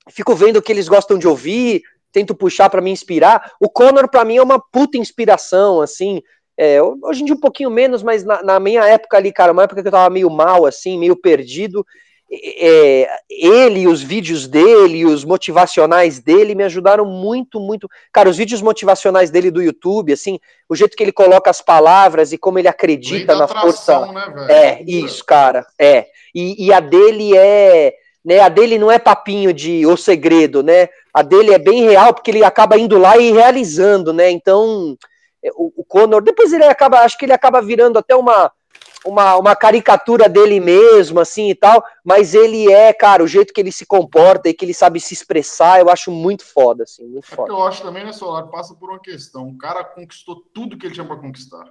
[0.09, 3.53] fico vendo o que eles gostam de ouvir, tento puxar para me inspirar.
[3.59, 6.21] O Conor, para mim, é uma puta inspiração, assim.
[6.57, 9.63] É, hoje em dia um pouquinho menos, mas na, na, minha época ali, cara, uma
[9.63, 11.85] época que eu tava meio mal, assim, meio perdido,
[12.29, 17.89] é, ele, os vídeos dele, os motivacionais dele me ajudaram muito, muito.
[18.11, 20.37] Cara, os vídeos motivacionais dele do YouTube, assim,
[20.67, 24.33] o jeito que ele coloca as palavras e como ele acredita na atração, força.
[24.33, 26.07] Né, é, isso, cara, é.
[26.35, 27.93] E, e, a dele é.
[28.23, 30.89] Né, a dele não é papinho de o segredo, né?
[31.13, 34.29] A dele é bem real, porque ele acaba indo lá e realizando, né?
[34.29, 34.97] Então,
[35.41, 38.51] é, o, o Conor, depois ele acaba, acho que ele acaba virando até uma,
[39.05, 43.61] uma, uma caricatura dele mesmo, assim e tal, mas ele é, cara, o jeito que
[43.61, 47.31] ele se comporta e que ele sabe se expressar, eu acho muito foda, assim, muito
[47.31, 47.51] é foda.
[47.51, 50.93] eu acho também, né, Solar, passa por uma questão, o cara conquistou tudo que ele
[50.93, 51.65] tinha para conquistar.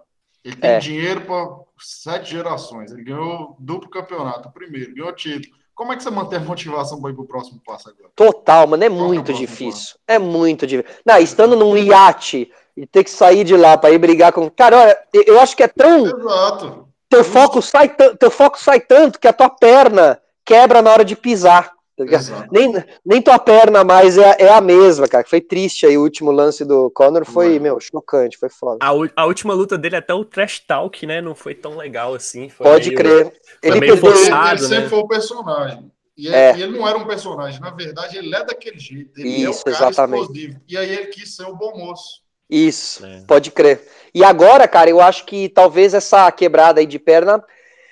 [0.45, 0.79] Ele tem é.
[0.79, 5.57] dinheiro para sete gerações, ele ganhou duplo campeonato, primeiro, ganhou título.
[5.75, 8.11] Como é que você mantém a motivação para ir para o próximo passo agora?
[8.17, 9.97] Total, mano, é muito difícil.
[9.97, 9.99] Passo?
[10.09, 11.01] É muito difícil.
[11.05, 14.49] Não, estando num iate e ter que sair de lá para ir brigar com.
[14.49, 16.07] Cara, olha, eu acho que é tão.
[16.07, 16.86] Exato.
[17.09, 21.17] Teu foco, sai teu foco sai tanto que a tua perna quebra na hora de
[21.17, 21.77] pisar.
[21.97, 22.75] Tá nem,
[23.05, 25.25] nem tua perna mais é, é a mesma, cara.
[25.27, 27.63] Foi triste aí o último lance do Conor, foi, Mano.
[27.63, 28.79] meu, chocante, foi foda.
[28.83, 32.51] A, a, última luta dele, até o trash talk, né, não foi tão legal assim.
[32.59, 33.33] Pode meio, crer.
[33.63, 34.77] Ele, meio forçado, ele, ele né?
[34.77, 35.91] sempre foi o personagem.
[36.19, 36.55] E, é.
[36.55, 39.19] e, ele não era um personagem, na verdade, ele é daquele jeito.
[39.19, 40.21] Ele Isso, é o cara exatamente.
[40.21, 40.61] explosivo.
[40.69, 42.26] E aí ele quis ser o bom moço.
[42.49, 43.23] Isso, é.
[43.27, 43.87] pode crer.
[44.15, 47.43] E agora, cara, eu acho que talvez essa quebrada aí de perna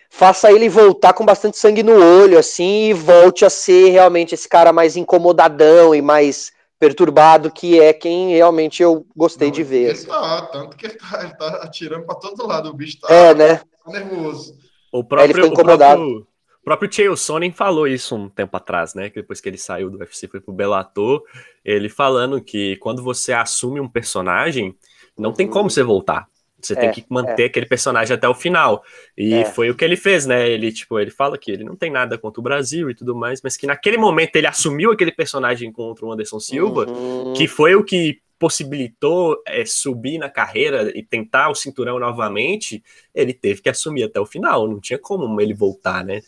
[0.09, 4.48] faça ele voltar com bastante sangue no olho, assim, e volte a ser realmente esse
[4.48, 9.82] cara mais incomodadão e mais perturbado, que é quem realmente eu gostei Não, de ver.
[9.82, 10.06] Ele assim.
[10.06, 13.35] tá, tanto que ele tá, ele tá atirando pra todo lado, o bicho tá, é,
[13.35, 13.56] né?
[13.56, 14.56] tá nervoso.
[14.93, 16.02] O próprio, é, ele ficou incomodado.
[16.02, 16.34] O próprio
[16.65, 19.11] o próprio Chael Sonnen falou isso um tempo atrás, né?
[19.11, 21.23] Que depois que ele saiu do UFC foi pro Bellator,
[21.62, 24.74] ele falando que quando você assume um personagem,
[25.16, 26.27] não tem como você voltar.
[26.59, 27.47] Você é, tem que manter é.
[27.49, 28.82] aquele personagem até o final.
[29.15, 29.45] E é.
[29.45, 30.49] foi o que ele fez, né?
[30.49, 33.43] Ele, tipo, ele fala que ele não tem nada contra o Brasil e tudo mais,
[33.43, 37.35] mas que naquele momento ele assumiu aquele personagem contra o Anderson Silva, uhum.
[37.35, 42.82] que foi o que possibilitou é, subir na carreira e tentar o cinturão novamente,
[43.15, 44.66] ele teve que assumir até o final.
[44.66, 46.23] Não tinha como ele voltar, né?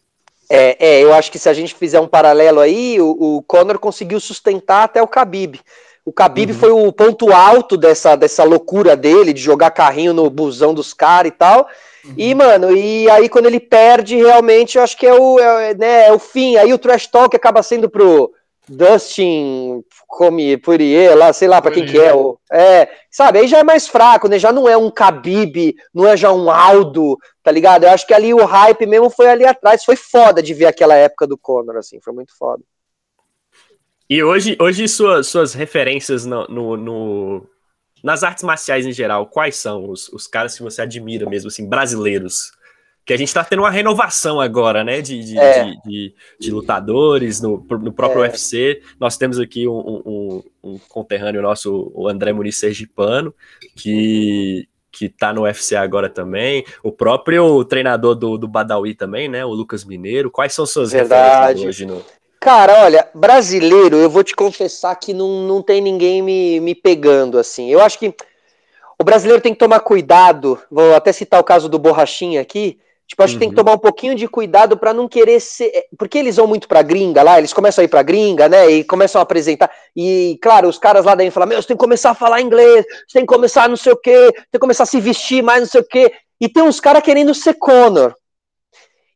[0.48, 3.78] É, é, eu acho que se a gente fizer um paralelo aí, o, o Conor
[3.78, 5.60] conseguiu sustentar até o Khabib.
[6.05, 6.59] O Khabib uhum.
[6.59, 11.32] foi o ponto alto dessa, dessa loucura dele, de jogar carrinho no busão dos caras
[11.32, 11.66] e tal.
[12.05, 12.14] Uhum.
[12.16, 16.06] E, mano, e aí quando ele perde, realmente, eu acho que é o, é, né,
[16.06, 16.56] é o fim.
[16.56, 18.32] Aí o trash talk acaba sendo pro
[18.68, 22.12] Dustin come Poirier lá, sei lá para quem que é.
[22.14, 24.38] O, é, sabe, aí já é mais fraco, né?
[24.38, 27.84] Já não é um Khabib, não é já um Aldo, tá ligado?
[27.84, 29.84] Eu acho que ali o hype mesmo foi ali atrás.
[29.84, 32.62] Foi foda de ver aquela época do Conor, assim, foi muito foda.
[34.09, 37.47] E hoje, hoje suas, suas referências no, no, no,
[38.02, 41.68] nas artes marciais em geral, quais são os, os caras que você admira mesmo, assim,
[41.68, 42.52] brasileiros?
[43.07, 45.65] Que a gente está tendo uma renovação agora, né, de, de, é.
[45.65, 48.28] de, de, de lutadores no, no próprio é.
[48.28, 48.83] UFC.
[48.99, 53.33] Nós temos aqui um, um, um, conterrâneo nosso, o André Muniz Sergipano,
[53.77, 56.65] que, que tá no UFC agora também.
[56.83, 60.28] O próprio treinador do, do Badawi também, né, o Lucas Mineiro.
[60.28, 61.61] Quais são suas Verdade.
[61.61, 62.05] referências hoje no...
[62.41, 67.39] Cara, olha, brasileiro, eu vou te confessar que não, não tem ninguém me, me pegando,
[67.39, 67.70] assim.
[67.70, 68.12] Eu acho que
[68.99, 73.23] o brasileiro tem que tomar cuidado, vou até citar o caso do Borrachinha aqui, Tipo,
[73.23, 73.39] acho uhum.
[73.39, 73.65] que tem que uhum.
[73.65, 75.66] tomar um pouquinho de cuidado para não querer ser.
[75.66, 78.69] É, porque eles vão muito pra gringa lá, eles começam a ir pra gringa, né?
[78.69, 79.70] E começam a apresentar.
[79.95, 82.85] E, claro, os caras lá daí falam: Meu, você tem que começar a falar inglês,
[83.07, 85.61] você tem que começar não sei o quê, tem que começar a se vestir mais,
[85.61, 86.12] não sei o quê.
[86.41, 88.15] E tem uns caras querendo ser Conor.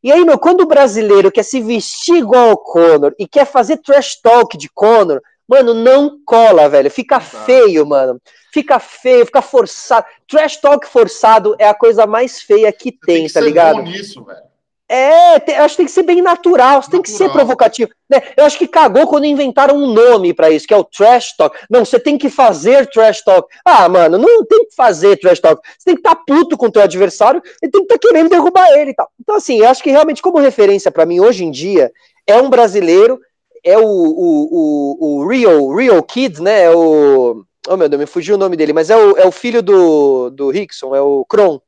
[0.01, 3.77] E aí, meu, quando o brasileiro quer se vestir igual ao Conor e quer fazer
[3.77, 6.89] trash talk de Conor, mano, não cola, velho.
[6.89, 8.19] Fica feio, mano
[8.51, 10.05] fica feio, fica forçado.
[10.27, 13.77] Trash talk forçado é a coisa mais feia que tem, tem que tá ligado?
[13.77, 14.51] Bom nisso, velho.
[14.93, 16.91] É, tem, acho que tem que ser bem natural, você natural.
[16.91, 17.91] tem que ser provocativo.
[18.09, 18.21] Né?
[18.35, 21.57] Eu acho que cagou quando inventaram um nome para isso, que é o trash talk.
[21.69, 23.47] Não, você tem que fazer trash talk.
[23.63, 25.61] Ah, mano, não tem que fazer trash talk.
[25.65, 28.05] Você tem que estar tá puto com o teu adversário e tem que estar tá
[28.05, 29.09] querendo derrubar ele e tal.
[29.17, 31.89] Então, assim, eu acho que realmente, como referência para mim hoje em dia,
[32.27, 33.17] é um brasileiro,
[33.63, 36.63] é o, o, o, o Real, Real Kid, né?
[36.63, 39.31] É o Oh, meu Deus, me fugiu o nome dele, mas é o, é o
[39.31, 41.61] filho do, do Rickson, é o Kron.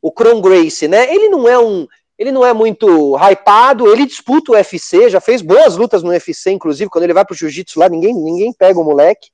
[0.00, 1.12] o Kron Grace, né?
[1.12, 1.86] Ele não é um.
[2.18, 6.50] Ele não é muito hypado, ele disputa o UFC, já fez boas lutas no UFC,
[6.50, 9.28] inclusive, quando ele vai pro jiu-jitsu lá, ninguém, ninguém pega o moleque.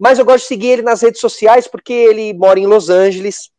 [0.00, 3.50] Mas eu gosto de seguir ele nas redes sociais porque ele mora em Los Angeles,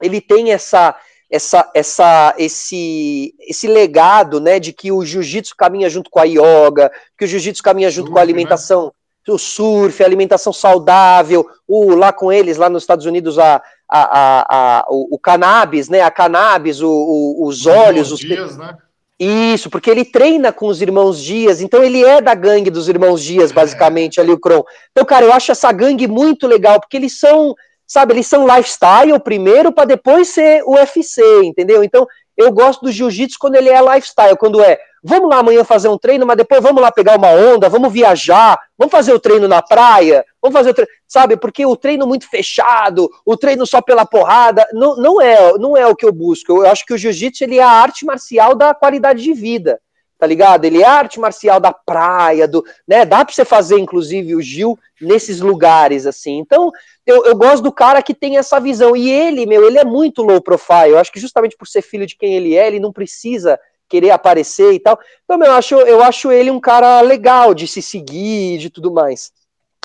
[0.00, 0.96] ele tem essa
[1.30, 6.90] essa, essa, esse, esse legado, né, de que o jiu-jitsu caminha junto com a yoga,
[7.18, 8.22] que o jiu-jitsu caminha junto com a né?
[8.22, 8.90] alimentação, né?
[9.32, 14.00] O surf, a alimentação saudável, o, lá com eles, lá nos Estados Unidos, a, a,
[14.00, 18.20] a, a o, o, cannabis, né, a cannabis, o, o os óleos, os...
[18.20, 18.76] Dias, né?
[19.20, 23.20] Isso, porque ele treina com os irmãos Dias, então ele é da gangue dos irmãos
[23.20, 24.22] Dias, basicamente, é.
[24.22, 24.62] ali o Kron.
[24.92, 29.18] Então, cara, eu acho essa gangue muito legal, porque eles são sabe, eles são lifestyle
[29.18, 31.82] primeiro para depois ser UFC, entendeu?
[31.82, 32.06] Então,
[32.36, 35.98] eu gosto do jiu-jitsu quando ele é lifestyle, quando é, vamos lá amanhã fazer um
[35.98, 39.62] treino, mas depois vamos lá pegar uma onda, vamos viajar, vamos fazer o treino na
[39.62, 41.36] praia, vamos fazer o treino, sabe?
[41.36, 45.86] Porque o treino muito fechado, o treino só pela porrada, não, não é, não é
[45.86, 46.52] o que eu busco.
[46.52, 49.80] Eu acho que o jiu-jitsu ele é a arte marcial da qualidade de vida
[50.18, 50.64] tá ligado?
[50.64, 53.04] Ele é arte marcial da praia, do, né?
[53.04, 56.38] Dá para você fazer, inclusive, o Gil nesses lugares, assim.
[56.38, 56.72] Então,
[57.06, 58.96] eu, eu gosto do cara que tem essa visão.
[58.96, 60.90] E ele, meu, ele é muito low profile.
[60.90, 63.58] Eu acho que justamente por ser filho de quem ele é, ele não precisa
[63.88, 64.98] querer aparecer e tal.
[65.24, 69.32] Então, eu acho, eu acho ele um cara legal de se seguir de tudo mais.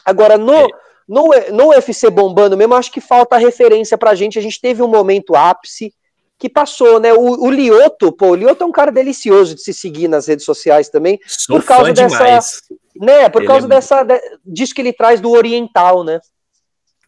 [0.05, 0.67] Agora, no, é.
[1.07, 4.37] no, no UFC bombando mesmo, acho que falta referência pra gente.
[4.37, 5.93] A gente teve um momento ápice
[6.37, 7.13] que passou, né?
[7.13, 10.43] O, o Lioto, pô, o Lioto é um cara delicioso de se seguir nas redes
[10.43, 11.17] sociais também.
[11.25, 12.17] Sou por causa dessa.
[12.17, 12.61] Demais.
[12.99, 14.03] Né, por ele causa é dessa.
[14.03, 16.19] De, disso que ele traz do oriental, né?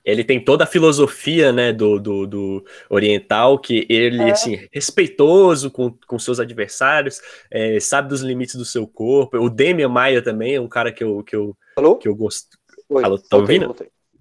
[0.05, 4.31] Ele tem toda a filosofia, né, do, do, do oriental, que ele, é.
[4.31, 7.19] assim, respeitoso com, com seus adversários,
[7.49, 9.37] é, sabe dos limites do seu corpo.
[9.37, 11.57] O Demian Maia também é um cara que eu, que eu?
[11.99, 12.49] Que eu gosto.
[12.89, 13.65] Oi, Alô, tá voltei, ouvindo?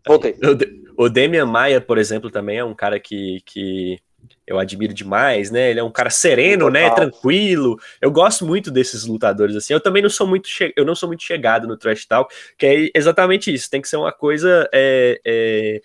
[0.06, 0.34] Voltei.
[0.42, 0.82] voltei.
[0.96, 3.98] O, o Demian Maia, por exemplo, também é um cara que, que
[4.46, 5.70] eu admiro demais, né?
[5.70, 6.90] Ele é um cara sereno, né?
[6.90, 7.78] Tranquilo.
[8.00, 9.72] Eu gosto muito desses lutadores assim.
[9.72, 10.72] Eu também não sou muito che...
[10.76, 13.70] eu não sou muito chegado no trash talk, que é exatamente isso.
[13.70, 15.80] Tem que ser uma coisa é, é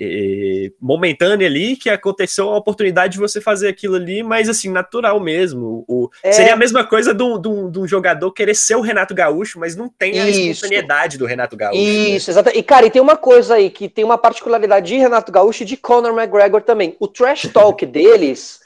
[0.00, 5.18] é, momentânea ali, que aconteceu a oportunidade de você fazer aquilo ali, mas assim, natural
[5.18, 5.84] mesmo.
[5.88, 6.30] O, é...
[6.30, 10.20] Seria a mesma coisa de um, jogador querer ser o Renato Gaúcho, mas não tem
[10.20, 10.40] a Isso.
[10.40, 11.80] espontaneidade do Renato Gaúcho.
[11.80, 11.88] Né?
[11.88, 12.32] Isso, né?
[12.32, 12.58] exatamente.
[12.60, 15.66] E, cara, e tem uma coisa aí que tem uma particularidade de Renato Gaúcho e
[15.66, 16.96] de Conor McGregor também.
[17.00, 18.60] O trash talk deles,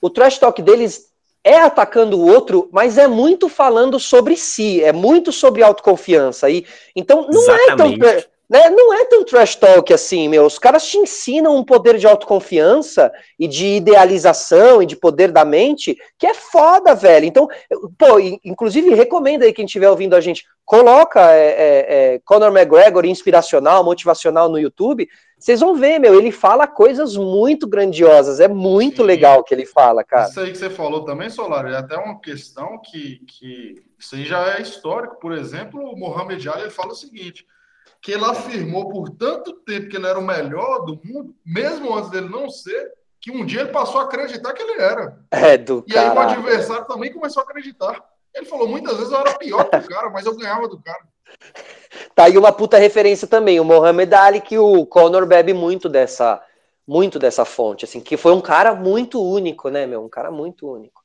[0.00, 1.08] o trash talk deles
[1.44, 6.50] é atacando o outro, mas é muito falando sobre si, é muito sobre autoconfiança.
[6.50, 6.66] E,
[6.96, 8.04] então, não Exatamente.
[8.04, 8.70] é tão né?
[8.70, 10.46] Não é tão trash talk assim, meu.
[10.46, 15.44] Os caras te ensinam um poder de autoconfiança e de idealização e de poder da
[15.44, 17.26] mente que é foda, velho.
[17.26, 17.46] Então,
[17.98, 23.04] pô, inclusive recomendo aí quem estiver ouvindo a gente, coloca é, é, é, Conor McGregor
[23.04, 25.06] inspiracional, motivacional no YouTube.
[25.38, 28.40] Vocês vão ver, meu, ele fala coisas muito grandiosas.
[28.40, 29.02] É muito Sim.
[29.02, 30.28] legal o que ele fala, cara.
[30.28, 34.24] Isso aí que você falou também, Solar, é até uma questão que, que isso aí
[34.24, 35.18] já é histórico.
[35.20, 37.46] Por exemplo, o Mohamed Ali fala o seguinte
[38.00, 42.10] que ele afirmou por tanto tempo que ele era o melhor do mundo, mesmo antes
[42.10, 45.18] dele não ser, que um dia ele passou a acreditar que ele era.
[45.30, 48.02] É do E aí o adversário também começou a acreditar.
[48.34, 51.00] Ele falou, muitas vezes eu era pior que o cara, mas eu ganhava do cara.
[52.14, 56.42] Tá aí uma puta referência também, o Mohamed Ali, que o Conor bebe muito dessa,
[56.86, 60.04] muito dessa fonte, assim, que foi um cara muito único, né, meu?
[60.04, 61.02] Um cara muito único.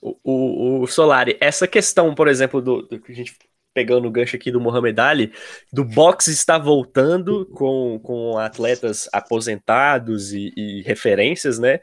[0.00, 3.36] O, o, o Solari, essa questão, por exemplo, do, do que a gente
[3.76, 5.32] pegando o gancho aqui do Mohamed Ali,
[5.70, 11.80] do boxe está voltando com, com atletas aposentados e, e referências, né?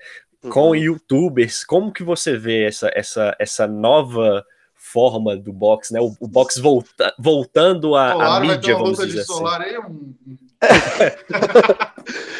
[0.50, 0.76] Com uhum.
[0.76, 1.64] youtubers.
[1.64, 4.44] Como que você vê essa, essa, essa nova
[4.76, 6.02] forma do boxe, né?
[6.02, 9.34] O, o boxe volta, voltando a, Solar, a mídia, vamos dizer assim.
[9.34, 10.16] Solar aí, um...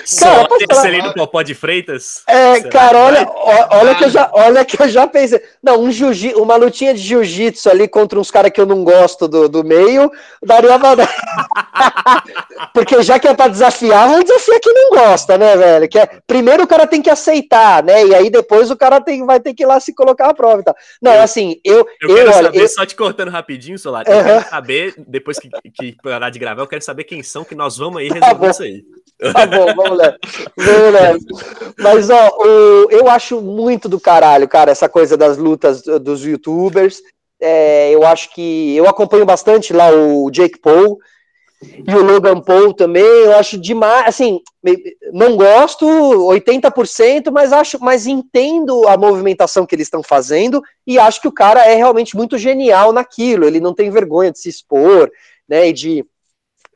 [0.06, 2.24] Só terceiro Popó de Freitas?
[2.28, 3.32] É, Será cara, olha,
[3.72, 5.42] olha, que eu já, olha que eu já pensei.
[5.62, 9.28] Não, um jiu uma lutinha de jiu-jitsu ali contra uns caras que eu não gosto
[9.28, 10.12] do, do meio,
[10.42, 11.08] daria pra...
[12.74, 15.88] Porque já que é pra desafiar, vamos desafiar quem não gosta, né, velho?
[15.88, 18.06] Que é, primeiro o cara tem que aceitar, né?
[18.06, 20.62] E aí depois o cara tem, vai ter que ir lá se colocar à prova
[20.62, 20.76] e tal.
[21.02, 21.88] Não, assim, eu.
[22.02, 22.68] Eu, eu quero olha, saber, eu...
[22.68, 26.68] só te cortando rapidinho, Solar, eu quero saber, depois que, que parar de gravar, eu
[26.68, 28.84] quero saber quem são que nós vamos aí resolver tá isso aí.
[29.32, 30.16] Tá bom, vamos lá.
[30.58, 31.74] Vamos lá.
[31.80, 37.02] Mas, ó, o, eu acho muito do caralho, cara, essa coisa das lutas dos youtubers.
[37.42, 38.76] É, eu acho que.
[38.76, 40.98] Eu acompanho bastante lá o Jake Paul
[41.88, 43.04] e o Logan Paul também.
[43.04, 44.08] Eu acho demais.
[44.08, 44.40] Assim,
[45.12, 51.22] não gosto 80%, mas acho, mas entendo a movimentação que eles estão fazendo e acho
[51.22, 53.46] que o cara é realmente muito genial naquilo.
[53.46, 55.12] Ele não tem vergonha de se expor,
[55.48, 55.68] né?
[55.70, 56.06] E de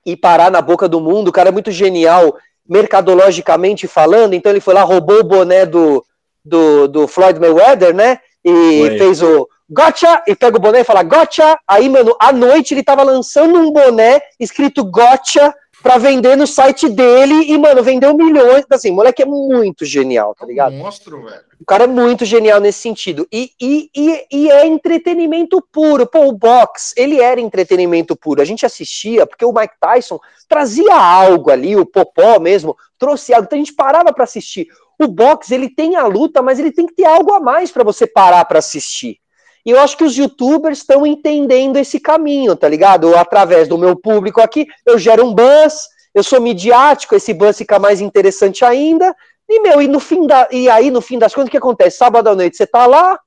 [0.06, 1.28] e parar na boca do mundo.
[1.28, 2.38] O cara é muito genial
[2.70, 6.04] mercadologicamente falando, então ele foi lá, roubou o boné do,
[6.44, 8.20] do, do Floyd Mayweather, né?
[8.44, 11.58] E fez o gotcha, e pega o boné e fala gotcha.
[11.68, 15.54] Aí, mano, à noite ele tava lançando um boné escrito gotcha
[15.88, 18.66] pra vender no site dele e, mano, vendeu milhões.
[18.70, 20.74] Assim, o moleque é muito genial, tá ligado?
[20.74, 21.44] É um monstro, velho.
[21.62, 23.26] O cara é muito genial nesse sentido.
[23.32, 26.06] E, e, e, e, é entretenimento puro.
[26.06, 28.42] Pô, o box, ele era entretenimento puro.
[28.42, 30.20] A gente assistia porque o Mike Tyson
[30.50, 33.46] trazia algo ali, o Popó mesmo trouxe algo.
[33.46, 34.68] Então a gente parava para assistir.
[35.00, 37.86] O box, ele tem a luta, mas ele tem que ter algo a mais para
[37.86, 39.22] você parar para assistir.
[39.68, 43.14] E eu acho que os youtubers estão entendendo esse caminho, tá ligado?
[43.18, 47.78] Através do meu público aqui, eu gero um buzz, eu sou midiático, esse buzz fica
[47.78, 49.14] mais interessante ainda.
[49.50, 50.48] E, meu, e no fim da.
[50.52, 51.98] E aí, no fim das contas, o que acontece?
[51.98, 53.20] Sábado à noite você tá lá,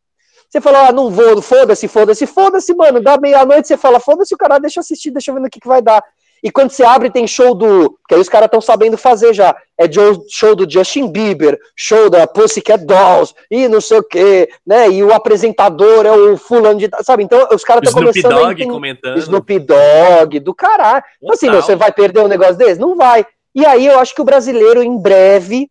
[0.48, 3.02] você fala, ah, não vou, foda-se, foda-se, foda-se, mano.
[3.02, 5.60] Da meia-noite você fala, foda-se, o cara deixa eu assistir, deixa eu ver no que,
[5.60, 6.02] que vai dar.
[6.42, 7.98] E quando você abre, tem show do.
[8.08, 9.54] Que aí os caras estão sabendo fazer já.
[9.78, 9.84] É
[10.30, 14.90] show do Justin Bieber, show da Pussycat Dolls, e não sei o quê, né?
[14.90, 16.88] E o apresentador é o fulano de.
[17.02, 17.24] Sabe?
[17.24, 18.32] Então os caras estão começando.
[18.32, 19.18] Snoop Dogg comentando.
[19.18, 21.04] Snoop Dogg, do caralho.
[21.22, 22.80] Então, assim, meu, você vai perder um negócio desse?
[22.80, 23.26] Não vai.
[23.54, 25.68] E aí eu acho que o brasileiro, em breve,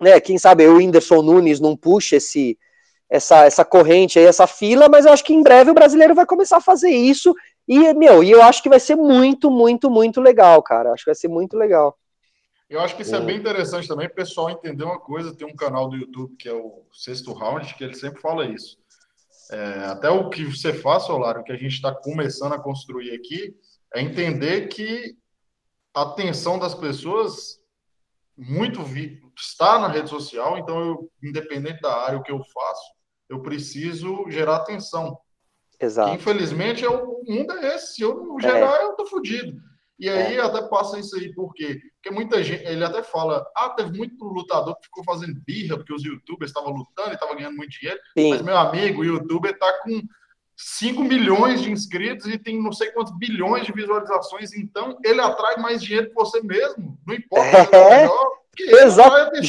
[0.00, 0.20] né?
[0.20, 2.56] Quem sabe o Whindersson Nunes não puxa esse.
[3.10, 6.26] Essa, essa corrente aí, essa fila, mas eu acho que em breve o brasileiro vai
[6.26, 7.34] começar a fazer isso
[7.68, 10.92] e, meu, e eu acho que vai ser muito, muito, muito legal, cara.
[10.92, 11.98] Acho que vai ser muito legal.
[12.68, 15.34] Eu acho que isso é bem interessante também, o pessoal entender uma coisa.
[15.34, 18.78] Tem um canal do YouTube que é o Sexto Round, que ele sempre fala isso.
[19.50, 23.14] É, até o que você faz, Solar, o que a gente está começando a construir
[23.14, 23.56] aqui,
[23.94, 25.16] é entender que
[25.94, 27.58] a atenção das pessoas
[28.36, 28.82] muito
[29.36, 32.92] está na rede social, então eu, independente da área o que eu faço,
[33.28, 35.18] eu preciso gerar atenção.
[35.80, 36.10] Exato.
[36.10, 37.94] Que, infelizmente, é o mundo é esse.
[37.94, 38.84] Se eu não gerar, é.
[38.84, 39.60] eu tô fodido.
[39.98, 40.40] E aí é.
[40.40, 41.80] até passa isso aí, por quê?
[41.94, 45.92] Porque muita gente, ele até fala, ah, teve muito lutador que ficou fazendo birra, porque
[45.92, 48.00] os youtubers estavam lutando e estavam ganhando muito dinheiro.
[48.16, 48.30] Sim.
[48.30, 50.00] Mas, meu amigo, o youtuber tá com
[50.56, 55.56] 5 milhões de inscritos e tem não sei quantos bilhões de visualizações, então ele atrai
[55.56, 56.96] mais dinheiro que você mesmo.
[57.06, 57.76] Não importa é.
[57.76, 58.38] é melhor.
[58.58, 59.42] Exato.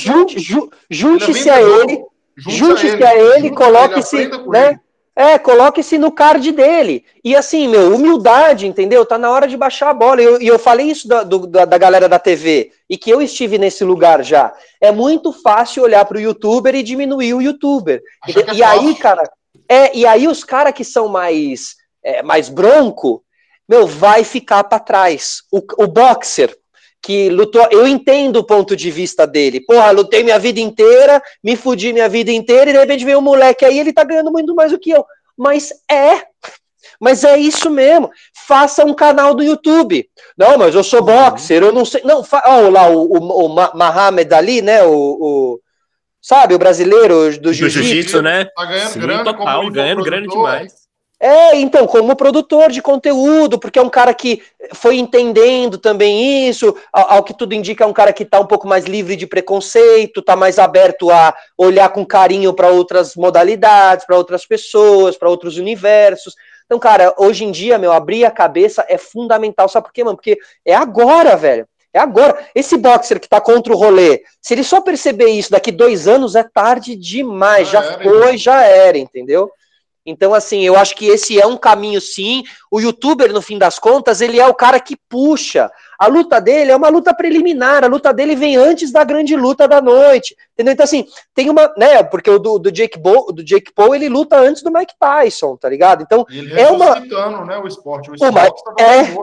[0.90, 2.06] Junte-se a ele.
[2.38, 4.28] Junte-se a ele, coloque-se.
[4.48, 4.80] Né?
[5.20, 7.04] É, coloque-se no card dele.
[7.22, 9.06] E assim, meu, humildade, entendeu?
[9.06, 10.22] Tá na hora de baixar a bola.
[10.22, 13.22] E eu, eu, falei isso da, do, da, da, galera da TV, e que eu
[13.22, 14.54] estive nesse lugar já.
[14.80, 18.02] É muito fácil olhar pro youtuber e diminuir o youtuber.
[18.26, 19.30] É e, aí, cara,
[19.68, 23.22] é, e aí os caras que são mais, é, mais bronco,
[23.68, 25.42] meu, vai ficar para trás.
[25.52, 26.58] O, o boxer,
[27.02, 27.68] que lutou.
[27.72, 29.62] Eu entendo o ponto de vista dele.
[29.62, 33.22] Porra, lutei minha vida inteira, me fudi minha vida inteira, e de repente veio um
[33.22, 35.06] moleque aí, ele tá ganhando muito mais do que eu.
[35.38, 36.24] Mas é.
[37.00, 38.12] Mas é isso mesmo.
[38.46, 40.10] Faça um canal do YouTube.
[40.38, 42.02] Não, mas eu sou boxer, eu não sei.
[42.04, 42.44] Não, fa...
[42.46, 44.84] oh, lá o, o, o Mahamed Ali, né?
[44.84, 45.62] O, o,
[46.22, 48.46] sabe, o brasileiro do jiu-jitsu, né?
[48.46, 50.74] Tá ganhando Sim, grana, total, ganhando grana demais.
[51.22, 54.42] É, então, como produtor de conteúdo, porque é um cara que
[54.74, 58.46] foi entendendo também isso, ao, ao que tudo indica, é um cara que está um
[58.46, 64.06] pouco mais livre de preconceito, está mais aberto a olhar com carinho para outras modalidades,
[64.06, 66.36] para outras pessoas, para outros universos.
[66.66, 69.68] Então, cara, hoje em dia, meu, abrir a cabeça é fundamental.
[69.68, 70.16] Sabe por quê, mano?
[70.16, 71.68] Porque é agora, velho.
[71.94, 72.46] É agora.
[72.56, 76.36] Esse boxer que tá contra o rolê, se ele só perceber isso daqui dois anos,
[76.36, 77.68] é tarde demais.
[77.68, 79.52] Já, já foi, já era, entendeu?
[80.10, 82.44] Então, assim, eu acho que esse é um caminho, sim.
[82.72, 85.72] O youtuber, no fim das contas, ele é o cara que puxa.
[85.98, 89.68] A luta dele é uma luta preliminar, a luta dele vem antes da grande luta
[89.68, 90.36] da noite.
[90.54, 90.74] Entendeu?
[90.74, 91.74] Então, assim, tem uma.
[91.78, 92.04] né?
[92.04, 95.56] Porque o do, do, Jake, Bo, do Jake Paul ele luta antes do Mike Tyson,
[95.56, 96.04] tá ligado?
[96.04, 97.00] Então, ele é uma.
[97.46, 98.10] né, o esporte.
[98.12, 99.16] O esporte tá é.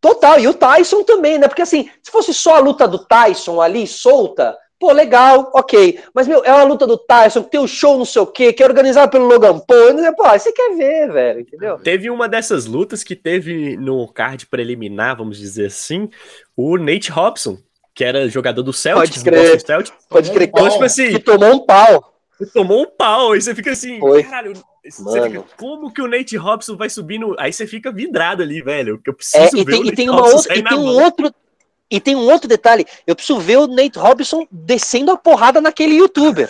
[0.00, 1.46] Total, e o Tyson também, né?
[1.46, 6.00] Porque assim, se fosse só a luta do Tyson ali, solta, Pô, legal, ok.
[6.14, 8.26] Mas, meu, é uma luta do Tyson, que tem o um show não sei o
[8.26, 9.94] quê, que é organizado pelo Logan Paul.
[10.16, 11.78] Pô, você quer ver, velho, entendeu?
[11.80, 16.08] Teve uma dessas lutas que teve no card preliminar, vamos dizer assim,
[16.56, 17.58] o Nate Robson,
[17.94, 19.22] que era jogador do Celtics.
[19.22, 20.48] Pode crer, Celtics, pode crer.
[20.48, 22.14] Então, tipo assim, que tomou um pau.
[22.54, 24.22] Tomou um pau, aí você fica assim, Foi.
[24.22, 27.36] caralho, você fica, como que o Nate Robson vai subir no...
[27.38, 30.08] Aí você fica vidrado ali, velho, que eu preciso é, e ver tem, e tem
[30.08, 31.30] uma outra, e tem um outro
[31.90, 35.96] e tem um outro detalhe, eu preciso ver o Nate Robinson descendo a porrada naquele
[35.96, 36.48] youtuber.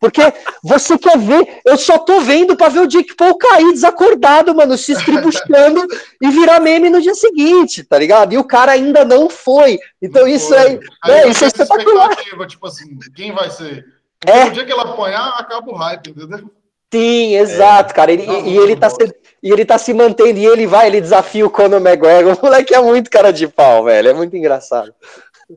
[0.00, 0.22] Porque
[0.64, 4.78] você quer ver, eu só tô vendo pra ver o Jake Paul cair desacordado, mano,
[4.78, 5.86] se estribuchando
[6.22, 8.32] e virar meme no dia seguinte, tá ligado?
[8.32, 9.78] E o cara ainda não foi.
[10.00, 10.80] Então não isso foi.
[11.04, 12.16] é, é, isso é espetacular.
[12.46, 13.84] Tipo assim, quem vai ser?
[14.24, 14.46] É.
[14.46, 16.50] O dia que ele apanhar, acaba o hype, entendeu?
[16.92, 17.94] Sim, exato, é.
[17.94, 18.12] cara.
[18.12, 21.00] Ele, e, e, ele tá se, e ele tá se mantendo, e ele vai, ele
[21.00, 22.36] desafia o Conor McGregor.
[22.40, 24.08] O moleque é muito cara de pau, velho.
[24.08, 24.92] É muito engraçado.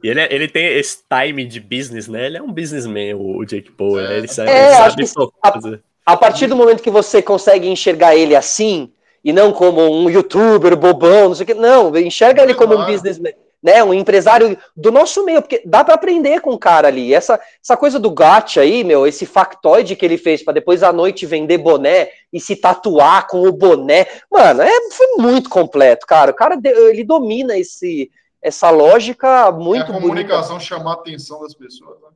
[0.02, 2.26] E ele, é, ele tem esse time de business, né?
[2.26, 4.00] Ele é um businessman, o Jake Paul.
[4.00, 8.16] É, ele sabe, é, ele sabe a, a partir do momento que você consegue enxergar
[8.16, 8.92] ele assim,
[9.24, 12.86] e não como um youtuber bobão, não sei o que, não, enxerga ele como um
[12.86, 13.34] businessman
[13.64, 17.14] né, um empresário do nosso meio, porque dá para aprender com o cara ali.
[17.14, 20.92] Essa, essa coisa do gacha aí, meu, esse factoide que ele fez para depois à
[20.92, 26.32] noite vender boné e se tatuar com o boné, mano, é, foi muito completo, cara.
[26.32, 28.12] O cara ele domina esse
[28.42, 30.66] essa lógica muito é a comunicação bonita.
[30.66, 32.10] chamar a atenção das pessoas, né?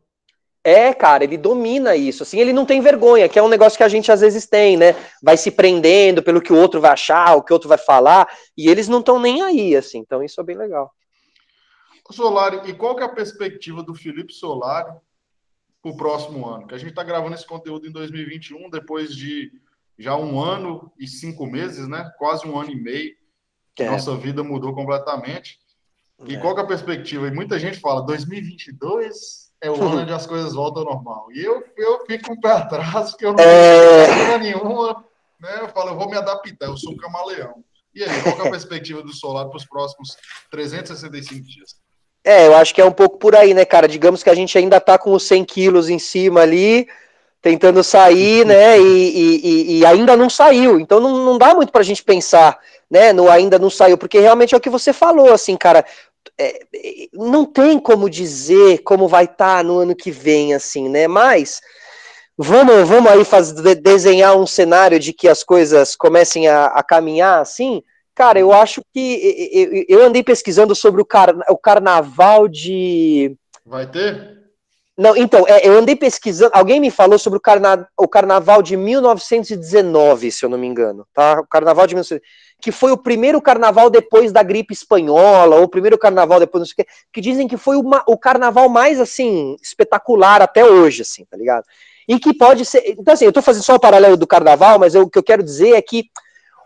[0.62, 2.24] É, cara, ele domina isso.
[2.24, 4.76] Assim, ele não tem vergonha, que é um negócio que a gente às vezes tem,
[4.76, 4.94] né?
[5.24, 8.28] Vai se prendendo pelo que o outro vai achar, o que o outro vai falar,
[8.58, 10.00] e eles não estão nem aí, assim.
[10.00, 10.92] Então isso é bem legal.
[12.14, 14.92] Solari, e qual que é a perspectiva do Felipe Solari
[15.82, 16.68] para o próximo ano?
[16.68, 19.52] Que a gente está gravando esse conteúdo em 2021, depois de
[19.98, 22.12] já um ano e cinco meses, né?
[22.18, 23.16] Quase um ano e meio.
[23.80, 23.90] É.
[23.90, 25.60] Nossa vida mudou completamente.
[26.26, 26.40] E é.
[26.40, 27.28] qual que é a perspectiva?
[27.28, 31.32] E muita gente fala, 2022 é o ano onde as coisas voltam ao normal.
[31.32, 34.06] E eu, eu fico um pé atrás, porque eu não é...
[34.06, 35.06] tenho nenhuma.
[35.40, 35.62] Né?
[35.62, 37.64] Eu falo, eu vou me adaptar, eu sou um camaleão.
[37.94, 40.16] E aí, qual é a perspectiva do Solar para os próximos
[40.52, 41.87] 365 dias?
[42.28, 43.88] É, eu acho que é um pouco por aí, né, cara?
[43.88, 46.86] Digamos que a gente ainda tá com os 100 quilos em cima ali,
[47.42, 48.78] tentando sair, né?
[48.78, 50.78] E, e, e ainda não saiu.
[50.78, 52.60] Então não, não dá muito pra gente pensar,
[52.92, 53.14] né?
[53.14, 55.86] No ainda não saiu, porque realmente é o que você falou, assim, cara.
[56.38, 56.60] É,
[57.14, 61.08] não tem como dizer como vai estar tá no ano que vem, assim, né?
[61.08, 61.62] Mas
[62.38, 67.40] vamos, vamos aí fazer, desenhar um cenário de que as coisas comecem a, a caminhar
[67.40, 67.82] assim
[68.18, 71.36] Cara, eu acho que eu andei pesquisando sobre o, car...
[71.50, 73.38] o carnaval de.
[73.64, 74.40] Vai ter?
[74.98, 76.50] Não, então, é, eu andei pesquisando.
[76.56, 77.88] Alguém me falou sobre o, carna...
[77.96, 81.42] o carnaval de 1919, se eu não me engano, tá?
[81.42, 82.24] O carnaval de 1919,
[82.60, 86.66] que foi o primeiro carnaval depois da gripe espanhola, ou o primeiro carnaval depois não
[86.66, 88.04] sei o quê, que dizem que foi uma...
[88.08, 91.66] o carnaval mais, assim, espetacular até hoje, assim, tá ligado?
[92.08, 92.84] E que pode ser.
[92.98, 95.24] Então, assim, eu tô fazendo só o paralelo do carnaval, mas eu, o que eu
[95.24, 96.10] quero dizer é que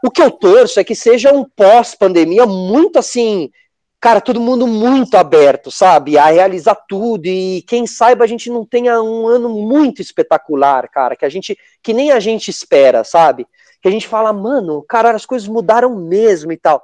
[0.04, 3.52] o que eu torço é que seja um pós-pandemia muito assim,
[4.00, 6.18] cara, todo mundo muito aberto, sabe?
[6.18, 11.16] A realizar tudo e quem saiba a gente não tenha um ano muito espetacular, cara,
[11.16, 13.46] que a gente que nem a gente espera, sabe?
[13.82, 16.84] Que a gente fala, mano, cara, as coisas mudaram mesmo e tal.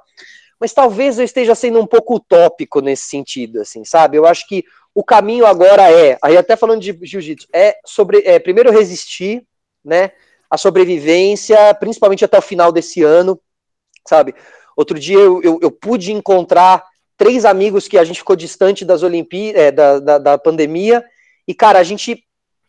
[0.60, 4.16] Mas talvez eu esteja sendo um pouco utópico nesse sentido, assim, sabe?
[4.16, 4.64] Eu acho que
[4.94, 9.44] o caminho agora é, aí até falando de jiu-jitsu, é sobre é, primeiro resistir,
[9.84, 10.10] né?
[10.50, 13.40] A sobrevivência, principalmente até o final desse ano,
[14.06, 14.34] sabe?
[14.76, 16.84] Outro dia eu, eu, eu pude encontrar
[17.16, 21.04] três amigos que a gente ficou distante das Olimpíadas, é, da, da, da pandemia,
[21.46, 22.24] e, cara, a gente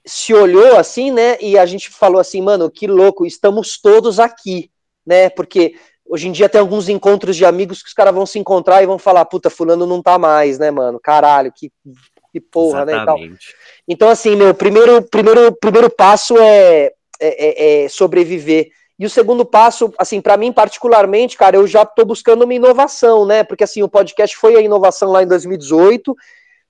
[0.05, 4.71] se olhou assim, né, e a gente falou assim, mano, que louco, estamos todos aqui,
[5.05, 5.75] né, porque
[6.05, 8.87] hoje em dia tem alguns encontros de amigos que os caras vão se encontrar e
[8.87, 11.71] vão falar, puta, fulano não tá mais, né, mano, caralho, que,
[12.31, 12.97] que porra, Exatamente.
[12.97, 13.39] né, e tal.
[13.87, 18.69] Então, assim, meu, primeiro, primeiro, primeiro passo é é, é, é, sobreviver.
[18.97, 23.25] E o segundo passo, assim, para mim particularmente, cara, eu já estou buscando uma inovação,
[23.25, 23.43] né?
[23.43, 26.15] Porque assim, o podcast foi a inovação lá em 2018,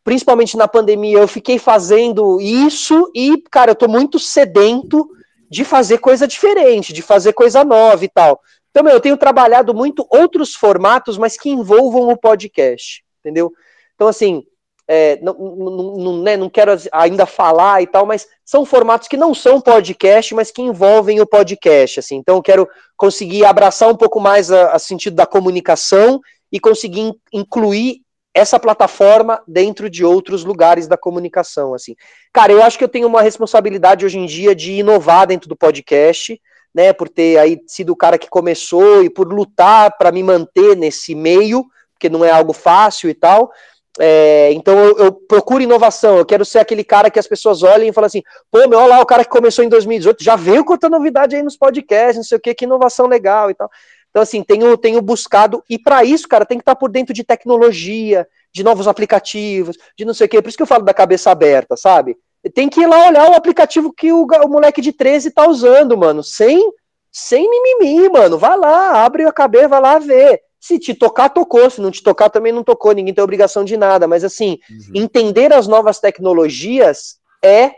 [0.04, 5.10] principalmente na pandemia, eu fiquei fazendo isso e, cara, eu estou muito sedento
[5.50, 8.40] de fazer coisa diferente, de fazer coisa nova e tal.
[8.70, 13.52] Então, eu tenho trabalhado muito outros formatos, mas que envolvam o podcast, entendeu?
[13.96, 14.44] Então, assim,
[14.92, 19.16] é, não, não, não, né, não quero ainda falar e tal, mas são formatos que
[19.16, 22.16] não são podcast, mas que envolvem o podcast, assim.
[22.16, 22.68] Então, eu quero
[22.98, 26.20] conseguir abraçar um pouco mais a, a sentido da comunicação
[26.52, 28.02] e conseguir incluir
[28.34, 31.96] essa plataforma dentro de outros lugares da comunicação, assim.
[32.34, 35.56] Cara, eu acho que eu tenho uma responsabilidade hoje em dia de inovar dentro do
[35.56, 36.42] podcast,
[36.74, 40.76] né, por ter aí sido o cara que começou e por lutar para me manter
[40.76, 41.64] nesse meio,
[41.94, 43.52] porque não é algo fácil e tal,
[44.00, 47.90] é, então eu, eu, procuro inovação, eu quero ser aquele cara que as pessoas olhem
[47.90, 50.64] e falam assim, pô, meu, olha lá o cara que começou em 2018, já veio
[50.64, 53.70] contando novidade aí nos podcasts, não sei o que, que inovação legal e tal.
[54.10, 57.14] Então, assim, tenho, tenho buscado, e para isso, cara, tem que estar tá por dentro
[57.14, 60.84] de tecnologia, de novos aplicativos, de não sei o que, por isso que eu falo
[60.84, 62.18] da cabeça aberta, sabe?
[62.54, 65.98] Tem que ir lá olhar o aplicativo que o, o moleque de 13 tá usando,
[65.98, 66.72] mano, sem,
[67.12, 70.42] sem mimimi, mano, vai lá, abre a cabeça, vai lá ver.
[70.60, 71.70] Se te tocar, tocou.
[71.70, 72.92] Se não te tocar, também não tocou.
[72.92, 74.08] Ninguém tem obrigação de nada.
[74.08, 74.92] Mas, assim, uhum.
[74.96, 77.72] entender as novas tecnologias é,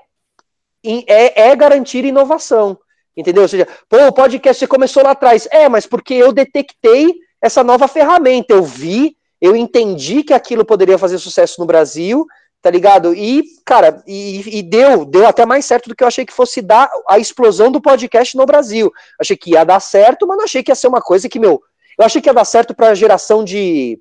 [0.84, 2.78] é, é garantir inovação.
[3.16, 3.44] Entendeu?
[3.44, 5.48] Ou seja, pô, o podcast começou lá atrás.
[5.52, 8.54] É, mas porque eu detectei essa nova ferramenta.
[8.54, 12.26] Eu vi, eu entendi que aquilo poderia fazer sucesso no Brasil,
[12.62, 13.14] tá ligado?
[13.14, 16.62] E, cara, e, e, deu, deu até mais certo do que eu achei que fosse
[16.62, 18.92] dar a explosão do podcast no Brasil.
[19.20, 21.62] Achei que ia dar certo, mas não achei que ia ser uma coisa que, meu,
[21.98, 24.00] eu achei que ia dar certo para a geração de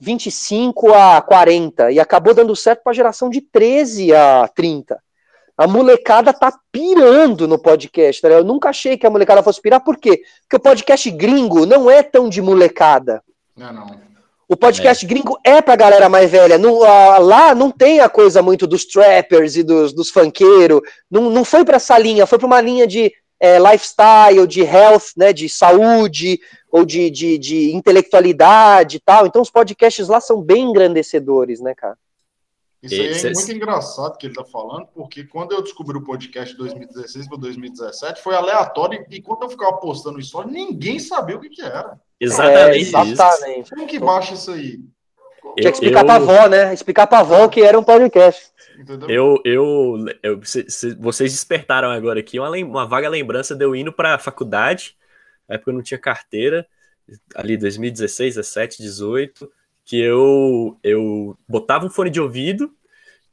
[0.00, 4.98] 25 a 40 e acabou dando certo para a geração de 13 a 30.
[5.56, 8.28] A molecada tá pirando no podcast, tá?
[8.28, 10.22] Eu nunca achei que a molecada fosse pirar, por quê?
[10.42, 13.22] Porque o podcast gringo não é tão de molecada.
[13.56, 14.08] Não, não.
[14.48, 15.08] O podcast é.
[15.08, 16.56] gringo é pra galera mais velha.
[16.56, 20.80] Não, lá não tem a coisa muito dos trappers e dos, dos funkeiros.
[21.10, 25.12] Não, não foi para essa linha, foi para uma linha de é, lifestyle, de health,
[25.16, 26.40] né, de saúde,
[26.70, 29.26] ou de, de, de intelectualidade e tal.
[29.26, 31.96] Então os podcasts lá são bem engrandecedores, né, cara?
[32.82, 36.52] Isso aí é muito engraçado que ele está falando, porque quando eu descobri o podcast
[36.52, 41.40] de 2016 para 2017, foi aleatório e quando eu ficava postando isso, ninguém sabia o
[41.40, 41.98] que, que era.
[42.20, 42.94] Exatamente.
[42.94, 43.70] É, exatamente.
[43.70, 44.78] Como que baixa isso aí?
[45.56, 46.06] Tinha que explicar eu...
[46.06, 46.72] pra avó, né?
[46.72, 48.52] Explicar pra avó que era um podcast.
[49.08, 53.74] Eu, eu, eu se, se, vocês despertaram agora aqui uma, uma vaga lembrança de eu
[53.74, 54.96] indo para a faculdade,
[55.48, 56.66] na época eu não tinha carteira,
[57.34, 59.50] ali 2016, 17, 18,
[59.84, 62.72] que eu, eu botava um fone de ouvido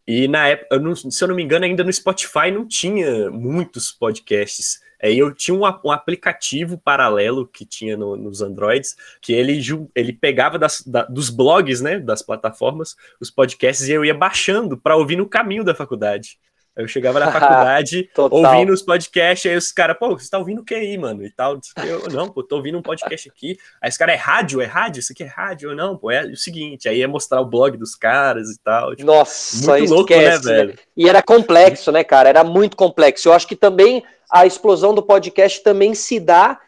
[0.08, 3.30] e na época, eu não, se eu não me engano, ainda no Spotify não tinha
[3.32, 4.80] muitos podcasts.
[5.02, 9.60] Aí eu tinha um, um aplicativo paralelo que tinha no, nos Androids, que ele,
[9.96, 14.78] ele pegava das, da, dos blogs, né, das plataformas, os podcasts, e eu ia baixando
[14.78, 16.38] para ouvir no caminho da faculdade.
[16.78, 20.62] Aí eu chegava na faculdade, ouvindo os podcasts, aí os caras, pô, você tá ouvindo
[20.62, 21.26] o que aí, mano?
[21.26, 21.60] E tal.
[21.86, 23.58] Eu, não, pô, tô ouvindo um podcast aqui.
[23.82, 24.62] Aí os caras, é rádio?
[24.62, 25.00] É rádio?
[25.00, 25.72] Isso aqui é rádio?
[25.72, 26.90] Eu, não, pô, é o seguinte.
[26.90, 28.96] Aí ia mostrar o blog dos caras e tal.
[28.96, 30.80] Tipo, Nossa, muito louco, né, esquece, né, velho?
[30.98, 32.30] E era complexo, né, cara?
[32.30, 33.30] Era muito complexo.
[33.30, 36.60] Eu acho que também a explosão do podcast também se dá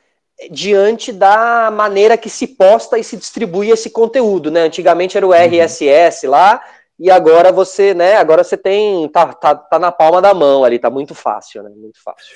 [0.52, 4.62] diante da maneira que se posta e se distribui esse conteúdo, né?
[4.62, 6.32] Antigamente era o RSS uhum.
[6.32, 6.62] lá,
[7.00, 10.80] e agora você, né, agora você tem, tá, tá, tá na palma da mão ali,
[10.80, 12.36] tá muito fácil, né, muito fácil.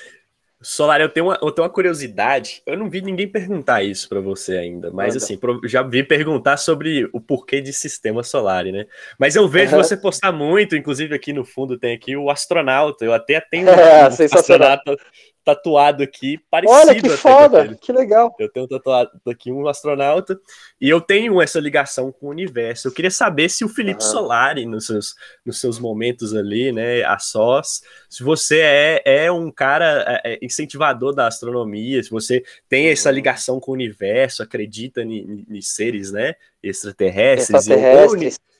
[0.62, 4.20] Solar, eu tenho, uma, eu tenho uma curiosidade, eu não vi ninguém perguntar isso para
[4.20, 8.86] você ainda, mas assim, já vi perguntar sobre o porquê de sistema solar, né?
[9.18, 9.82] Mas eu vejo uhum.
[9.82, 14.04] você postar muito, inclusive aqui no fundo tem aqui o astronauta, eu até tenho é,
[14.04, 14.96] um astronauta
[15.44, 16.78] tatuado aqui, parecido.
[16.78, 18.34] Olha que foda, que legal.
[18.38, 20.38] Eu tenho tatuado aqui um astronauta
[20.80, 22.88] e eu tenho essa ligação com o universo.
[22.88, 24.10] Eu queria saber se o Felipe uhum.
[24.10, 25.14] Solari, nos seus,
[25.44, 30.38] nos seus momentos ali, né, a sós, se você é, é um cara é, é
[30.42, 33.14] incentivador da astronomia, se você tem essa uhum.
[33.14, 37.50] ligação com o universo, acredita em seres, né, extraterrestres.
[37.50, 38.38] extraterrestres.
[38.38, 38.51] Ou,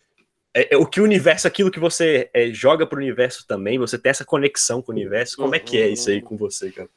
[0.55, 3.79] é, é, o que o universo, aquilo que você é, joga para o universo também,
[3.79, 5.37] você tem essa conexão com o universo.
[5.37, 6.89] Como é que é isso aí com você, cara?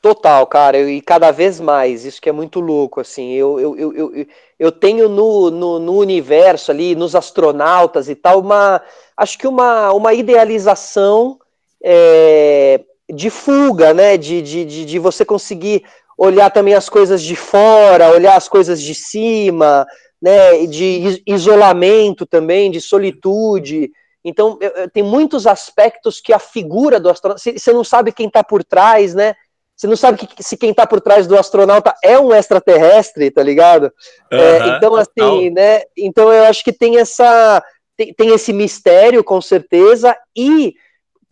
[0.00, 3.94] Total, cara, e cada vez mais, isso que é muito louco, assim, eu, eu, eu,
[3.94, 4.26] eu,
[4.58, 8.82] eu tenho no, no, no, universo ali, nos astronautas e tal, uma,
[9.16, 11.38] acho que uma, uma idealização
[11.82, 15.84] é, de fuga, né, de, de, de, de você conseguir
[16.18, 19.86] olhar também as coisas de fora, olhar as coisas de cima,
[20.24, 23.92] né, de isolamento também, de solitude.
[24.24, 24.58] Então,
[24.94, 27.42] tem muitos aspectos que a figura do astronauta.
[27.42, 29.34] Você não sabe quem está por trás, né?
[29.76, 33.42] Você não sabe que, se quem está por trás do astronauta é um extraterrestre, tá
[33.42, 33.92] ligado?
[34.32, 35.50] Uhum, é, então, assim, total.
[35.50, 35.82] né?
[35.94, 37.62] Então, eu acho que tem essa.
[37.94, 40.74] Tem, tem esse mistério, com certeza, e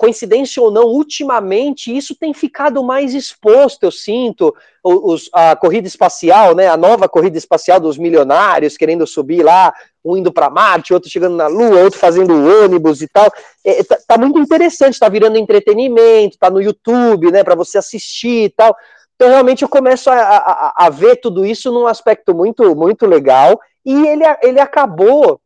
[0.03, 4.53] coincidência ou não, ultimamente isso tem ficado mais exposto, eu sinto,
[4.83, 9.73] os, a corrida espacial, né, a nova corrida espacial dos milionários querendo subir lá,
[10.05, 13.31] um indo para Marte, outro chegando na Lua, outro fazendo ônibus e tal.
[13.65, 18.47] É, tá, tá, muito interessante, tá virando entretenimento, tá no YouTube, né, para você assistir
[18.47, 18.75] e tal.
[19.15, 23.61] Então, realmente, eu começo a, a, a, ver tudo isso num aspecto muito, muito legal,
[23.87, 25.41] e ele, ele acabou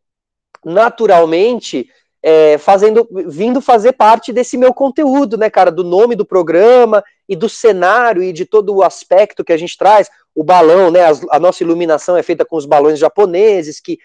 [0.64, 1.90] naturalmente
[2.22, 7.36] é, fazendo, vindo fazer parte desse meu conteúdo, né, cara, do nome do programa e
[7.36, 10.08] do cenário e de todo o aspecto que a gente traz.
[10.34, 13.98] O balão, né, a, a nossa iluminação é feita com os balões japoneses, que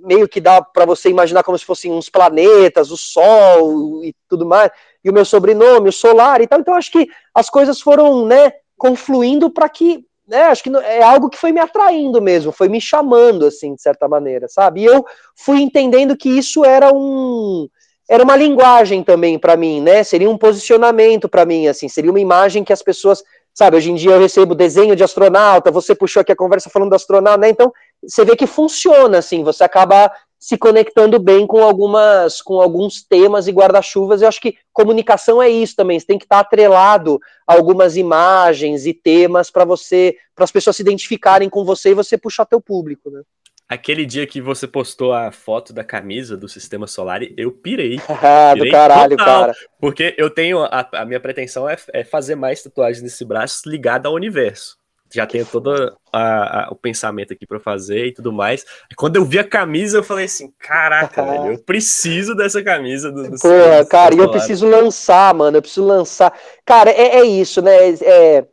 [0.00, 4.46] meio que dá para você imaginar como se fossem uns planetas, o Sol e tudo
[4.46, 4.70] mais,
[5.04, 6.60] e o meu sobrenome, o solar e tal.
[6.60, 11.28] Então, acho que as coisas foram, né, confluindo para que né, acho que é algo
[11.30, 14.82] que foi me atraindo mesmo, foi me chamando, assim, de certa maneira, sabe?
[14.82, 15.04] E eu
[15.36, 17.68] fui entendendo que isso era um
[18.08, 20.04] era uma linguagem também para mim, né?
[20.04, 23.22] Seria um posicionamento para mim, assim, seria uma imagem que as pessoas,
[23.52, 23.76] sabe?
[23.76, 26.96] Hoje em dia eu recebo desenho de astronauta, você puxou aqui a conversa falando do
[26.96, 27.48] astronauta, né?
[27.48, 27.72] Então
[28.02, 33.46] você vê que funciona, assim, você acaba se conectando bem com algumas com alguns temas
[33.46, 34.22] e guarda-chuvas.
[34.22, 35.98] Eu acho que comunicação é isso também.
[35.98, 40.76] Você tem que estar atrelado a algumas imagens e temas para você, para as pessoas
[40.76, 43.22] se identificarem com você e você puxar teu público, né?
[43.68, 47.98] Aquele dia que você postou a foto da camisa do Sistema Solar, eu pirei.
[48.08, 49.52] ah, do caralho, total, cara.
[49.80, 50.62] Porque eu tenho.
[50.62, 54.76] A, a minha pretensão é, é, fazer mais tatuagens nesse braço ligada ao universo.
[55.16, 55.72] Já tenho todo
[56.12, 58.64] a, a, o pensamento aqui para fazer e tudo mais.
[58.96, 63.10] Quando eu vi a camisa, eu falei assim: caraca, velho, eu preciso dessa camisa.
[63.10, 66.32] Do, do Porra, cara, e eu preciso lançar, mano, eu preciso lançar.
[66.64, 67.74] Cara, é, é isso, né?
[68.02, 68.44] É,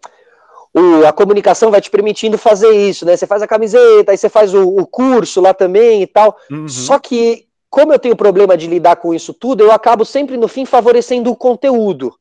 [0.74, 3.16] o, a comunicação vai te permitindo fazer isso, né?
[3.16, 6.36] Você faz a camiseta, aí você faz o, o curso lá também e tal.
[6.50, 6.68] Uhum.
[6.68, 10.48] Só que, como eu tenho problema de lidar com isso tudo, eu acabo sempre, no
[10.48, 12.14] fim, favorecendo o conteúdo.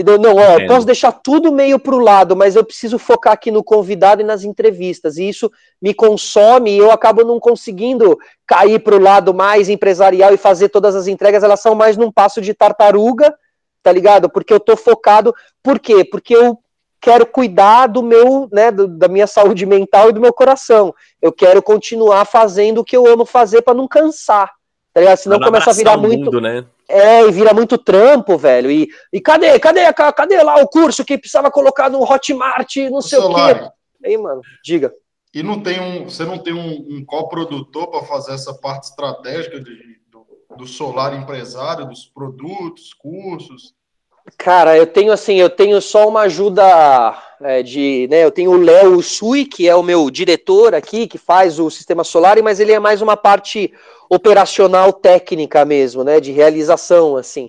[0.00, 0.18] Entendeu?
[0.18, 3.50] Não, ó, eu posso deixar tudo meio para o lado, mas eu preciso focar aqui
[3.50, 5.18] no convidado e nas entrevistas.
[5.18, 10.32] E isso me consome e eu acabo não conseguindo cair para o lado mais empresarial
[10.32, 11.42] e fazer todas as entregas.
[11.42, 13.34] Elas são mais num passo de tartaruga,
[13.82, 14.30] tá ligado?
[14.30, 15.34] Porque eu tô focado.
[15.62, 16.02] Por quê?
[16.02, 16.58] Porque eu
[16.98, 20.94] quero cuidar do meu, né, do, da minha saúde mental e do meu coração.
[21.20, 24.50] Eu quero continuar fazendo o que eu amo fazer para não cansar.
[24.94, 25.18] Tá ligado?
[25.18, 26.24] Senão começa a virar muito.
[26.24, 26.64] Mundo, né?
[26.90, 28.70] É, e vira muito trampo, velho.
[28.70, 33.02] E, e cadê, cadê, cadê lá o curso que precisava colocar no Hotmart, não o
[33.02, 33.54] sei celular.
[33.54, 33.70] o quê?
[34.04, 34.92] Aí, mano, diga.
[35.32, 39.60] E não tem um, você não tem um, um coprodutor para fazer essa parte estratégica
[39.60, 40.26] de, do,
[40.56, 43.74] do solar empresário, dos produtos, cursos?
[44.36, 48.60] Cara, eu tenho assim, eu tenho só uma ajuda é, de, né, eu tenho o
[48.60, 52.72] Léo Sui, que é o meu diretor aqui, que faz o sistema solar, mas ele
[52.72, 53.72] é mais uma parte
[54.10, 57.48] operacional técnica mesmo, né, de realização, assim.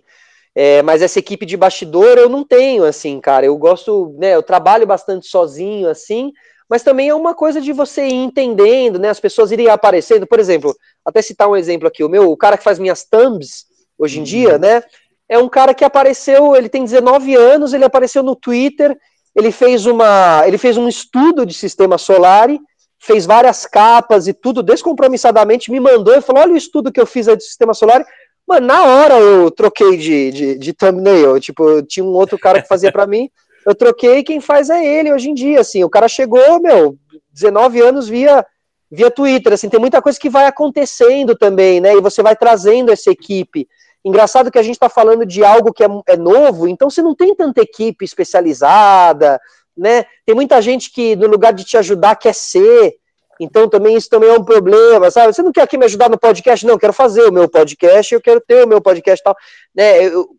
[0.54, 3.46] É, mas essa equipe de bastidor eu não tenho, assim, cara.
[3.46, 6.32] Eu gosto, né, eu trabalho bastante sozinho, assim,
[6.70, 10.28] mas também é uma coisa de você ir entendendo, né, as pessoas irem aparecendo.
[10.28, 13.66] Por exemplo, até citar um exemplo aqui, o meu, o cara que faz minhas thumbs
[13.98, 14.26] hoje em uhum.
[14.26, 14.84] dia, né,
[15.28, 18.96] é um cara que apareceu, ele tem 19 anos, ele apareceu no Twitter,
[19.36, 22.50] ele fez uma, ele fez um estudo de sistema solar,
[23.02, 27.06] fez várias capas e tudo descompromissadamente, me mandou e falou: olha o estudo que eu
[27.06, 28.06] fiz de sistema solar.
[28.48, 32.68] Mano, na hora eu troquei de, de, de thumbnail, tipo, tinha um outro cara que
[32.68, 33.30] fazia para mim,
[33.66, 36.98] eu troquei, quem faz é ele hoje em dia, assim, o cara chegou, meu,
[37.32, 38.46] 19 anos via
[38.94, 42.92] via Twitter, assim, tem muita coisa que vai acontecendo também, né, e você vai trazendo
[42.92, 43.68] essa equipe,
[44.04, 47.16] Engraçado que a gente está falando de algo que é, é, novo, então você não
[47.16, 49.40] tem tanta equipe especializada,
[49.82, 50.06] né?
[50.24, 52.98] Tem muita gente que, no lugar de te ajudar, quer ser.
[53.40, 55.34] Então também isso também é um problema, sabe?
[55.34, 56.64] Você não quer aqui me ajudar no podcast?
[56.64, 59.36] Não, eu quero fazer o meu podcast, eu quero ter o meu podcast tal.
[59.74, 60.06] Né?
[60.06, 60.30] Eu,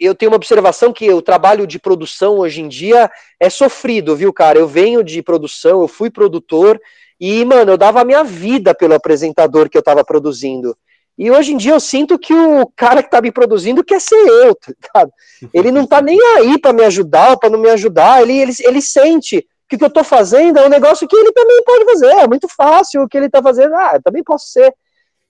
[0.00, 3.08] eu tenho uma observação que o trabalho de produção hoje em dia
[3.38, 4.58] é sofrido, viu, cara?
[4.58, 6.80] Eu venho de produção, eu fui produtor,
[7.20, 10.76] e, mano, eu dava a minha vida pelo apresentador que eu estava produzindo.
[11.18, 14.14] E hoje em dia eu sinto que o cara que tá me produzindo quer ser
[14.14, 15.12] eu, tá ligado?
[15.52, 18.80] Ele não tá nem aí para me ajudar para não me ajudar, ele, ele, ele
[18.80, 22.06] sente que o que eu tô fazendo é um negócio que ele também pode fazer,
[22.06, 24.72] é muito fácil o que ele tá fazendo, ah, eu também posso ser.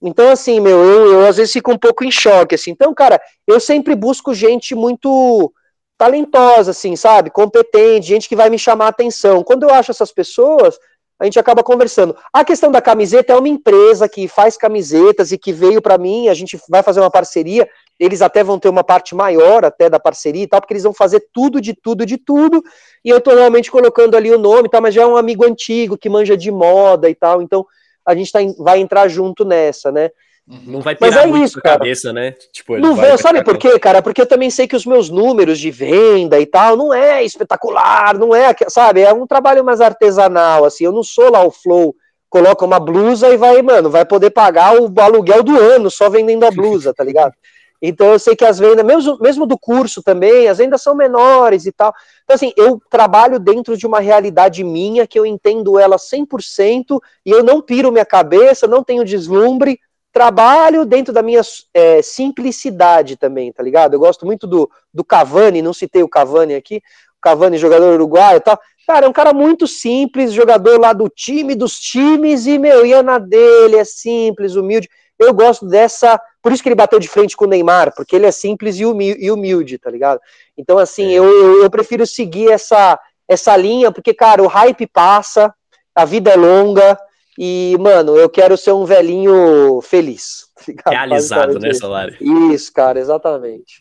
[0.01, 2.71] Então, assim, meu, eu, eu às vezes fico um pouco em choque, assim.
[2.71, 5.53] Então, cara, eu sempre busco gente muito
[5.97, 7.31] talentosa, assim, sabe?
[7.31, 9.43] Competente, gente que vai me chamar a atenção.
[9.43, 10.79] Quando eu acho essas pessoas,
[11.19, 12.17] a gente acaba conversando.
[12.33, 16.29] A questão da camiseta é uma empresa que faz camisetas e que veio para mim,
[16.29, 17.69] a gente vai fazer uma parceria,
[17.99, 20.95] eles até vão ter uma parte maior até da parceria e tal, porque eles vão
[20.95, 22.63] fazer tudo de tudo de tudo,
[23.05, 25.99] e eu tô realmente colocando ali o nome, tá, mas já é um amigo antigo
[25.99, 27.67] que manja de moda e tal, então
[28.07, 30.11] a gente tá, vai entrar junto nessa, né?
[30.51, 30.63] Uhum.
[30.65, 31.79] Não vai pirar Mas é muito isso, cara.
[31.79, 32.35] cabeça, né?
[32.53, 34.01] Tipo, não vai, sabe por quê, cara?
[34.01, 38.19] Porque eu também sei que os meus números de venda e tal não é espetacular,
[38.19, 39.03] não é, sabe?
[39.03, 40.85] É um trabalho mais artesanal, assim.
[40.85, 41.95] Eu não sou lá o Flow,
[42.31, 46.45] coloca uma blusa e vai, mano, vai poder pagar o aluguel do ano só vendendo
[46.47, 47.35] a blusa, tá ligado?
[47.81, 51.65] Então eu sei que as vendas, mesmo, mesmo do curso também, as vendas são menores
[51.67, 51.95] e tal.
[52.25, 57.31] Então, assim, eu trabalho dentro de uma realidade minha que eu entendo ela 100% e
[57.31, 59.79] eu não piro minha cabeça, não tenho deslumbre,
[60.13, 61.41] trabalho dentro da minha
[61.75, 63.95] é, simplicidade também, tá ligado?
[63.95, 68.39] Eu gosto muito do, do Cavani, não citei o Cavani aqui, o Cavani, jogador uruguaio
[68.39, 68.59] e tal.
[68.87, 73.03] Cara, é um cara muito simples, jogador lá do time dos times, e, meu, ia
[73.03, 74.89] na dele, é simples, humilde.
[75.19, 76.19] Eu gosto dessa.
[76.41, 78.87] Por isso que ele bateu de frente com o Neymar, porque ele é simples e
[79.31, 80.21] humilde, tá ligado?
[80.57, 81.15] Então, assim, é.
[81.15, 82.99] eu, eu, eu prefiro seguir essa,
[83.29, 85.53] essa linha, porque, cara, o hype passa,
[85.95, 86.99] a vida é longa,
[87.41, 90.49] e, mano, eu quero ser um velhinho feliz.
[90.83, 92.17] Tá Realizado, né, Salário?
[92.53, 93.81] Isso, cara, exatamente.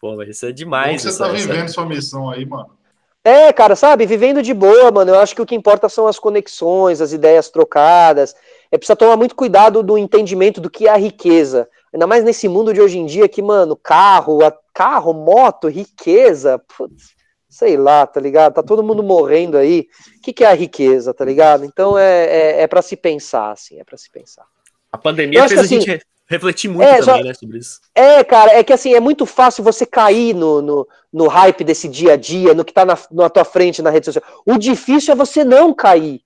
[0.00, 1.02] Pô, mas isso é demais.
[1.02, 1.74] Como você tá vivendo essa...
[1.74, 2.70] sua missão aí, mano?
[3.22, 6.18] É, cara, sabe, vivendo de boa, mano, eu acho que o que importa são as
[6.18, 8.34] conexões, as ideias trocadas.
[8.72, 11.68] É precisa tomar muito cuidado do entendimento do que é a riqueza.
[11.92, 14.38] Ainda mais nesse mundo de hoje em dia que, mano, carro,
[14.72, 17.15] carro, moto, riqueza, putz,
[17.56, 18.54] sei lá, tá ligado?
[18.54, 19.88] Tá todo mundo morrendo aí.
[20.18, 21.64] O que, que é a riqueza, tá ligado?
[21.64, 24.44] Então é, é, é para se pensar, assim, é para se pensar.
[24.92, 27.80] A pandemia fez a assim, gente refletir muito é, também, só, né, sobre isso.
[27.94, 31.88] É, cara, é que assim, é muito fácil você cair no, no, no hype desse
[31.88, 34.24] dia a dia, no que tá na, na tua frente na rede social.
[34.44, 36.20] O difícil é você não cair.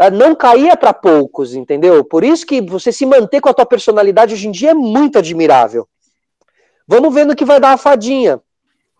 [0.00, 2.04] É, não cair é para poucos, entendeu?
[2.04, 5.18] Por isso que você se manter com a tua personalidade hoje em dia é muito
[5.18, 5.88] admirável.
[6.86, 8.40] Vamos ver no que vai dar a fadinha.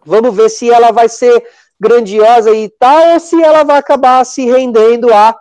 [0.04, 1.42] Vamos ver se ela vai ser
[1.78, 5.34] grandiosa e tal, ou se ela vai acabar se rendendo a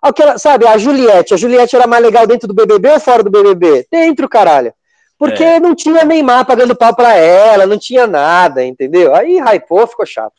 [0.00, 1.34] Aquela, sabe, a Juliette.
[1.34, 3.86] A Juliette era mais legal dentro do BBB ou fora do BBB?
[3.90, 4.72] Dentro, caralho.
[5.18, 5.58] Porque é.
[5.58, 9.14] não tinha Neymar pagando pau pra ela, não tinha nada, entendeu?
[9.14, 10.36] Aí hypou, ficou chato.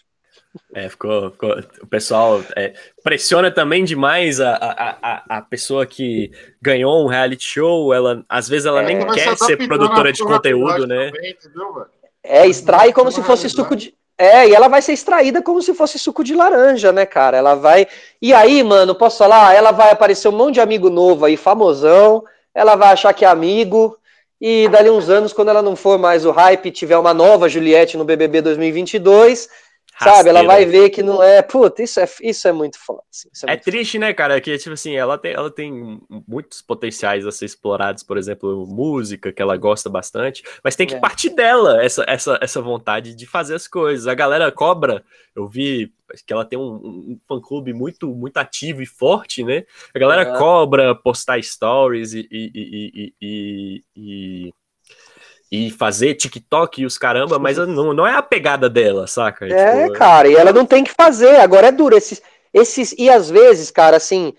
[0.73, 2.73] É, ficou, ficou o pessoal é,
[3.03, 8.49] pressiona também demais a, a, a, a, pessoa que ganhou um reality show, ela às
[8.49, 11.11] vezes ela é, nem quer ser produtora de conteúdo, né?
[11.11, 11.85] Também, entendeu,
[12.23, 15.73] é, extrai como se fosse suco de é, e ela vai ser extraída como se
[15.73, 17.37] fosse suco de laranja, né, cara?
[17.37, 17.87] Ela vai.
[18.21, 19.55] E aí, mano, posso falar?
[19.55, 22.25] Ela vai aparecer um monte de amigo novo aí, famosão.
[22.53, 23.97] Ela vai achar que é amigo.
[24.41, 27.95] E dali uns anos, quando ela não for mais o hype, tiver uma nova Juliette
[27.95, 29.47] no BBB 2022,
[30.01, 31.41] Sabe, ela vai ver que não é.
[31.41, 33.01] Puta, isso é, isso é muito foda.
[33.11, 34.05] Assim, é, é muito triste, foda.
[34.05, 34.39] né, cara?
[34.39, 39.31] Que, tipo assim, ela tem, ela tem muitos potenciais a ser explorados, por exemplo, música,
[39.33, 40.99] que ela gosta bastante, mas tem que é.
[40.99, 44.07] partir dela essa, essa, essa vontade de fazer as coisas.
[44.07, 45.03] A galera cobra,
[45.35, 45.93] eu vi
[46.25, 49.65] que ela tem um, um fã-clube muito, muito ativo e forte, né?
[49.93, 50.37] A galera é.
[50.37, 54.53] cobra postar stories e, e, e, e,
[55.51, 59.47] e fazer TikTok e os caramba, mas não, não é a pegada dela, saca?
[59.47, 61.97] É, tipo, cara, e ela não tem que fazer, agora é duro.
[61.97, 62.21] Esses,
[62.53, 64.33] esses, e às vezes, cara, assim,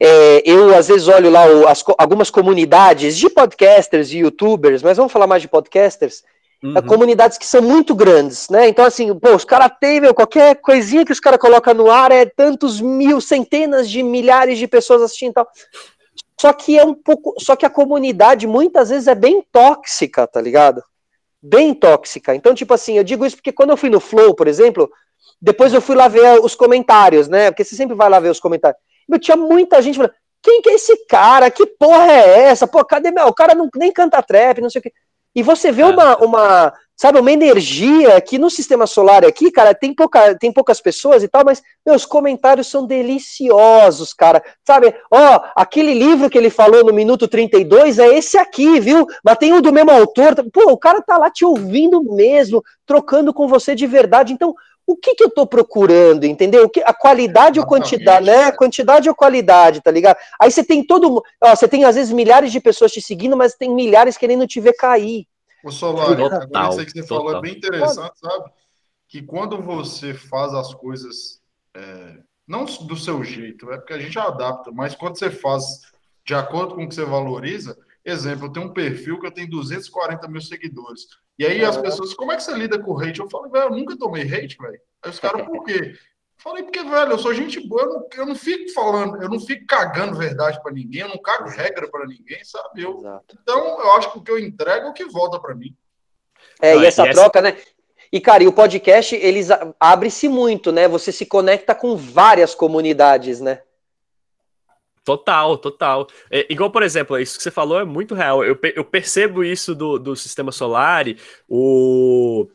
[0.00, 4.96] é, eu às vezes olho lá o, as, algumas comunidades de podcasters e youtubers, mas
[4.96, 6.22] vamos falar mais de podcasters,
[6.62, 6.78] uhum.
[6.78, 8.68] é, comunidades que são muito grandes, né?
[8.68, 12.12] Então, assim, pô, os caras têm, meu, qualquer coisinha que os caras colocam no ar
[12.12, 15.48] é tantos mil, centenas de milhares de pessoas assistindo e tal.
[16.40, 17.34] Só que é um pouco.
[17.38, 20.82] Só que a comunidade muitas vezes é bem tóxica, tá ligado?
[21.42, 22.34] Bem tóxica.
[22.34, 24.90] Então, tipo assim, eu digo isso porque quando eu fui no Flow, por exemplo,
[25.40, 27.50] depois eu fui lá ver os comentários, né?
[27.50, 28.80] Porque você sempre vai lá ver os comentários.
[29.08, 31.50] Meu, tinha muita gente falando, quem que é esse cara?
[31.50, 32.66] Que porra é essa?
[32.66, 33.26] Pô, cadê meu?
[33.26, 34.92] O cara não, nem canta trap, não sei o quê.
[35.34, 35.86] E você vê é.
[35.86, 40.80] uma, uma, sabe, uma energia que no sistema solar aqui, cara, tem, pouca, tem poucas
[40.80, 44.42] pessoas e tal, mas meus comentários são deliciosos, cara.
[44.66, 49.06] Sabe, ó, aquele livro que ele falou no minuto 32 é esse aqui, viu?
[49.24, 50.34] Mas tem um do mesmo autor.
[50.52, 54.32] Pô, o cara tá lá te ouvindo mesmo, trocando com você de verdade.
[54.32, 54.52] Então,
[54.84, 56.68] o que, que eu tô procurando, entendeu?
[56.84, 58.50] A qualidade ou quantidade, né?
[58.50, 60.16] Quantidade ou qualidade, tá ligado?
[60.40, 61.22] Aí você tem todo.
[61.40, 64.60] Ó, você tem às vezes milhares de pessoas te seguindo, mas tem milhares querendo te
[64.60, 65.26] ver cair.
[65.64, 67.26] O Solar, total, isso que você total.
[67.26, 68.50] falou é bem interessante, sabe?
[69.08, 71.42] Que quando você faz as coisas
[71.74, 75.64] é, não do seu jeito, é porque a gente adapta, mas quando você faz
[76.24, 79.50] de acordo com o que você valoriza, exemplo, eu tenho um perfil que eu tenho
[79.50, 81.06] 240 mil seguidores.
[81.38, 83.20] E aí as pessoas, como é que você lida com hate?
[83.20, 84.80] Eu falo, velho, eu nunca tomei hate, velho.
[85.02, 85.94] Aí os caras, por quê?
[86.40, 89.40] Falei, porque, velho, eu sou gente boa, eu não, eu não fico falando, eu não
[89.40, 92.82] fico cagando verdade para ninguém, eu não cago regra para ninguém, sabe?
[92.82, 93.02] Eu,
[93.32, 95.76] então, eu acho que o que eu entrego é o que volta para mim.
[96.62, 97.56] É, e essa troca, né?
[98.12, 99.48] E, cara, e o podcast, eles
[99.80, 100.86] abre-se muito, né?
[100.86, 103.60] Você se conecta com várias comunidades, né?
[105.04, 106.06] Total, total.
[106.30, 108.44] É, igual, por exemplo, isso que você falou é muito real.
[108.44, 111.06] Eu, eu percebo isso do, do sistema solar.
[111.48, 112.46] O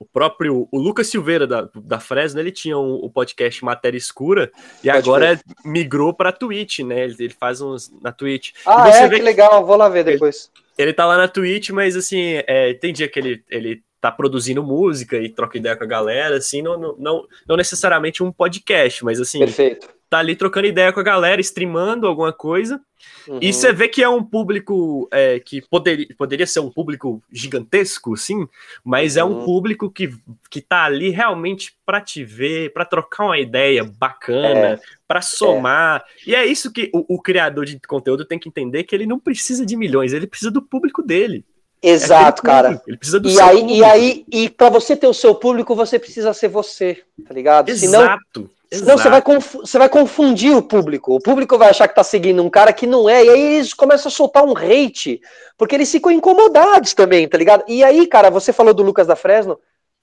[0.00, 3.98] o próprio o Lucas Silveira da, da Fresno, ele tinha o um, um podcast Matéria
[3.98, 4.50] Escura
[4.82, 5.42] e Pode agora ver.
[5.62, 7.04] migrou para Twitch, né?
[7.04, 8.52] Ele, ele, faz uns na Twitch.
[8.64, 9.08] Ah, é?
[9.08, 10.50] Que legal, vou lá ver depois.
[10.78, 14.10] Ele, ele tá lá na Twitch, mas assim, é, tem dia que ele, ele tá
[14.10, 18.32] produzindo música e troca ideia com a galera, assim, não, não, não, não necessariamente um
[18.32, 19.99] podcast, mas assim, Perfeito.
[20.10, 22.80] Tá ali trocando ideia com a galera, streamando alguma coisa.
[23.28, 23.38] Uhum.
[23.40, 28.16] E você vê que é um público é, que poderia, poderia ser um público gigantesco,
[28.16, 28.46] sim,
[28.84, 29.22] mas uhum.
[29.22, 29.44] é um uhum.
[29.44, 30.12] público que,
[30.50, 34.80] que tá ali realmente para te ver, para trocar uma ideia bacana, é.
[35.06, 36.04] para somar.
[36.26, 36.30] É.
[36.30, 39.20] E é isso que o, o criador de conteúdo tem que entender que ele não
[39.20, 41.44] precisa de milhões, ele precisa do público dele.
[41.80, 42.82] Exato, é cara.
[42.86, 43.78] Ele precisa do e seu aí, público.
[43.78, 47.68] E aí, e para você ter o seu público, você precisa ser você, tá ligado?
[47.70, 48.18] Exato.
[48.34, 51.14] Senão, Senão você vai, você vai confundir o público.
[51.14, 53.74] O público vai achar que tá seguindo um cara que não é, e aí eles
[53.74, 55.20] começam a soltar um hate,
[55.58, 57.64] porque eles ficam incomodados também, tá ligado?
[57.66, 59.58] E aí, cara, você falou do Lucas da Fresno,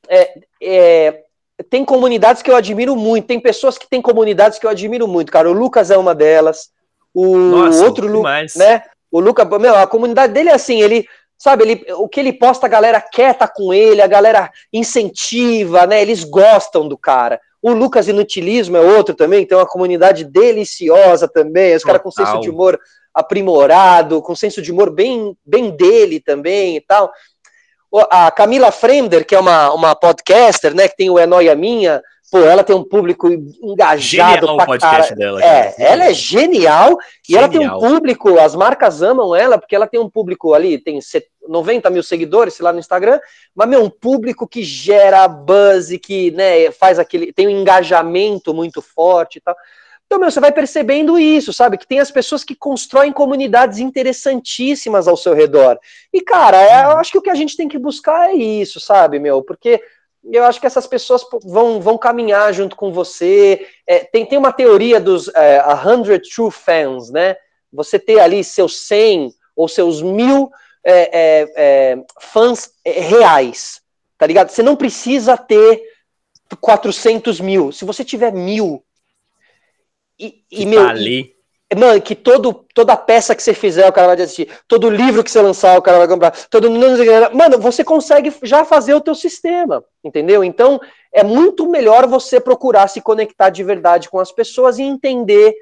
[0.09, 1.23] é, é,
[1.69, 5.31] tem comunidades que eu admiro muito, tem pessoas que têm comunidades que eu admiro muito,
[5.31, 5.49] cara.
[5.49, 6.69] O Lucas é uma delas,
[7.13, 8.83] o Nossa, outro Lucas, né?
[9.09, 11.07] O Lucas, meu, a comunidade dele é assim, ele
[11.37, 15.85] Sabe, ele, o que ele posta, a galera quer tá com ele, a galera incentiva,
[15.85, 16.01] né?
[16.01, 17.39] Eles gostam do cara.
[17.61, 22.39] O Lucas Inutilismo é outro também, tem uma comunidade deliciosa também, os caras com senso
[22.39, 22.79] de humor
[23.13, 27.11] aprimorado, com senso de humor bem, bem dele também e tal.
[28.11, 32.01] A Camila Fremder, que é uma, uma podcaster, né, que tem o É Noia Minha,
[32.31, 35.15] pô, ela tem um público engajado genial pra o podcast cara.
[35.15, 35.43] dela.
[35.43, 39.75] É, ela é genial, genial, e ela tem um público, as marcas amam ela, porque
[39.75, 40.99] ela tem um público ali, tem
[41.47, 43.19] 90 mil seguidores lá no Instagram,
[43.55, 48.81] mas, meu, um público que gera buzz, que, né, faz aquele, tem um engajamento muito
[48.81, 49.55] forte e tal.
[50.07, 51.77] Então, meu, você vai percebendo isso, sabe?
[51.77, 55.77] Que tem as pessoas que constroem comunidades interessantíssimas ao seu redor.
[56.13, 58.79] E, cara, é, eu acho que o que a gente tem que buscar é isso,
[58.79, 59.43] sabe, meu?
[59.43, 59.81] Porque
[60.23, 63.67] eu acho que essas pessoas vão, vão caminhar junto com você.
[63.85, 67.35] É, tem, tem uma teoria dos é, 100 True Fans, né?
[67.71, 70.49] Você ter ali seus 100 ou seus mil
[70.91, 73.81] é, é, é fãs é, reais,
[74.17, 74.49] tá ligado?
[74.49, 75.81] Você não precisa ter
[76.61, 77.71] 400 mil.
[77.71, 78.83] Se você tiver mil,
[80.19, 81.37] e, e meu, tá ali.
[81.75, 84.47] Mano, que todo, toda peça que você fizer, o cara vai assistir.
[84.69, 86.31] Todo livro que você lançar, o cara vai comprar.
[86.49, 86.71] Todo
[87.33, 90.45] Mano, você consegue já fazer o teu sistema, entendeu?
[90.45, 90.79] Então,
[91.11, 95.53] é muito melhor você procurar se conectar de verdade com as pessoas e entender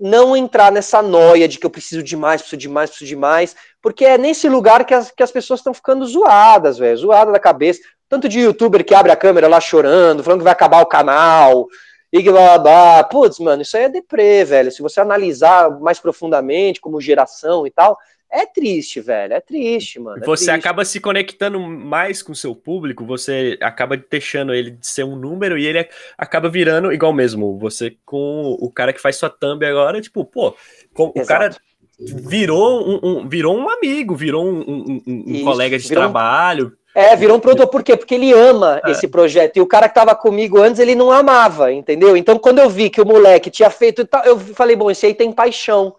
[0.00, 3.16] não entrar nessa noia de que eu preciso de mais, preciso de mais, preciso de
[3.16, 3.54] mais,
[3.84, 7.38] porque é nesse lugar que as, que as pessoas estão ficando zoadas, velho, zoadas da
[7.38, 7.82] cabeça.
[8.08, 11.66] Tanto de youtuber que abre a câmera lá chorando, falando que vai acabar o canal,
[12.10, 13.04] e que blá, blá, blá.
[13.04, 14.72] Putz, mano, isso aí é deprê, velho.
[14.72, 17.98] Se você analisar mais profundamente, como geração e tal,
[18.30, 19.34] é triste, velho.
[19.34, 20.16] É triste, mano.
[20.16, 20.58] É você triste.
[20.58, 25.14] acaba se conectando mais com o seu público, você acaba deixando ele de ser um
[25.14, 25.86] número e ele
[26.16, 27.58] acaba virando igual mesmo.
[27.58, 30.56] Você com o cara que faz sua thumb agora, tipo, pô,
[30.96, 31.54] o cara
[31.98, 36.72] virou um, um, virou um amigo, virou um, um, colega de trabalho.
[36.94, 37.66] É, virou um produtor.
[37.68, 37.96] Por quê?
[37.96, 38.92] Porque ele ama é.
[38.92, 39.56] esse projeto.
[39.56, 42.16] E o cara que tava comigo antes, ele não amava, entendeu?
[42.16, 45.14] Então, quando eu vi que o moleque tinha feito tal, eu falei, bom, esse aí
[45.14, 45.96] tem paixão,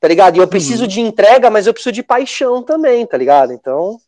[0.00, 0.36] tá ligado?
[0.36, 0.88] E eu preciso uhum.
[0.88, 3.52] de entrega, mas eu preciso de paixão também, tá ligado?
[3.52, 3.98] Então.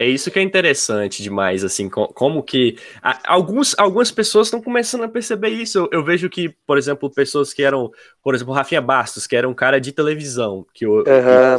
[0.00, 2.76] É isso que é interessante demais, assim, como que
[3.24, 5.78] alguns, algumas pessoas estão começando a perceber isso.
[5.78, 7.90] Eu, eu, vejo que, por exemplo, pessoas que eram,
[8.22, 11.04] por exemplo, Rafinha Bastos, que era um cara de televisão, que, uhum.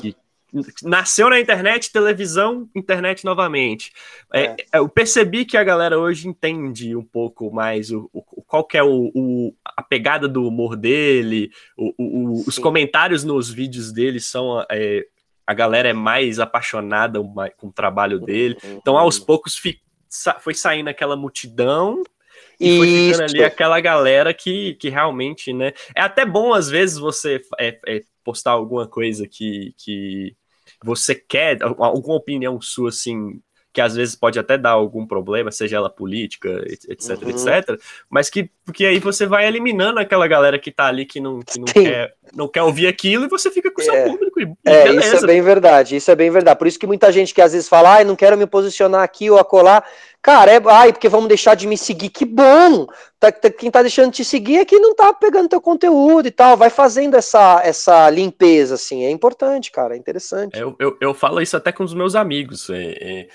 [0.01, 0.15] que,
[0.83, 3.91] nasceu na internet, televisão, internet novamente.
[4.31, 4.55] É.
[4.71, 8.77] É, eu percebi que a galera hoje entende um pouco mais o, o qual que
[8.77, 14.63] é o, o, a pegada do humor dele, o, os comentários nos vídeos dele são
[14.69, 15.05] é,
[15.45, 17.19] a galera é mais apaixonada
[17.57, 18.57] com o trabalho dele.
[18.63, 19.59] Então, aos poucos
[20.39, 22.03] foi saindo aquela multidão
[22.59, 25.73] e foi ficando ali aquela galera que, que realmente, né?
[25.95, 30.35] É até bom, às vezes, você é, é, postar alguma coisa que, que
[30.83, 33.41] você quer, alguma opinião sua, assim,
[33.73, 36.49] que às vezes pode até dar algum problema, seja ela política,
[36.87, 37.29] etc, uhum.
[37.29, 41.41] etc, mas que porque aí você vai eliminando aquela galera que tá ali que não,
[41.41, 44.07] que não, quer, não quer ouvir aquilo e você fica com o seu é.
[44.07, 45.15] público e, é, beleza.
[45.15, 46.57] isso é bem verdade, isso é bem verdade.
[46.57, 49.29] Por isso que muita gente que às vezes fala, ai, não quero me posicionar aqui
[49.29, 49.83] ou acolá,
[50.21, 52.87] cara, é, ai, porque vamos deixar de me seguir, que bom!
[53.19, 56.27] Tá, tá, quem tá deixando de te seguir é quem não tá pegando teu conteúdo
[56.27, 60.57] e tal, vai fazendo essa, essa limpeza, assim, é importante, cara, é interessante.
[60.57, 63.27] Eu, eu, eu falo isso até com os meus amigos, é, é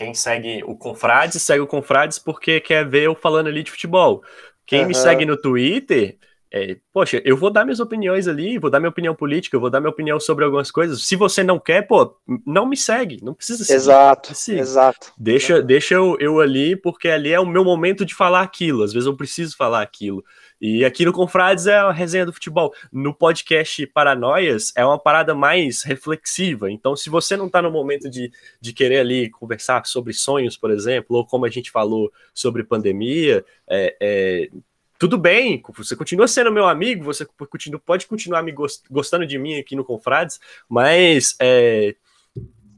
[0.00, 4.22] quem segue o Confrades, segue o Confrades porque quer ver eu falando ali de futebol.
[4.64, 4.88] Quem uhum.
[4.88, 6.16] me segue no Twitter,
[6.50, 9.68] é, poxa, eu vou dar minhas opiniões ali, vou dar minha opinião política, eu vou
[9.68, 11.06] dar minha opinião sobre algumas coisas.
[11.06, 12.16] Se você não quer, pô,
[12.46, 13.76] não me segue, não precisa seguir.
[13.76, 15.12] Exato, exato.
[15.18, 18.82] Deixa, deixa eu, eu ali, porque ali é o meu momento de falar aquilo.
[18.82, 20.24] Às vezes eu preciso falar aquilo.
[20.60, 22.74] E aqui no Confrades é a resenha do futebol.
[22.92, 26.70] No podcast Paranoias é uma parada mais reflexiva.
[26.70, 28.30] Então, se você não está no momento de,
[28.60, 33.42] de querer ali conversar sobre sonhos, por exemplo, ou como a gente falou sobre pandemia,
[33.66, 34.50] é, é,
[34.98, 39.38] tudo bem, você continua sendo meu amigo, você continua, pode continuar me gost, gostando de
[39.38, 40.38] mim aqui no Confrades,
[40.68, 41.96] mas é,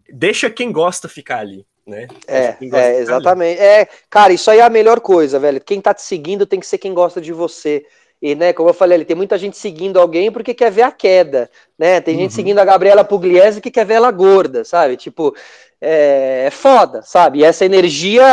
[0.08, 2.08] deixa quem gosta ficar ali né?
[2.26, 3.60] É, é exatamente.
[3.60, 5.60] É, cara, isso aí é a melhor coisa, velho.
[5.60, 7.84] Quem tá te seguindo tem que ser quem gosta de você.
[8.20, 10.92] E, né, como eu falei ali, tem muita gente seguindo alguém porque quer ver a
[10.92, 12.00] queda, né?
[12.00, 12.36] Tem gente uhum.
[12.36, 14.96] seguindo a Gabriela Pugliese que quer ver ela gorda, sabe?
[14.96, 15.34] Tipo,
[15.80, 17.40] é, é foda, sabe?
[17.40, 18.24] E essa energia,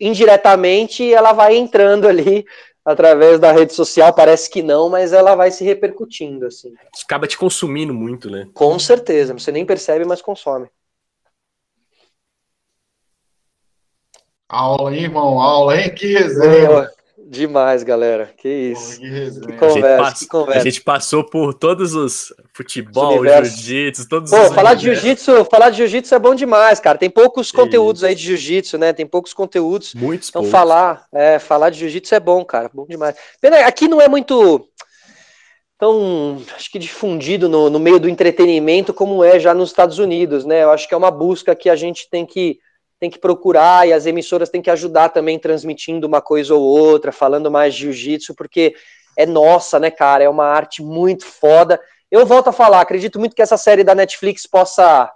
[0.00, 2.44] indiretamente, ela vai entrando ali
[2.84, 6.72] através da rede social, parece que não, mas ela vai se repercutindo, assim.
[7.04, 8.48] Acaba te consumindo muito, né?
[8.52, 10.68] Com certeza, você nem percebe, mas consome.
[14.48, 15.40] Aula, hein, irmão?
[15.40, 15.92] Aula, hein?
[15.92, 16.88] Que resenha.
[17.18, 18.30] demais, galera.
[18.38, 19.00] Que isso.
[19.00, 20.60] Pô, que, que, conversa, que conversa.
[20.60, 25.70] A gente passou por todos os futebol, jiu-jitsu, todos Pô, os falar de jiu-jitsu, falar
[25.70, 26.96] de jiu-jitsu é bom demais, cara.
[26.96, 28.92] Tem poucos conteúdos aí de jiu-jitsu, né?
[28.92, 29.94] Tem poucos conteúdos.
[29.94, 30.56] Muitos Então poucos.
[30.56, 32.70] falar, é, falar de jiu-jitsu é bom, cara.
[32.72, 33.16] Bom demais.
[33.40, 34.68] Pena, aqui não é muito
[35.76, 40.44] tão acho que difundido no, no meio do entretenimento como é já nos Estados Unidos,
[40.44, 40.62] né?
[40.62, 42.60] Eu acho que é uma busca que a gente tem que
[42.98, 47.12] tem que procurar e as emissoras têm que ajudar também transmitindo uma coisa ou outra,
[47.12, 48.74] falando mais de jiu-jitsu, porque
[49.16, 50.24] é nossa, né, cara?
[50.24, 51.80] É uma arte muito foda.
[52.10, 55.10] Eu volto a falar, acredito muito que essa série da Netflix possa,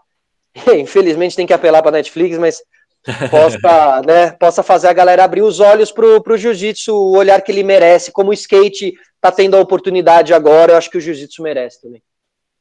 [0.77, 2.63] infelizmente tem que apelar para Netflix, mas
[3.31, 7.51] possa, né, possa fazer a galera abrir os olhos pro, pro jiu-jitsu, o olhar que
[7.51, 11.43] ele merece, como o skate tá tendo a oportunidade agora, eu acho que o jiu-jitsu
[11.43, 12.03] merece também.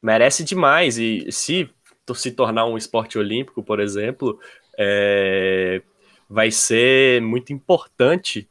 [0.02, 1.70] Merece demais, e se
[2.16, 4.40] se tornar um esporte olímpico, por exemplo,
[4.80, 5.82] é,
[6.30, 8.50] vai ser muito importante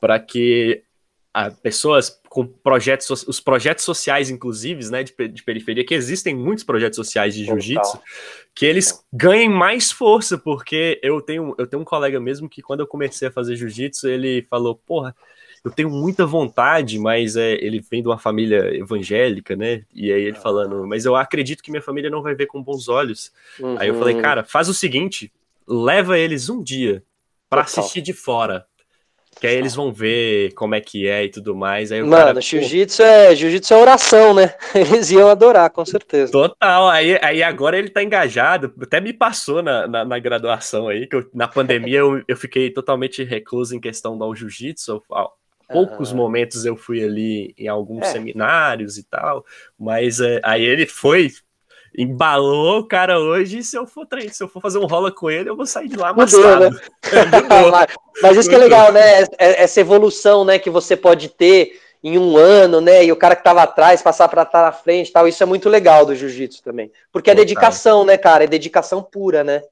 [0.00, 0.82] para que
[1.34, 6.64] a pessoas com projetos, os projetos sociais, inclusive, né, de, de, periferia, que existem muitos
[6.64, 8.00] projetos sociais de jiu-jitsu,
[8.54, 12.80] que eles ganhem mais força, porque eu tenho, eu tenho um colega mesmo que quando
[12.80, 15.14] eu comecei a fazer jiu-jitsu, ele falou, porra,
[15.64, 19.84] eu tenho muita vontade, mas é, ele vem de uma família evangélica, né?
[19.92, 22.88] E aí ele falando, mas eu acredito que minha família não vai ver com bons
[22.88, 23.32] olhos.
[23.58, 23.76] Uhum.
[23.78, 24.22] Aí eu falei, uhum.
[24.22, 25.32] cara, faz o seguinte,
[25.68, 27.02] leva eles um dia
[27.48, 28.66] para assistir de fora.
[29.40, 31.92] Que aí eles vão ver como é que é e tudo mais.
[31.92, 34.54] Aí Mano, cara, jiu-jitsu é, jiu é oração, né?
[34.74, 36.32] Eles iam adorar, com certeza.
[36.32, 36.88] Total.
[36.88, 38.74] Aí, aí agora ele tá engajado.
[38.82, 42.70] Até me passou na, na, na graduação aí, que eu, na pandemia eu, eu fiquei
[42.70, 45.02] totalmente recluso em questão do jiu-jitsu.
[45.70, 48.12] Poucos momentos eu fui ali em alguns é.
[48.12, 49.44] seminários e tal,
[49.78, 51.30] mas é, aí ele foi
[51.98, 53.64] embalou o cara hoje.
[53.64, 55.88] Se eu for treinar, se eu for fazer um rola com ele, eu vou sair
[55.88, 56.70] de lá amassado.
[56.70, 56.80] Né?
[58.22, 59.22] Mas isso que é legal, né?
[59.36, 63.04] É, essa evolução, né, que você pode ter em um ano, né?
[63.04, 65.26] E o cara que tava atrás passar para estar na frente, tal.
[65.26, 67.44] Isso é muito legal do jiu-jitsu também, porque é total.
[67.44, 68.44] dedicação, né, cara?
[68.44, 69.62] É dedicação pura, né?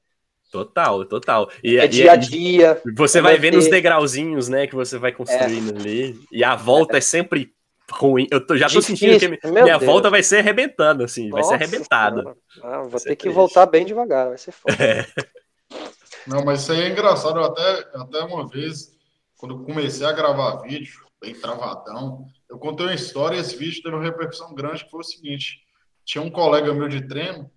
[0.51, 1.51] Total, total.
[1.63, 2.81] E, é dia a dia.
[2.97, 5.81] Você vai vendo os degrauzinhos, né, que você vai construindo é.
[5.81, 6.21] ali.
[6.33, 7.53] E a volta é, é sempre
[7.91, 8.27] ruim.
[8.31, 8.97] Eu tô, já tô Difícil.
[8.97, 9.85] sentindo que minha Deus.
[9.85, 12.37] volta vai ser arrebentando, assim, Nossa, vai ser arrebentada.
[12.63, 13.35] Ah, vou ter que triste.
[13.35, 14.77] voltar bem devagar, vai ser foda.
[14.83, 15.07] É.
[16.27, 17.39] Não, mas isso aí é engraçado.
[17.39, 18.93] Eu até, até uma vez,
[19.37, 23.95] quando comecei a gravar vídeo, bem travadão, eu contei uma história e esse vídeo teve
[23.95, 25.61] uma repercussão grande, que foi o seguinte.
[26.05, 27.49] Tinha um colega meu de treino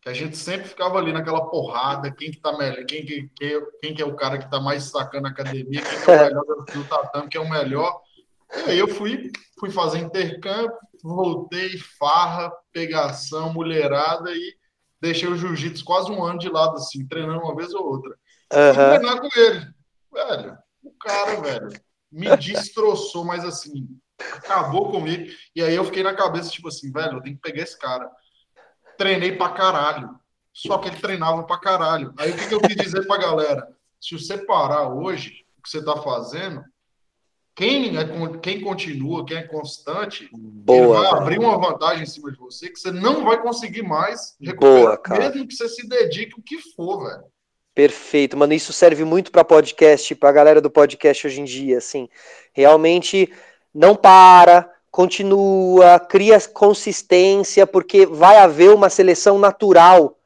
[0.00, 3.60] que a gente sempre ficava ali naquela porrada, quem que tá melhor, quem que, quem,
[3.82, 6.24] quem que é o cara que tá mais sacando a academia, quem que é o
[6.24, 8.00] melhor do tatame, quem é o melhor.
[8.54, 10.72] E aí eu fui, fui fazer intercâmbio,
[11.02, 14.56] voltei, farra, pegação, mulherada e
[15.00, 18.10] deixei o jiu-jitsu quase um ano de lado, assim, treinando uma vez ou outra.
[18.52, 18.74] Uhum.
[18.74, 19.66] Fui treinar com ele.
[20.12, 21.68] Velho, o cara, velho,
[22.10, 23.86] me destroçou, mas assim,
[24.18, 25.30] acabou comigo.
[25.54, 28.10] E aí eu fiquei na cabeça, tipo assim, velho, eu tenho que pegar esse cara.
[28.96, 30.18] Treinei pra caralho.
[30.52, 32.12] Só que ele treinava pra caralho.
[32.18, 33.68] Aí o que, que eu quis dizer pra galera?
[34.00, 36.64] Se você parar hoje, o que você tá fazendo,
[37.58, 38.04] quem, é,
[38.40, 41.16] quem continua, quem é constante, Boa, ele vai cara.
[41.16, 45.18] abrir uma vantagem em cima de você que você não vai conseguir mais recuperar, Boa,
[45.18, 47.24] mesmo que você se dedique o que for, velho.
[47.74, 48.52] Perfeito, mano.
[48.52, 52.08] Isso serve muito para podcast, para a galera do podcast hoje em dia, assim.
[52.52, 53.28] Realmente
[53.74, 60.16] não para, continua, cria consistência, porque vai haver uma seleção natural,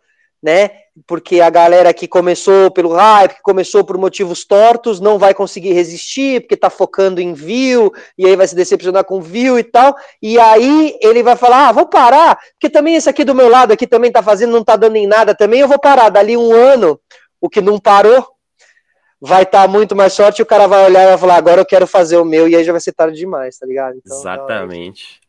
[0.43, 0.82] né?
[1.07, 5.73] Porque a galera que começou pelo hype, que começou por motivos tortos, não vai conseguir
[5.73, 9.97] resistir, porque tá focando em view, e aí vai se decepcionar com view e tal,
[10.21, 13.73] e aí ele vai falar, ah, vou parar, porque também esse aqui do meu lado
[13.73, 16.53] aqui também tá fazendo, não tá dando em nada também, eu vou parar, dali um
[16.53, 17.01] ano,
[17.41, 18.29] o que não parou,
[19.19, 21.61] vai estar tá muito mais sorte, e o cara vai olhar e vai falar, agora
[21.63, 23.97] eu quero fazer o meu, e aí já vai ser tarde demais, tá ligado?
[23.97, 25.21] Então, Exatamente.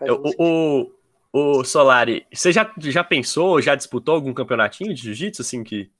[0.00, 0.90] Não, o, o,
[1.32, 5.90] Ô, Solari, você já, já pensou, já disputou algum campeonatinho de jiu-jitsu, assim, que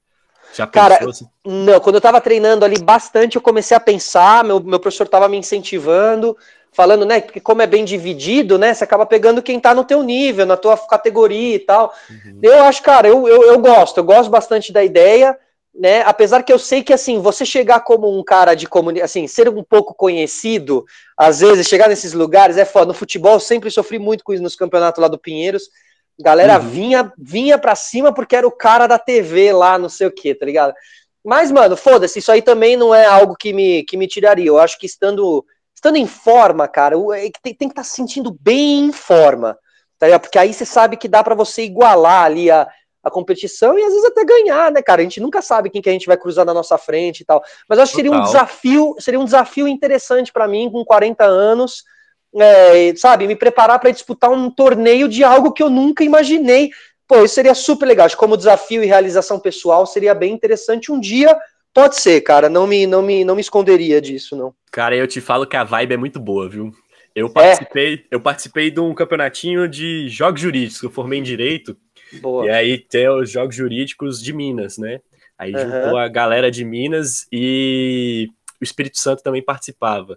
[0.55, 0.89] já pensou?
[0.91, 1.27] Cara, assim?
[1.47, 5.29] não, quando eu tava treinando ali bastante, eu comecei a pensar, meu, meu professor tava
[5.31, 6.37] me incentivando,
[6.71, 10.03] falando, né, porque como é bem dividido, né, você acaba pegando quem tá no teu
[10.03, 11.95] nível, na tua categoria e tal.
[12.11, 12.39] Uhum.
[12.43, 15.39] Eu acho, cara, eu, eu, eu gosto, eu gosto bastante da ideia,
[15.75, 16.03] né?
[16.03, 19.49] Apesar que eu sei que assim, você chegar como um cara de comunidade, assim, ser
[19.49, 20.85] um pouco conhecido,
[21.17, 22.87] às vezes chegar nesses lugares é foda.
[22.87, 25.71] No futebol eu sempre sofri muito com isso nos campeonatos lá do Pinheiros.
[26.21, 26.69] Galera uhum.
[26.69, 30.35] vinha vinha para cima porque era o cara da TV lá, não sei o que,
[30.35, 30.75] tá ligado?
[31.25, 34.47] Mas mano, foda-se, isso aí também não é algo que me que me tiraria.
[34.47, 35.45] Eu acho que estando
[35.75, 39.59] estando em forma, cara, é tem, tem que estar tá se sentindo bem em forma.
[39.99, 40.23] Tá ligado?
[40.23, 42.69] Porque aí você sabe que dá para você igualar ali a
[43.03, 45.01] a competição e às vezes até ganhar, né, cara?
[45.01, 47.43] A gente nunca sabe quem que a gente vai cruzar na nossa frente e tal.
[47.69, 51.85] Mas acho que seria um desafio, seria um desafio interessante para mim com 40 anos,
[52.35, 56.71] é, sabe, me preparar para disputar um torneio de algo que eu nunca imaginei.
[57.07, 58.07] Pô, isso seria super legal.
[58.07, 61.37] Acho que como desafio e realização pessoal seria bem interessante um dia.
[61.75, 62.49] Pode ser, cara.
[62.49, 64.55] Não me, não me, não me esconderia disso, não.
[64.71, 66.73] Cara, eu te falo que a vibe é muito boa, viu?
[67.15, 67.99] Eu participei, é.
[68.11, 71.77] eu participei de um campeonatinho de jogos jurídicos, eu formei em direito.
[72.21, 72.47] Boa.
[72.47, 75.01] E aí tem os jogos jurídicos de Minas, né?
[75.39, 75.61] Aí uhum.
[75.61, 78.29] juntou a galera de Minas e
[78.61, 80.17] o Espírito Santo também participava.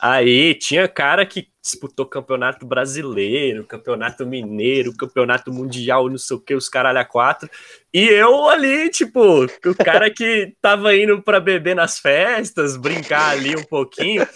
[0.00, 6.54] Aí tinha cara que disputou campeonato brasileiro, campeonato mineiro, campeonato mundial, não sei o que,
[6.54, 7.48] os caralho a quatro.
[7.94, 13.54] E eu ali, tipo, o cara que tava indo para beber nas festas, brincar ali
[13.54, 14.26] um pouquinho.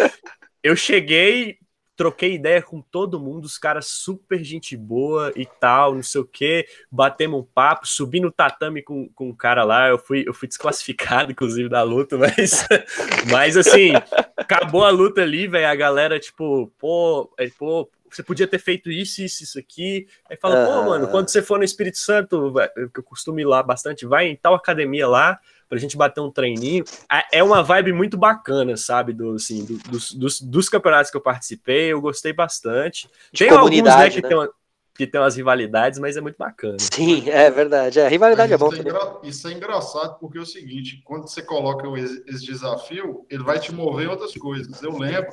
[0.63, 1.59] Eu cheguei,
[1.97, 6.27] troquei ideia com todo mundo, os caras super gente boa e tal, não sei o
[6.27, 10.35] que, batemos um papo, subi no tatame com, com um cara lá, eu fui, eu
[10.35, 12.67] fui desclassificado, inclusive, da luta, mas,
[13.33, 13.93] mas assim,
[14.37, 18.91] acabou a luta ali, velho, a galera, tipo, pô, é, pô, você podia ter feito
[18.91, 20.07] isso, isso, isso aqui.
[20.31, 22.55] Aí fala, pô, mano, quando você for no Espírito Santo,
[22.95, 26.31] que eu costumo ir lá bastante, vai em tal academia lá, pra gente bater um
[26.31, 26.85] treininho.
[27.33, 29.13] É uma vibe muito bacana, sabe?
[29.13, 33.09] Do, assim, do, dos, dos, dos, campeonatos que eu participei, eu gostei bastante.
[33.33, 34.29] De tem alguns né, que, né?
[34.29, 34.51] Tem uma,
[34.95, 36.79] que tem umas rivalidades, mas é muito bacana.
[36.79, 38.01] Sim, é verdade.
[38.01, 38.69] É, rivalidade é bom.
[38.69, 39.21] Isso é, engra...
[39.23, 43.73] isso é, engraçado porque é o seguinte: quando você coloca esse desafio, ele vai te
[43.73, 44.83] mover em outras coisas.
[44.83, 45.33] Eu lembro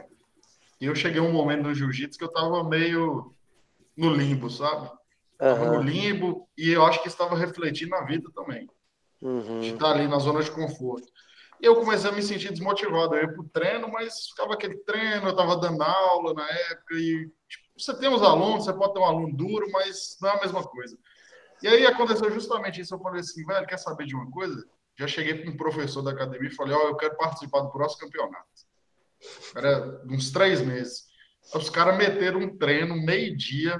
[0.79, 3.33] que eu cheguei um momento no jiu-jitsu que eu tava meio
[3.95, 4.89] no limbo, sabe?
[5.41, 5.77] Uhum.
[5.77, 8.69] no limbo e eu acho que estava refletindo na vida também
[9.23, 9.61] uhum.
[9.61, 11.07] de estar ali na zona de conforto.
[11.61, 13.15] E eu comecei a me sentir desmotivado.
[13.15, 16.95] Eu ia para o treino, mas ficava aquele treino, eu estava dando aula na época,
[16.95, 20.37] e tipo, você tem os alunos, você pode ter um aluno duro, mas não é
[20.37, 20.97] a mesma coisa.
[21.61, 22.93] E aí aconteceu justamente isso.
[22.93, 24.65] Eu falei assim, velho, quer saber de uma coisa?
[24.95, 27.71] Já cheguei para um professor da academia e falei, ó, oh, eu quero participar do
[27.71, 28.45] próximo campeonato.
[29.55, 31.05] Era uns três meses.
[31.55, 33.79] Os caras meteram um treino, meio-dia,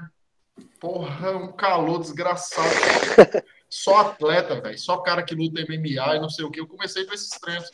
[0.80, 2.68] porra, um calor desgraçado.
[3.74, 6.60] só atleta, velho, só cara que luta MMA e não sei o que.
[6.60, 7.68] Eu comecei com esses treinos.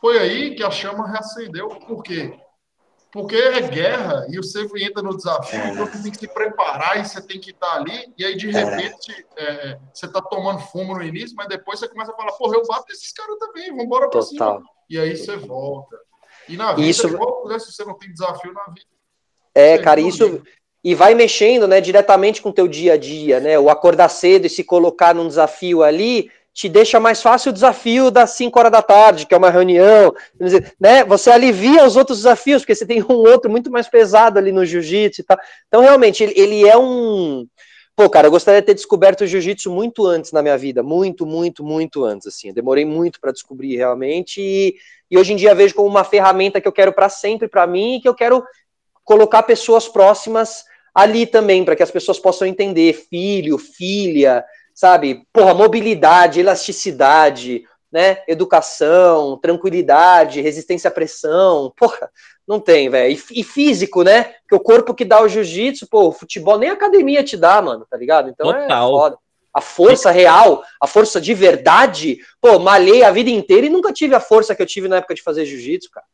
[0.00, 1.68] Foi aí que a chama reacendeu.
[1.68, 2.38] Por quê?
[3.10, 5.70] Porque é guerra e você entra no desafio, é.
[5.70, 8.48] então você tem que se preparar e você tem que estar ali, e aí de
[8.48, 8.52] é.
[8.52, 12.56] repente é, você está tomando fumo no início, mas depois você começa a falar, porra,
[12.56, 14.62] eu bato esses caras também, vamos embora pra cima.
[14.88, 15.96] E aí você volta.
[16.48, 17.08] E na vida, isso...
[17.08, 18.86] igual, né, se você não tem desafio na vida.
[19.54, 20.42] É, cara, isso,
[20.84, 23.58] e vai mexendo, né, diretamente com o teu dia a dia, né?
[23.58, 28.10] O acordar cedo e se colocar num desafio ali te deixa mais fácil o desafio
[28.10, 30.14] das 5 horas da tarde, que é uma reunião,
[30.78, 31.02] né?
[31.04, 34.64] Você alivia os outros desafios, porque você tem um outro muito mais pesado ali no
[34.64, 35.38] jiu-jitsu e tal.
[35.66, 37.46] Então, realmente, ele, é um.
[37.96, 41.24] Pô, cara, eu gostaria de ter descoberto o jiu-jitsu muito antes na minha vida, muito,
[41.24, 42.48] muito, muito antes, assim.
[42.48, 44.76] Eu demorei muito para descobrir realmente e,
[45.10, 47.96] e hoje em dia vejo como uma ferramenta que eu quero para sempre para mim
[47.96, 48.44] e que eu quero
[49.02, 50.64] colocar pessoas próximas
[50.94, 55.26] ali também, para que as pessoas possam entender filho, filha, sabe?
[55.32, 58.18] Porra, mobilidade, elasticidade, né?
[58.28, 61.72] Educação, tranquilidade, resistência à pressão.
[61.76, 62.10] Porra,
[62.46, 63.18] não tem, velho.
[63.30, 64.34] E, físico, né?
[64.48, 67.60] Que o corpo que dá o jiu-jitsu, pô, o futebol nem a academia te dá,
[67.60, 68.28] mano, tá ligado?
[68.28, 68.88] Então é Total.
[68.88, 69.18] é foda.
[69.52, 74.12] A força real, a força de verdade, pô, malhei a vida inteira e nunca tive
[74.12, 76.04] a força que eu tive na época de fazer jiu-jitsu, cara.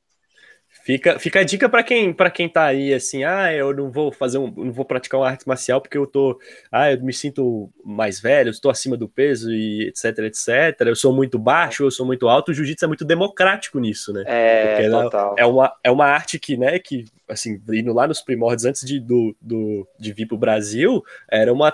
[0.82, 4.11] Fica, fica a dica para quem para quem tá aí assim, ah, eu não vou
[4.11, 6.40] fazer um, não vou praticar uma arte marcial porque eu tô,
[6.73, 10.81] ah, eu me sinto mais velho, estou acima do peso e etc, etc.
[10.81, 12.51] Eu sou muito baixo, eu sou muito alto.
[12.51, 14.24] O jiu-jitsu é muito democrático nisso, né?
[14.27, 15.35] É, total.
[15.39, 18.98] É uma, é uma arte que, né, que assim, indo lá nos primórdios antes de,
[18.98, 21.73] do, do, de vir para o Brasil, era uma,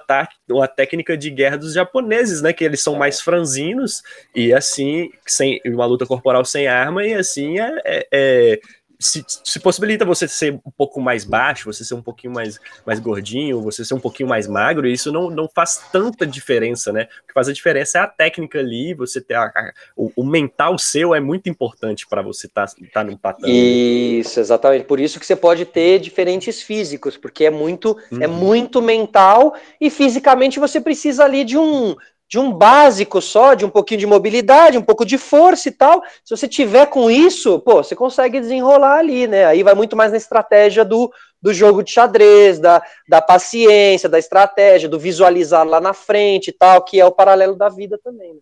[0.51, 2.53] uma técnica de guerra dos japoneses, né?
[2.53, 2.99] Que eles são é.
[2.99, 4.03] mais franzinos
[4.35, 8.61] e assim, sem uma luta corporal sem arma, e assim é, é, é
[8.99, 12.99] se, se, possibilita você ser um pouco mais baixo, você ser um pouquinho mais, mais
[12.99, 17.09] gordinho, você ser um pouquinho mais magro, e isso não, não faz tanta diferença, né?
[17.23, 20.25] O que faz a diferença é a técnica ali, você ter a, a, o, o,
[20.25, 23.51] mental seu é muito importante para você estar tá, tá num patamar.
[23.51, 24.85] Isso, exatamente.
[24.85, 28.23] Por isso que você pode ter diferentes físicos, porque é muito, é uhum.
[28.23, 31.97] é muito mental e fisicamente você precisa ali de um
[32.29, 36.03] de um básico só, de um pouquinho de mobilidade, um pouco de força e tal.
[36.25, 39.45] Se você tiver com isso, pô, você consegue desenrolar ali, né?
[39.45, 44.19] Aí vai muito mais na estratégia do, do jogo de xadrez, da, da paciência, da
[44.19, 48.35] estratégia, do visualizar lá na frente e tal, que é o paralelo da vida também.
[48.35, 48.41] Né?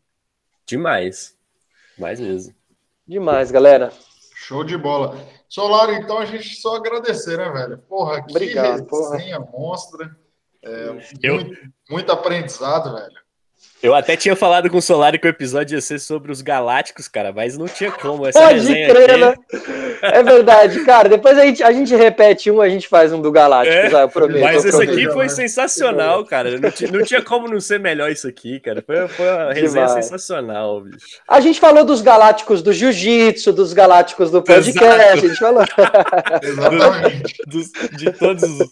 [0.66, 1.36] Demais.
[1.98, 2.54] Mais mesmo.
[3.06, 3.92] Demais, galera.
[4.34, 5.18] Show de bola.
[5.48, 7.78] Solar, então a gente só agradecer, né, velho?
[7.78, 9.52] Porra, que Obrigado, resenha porra.
[9.52, 10.16] monstra.
[10.62, 10.88] É,
[11.22, 11.34] eu...
[11.34, 13.23] muito, muito aprendizado, velho.
[13.84, 17.06] Eu até tinha falado com o Solari que o episódio ia ser sobre os Galácticos,
[17.06, 18.26] cara, mas não tinha como.
[18.26, 19.20] Essa Pode crer, aqui...
[19.20, 19.34] né?
[20.00, 21.06] É verdade, cara.
[21.06, 24.00] Depois a gente, a gente repete um, a gente faz um do Galácticos, é, ah,
[24.00, 24.40] eu prometo.
[24.40, 26.52] Mas eu esse aqui foi sensacional, cara.
[26.52, 28.82] Não, não, tinha como não ser melhor isso aqui, cara.
[28.86, 30.06] Foi, foi uma resenha Demais.
[30.06, 31.20] sensacional, bicho.
[31.28, 35.12] A gente falou dos Galácticos do Jiu-Jitsu, dos Galácticos do podcast, Exato.
[35.12, 35.62] a gente falou.
[36.42, 37.34] Exatamente.
[37.98, 38.70] de todos os...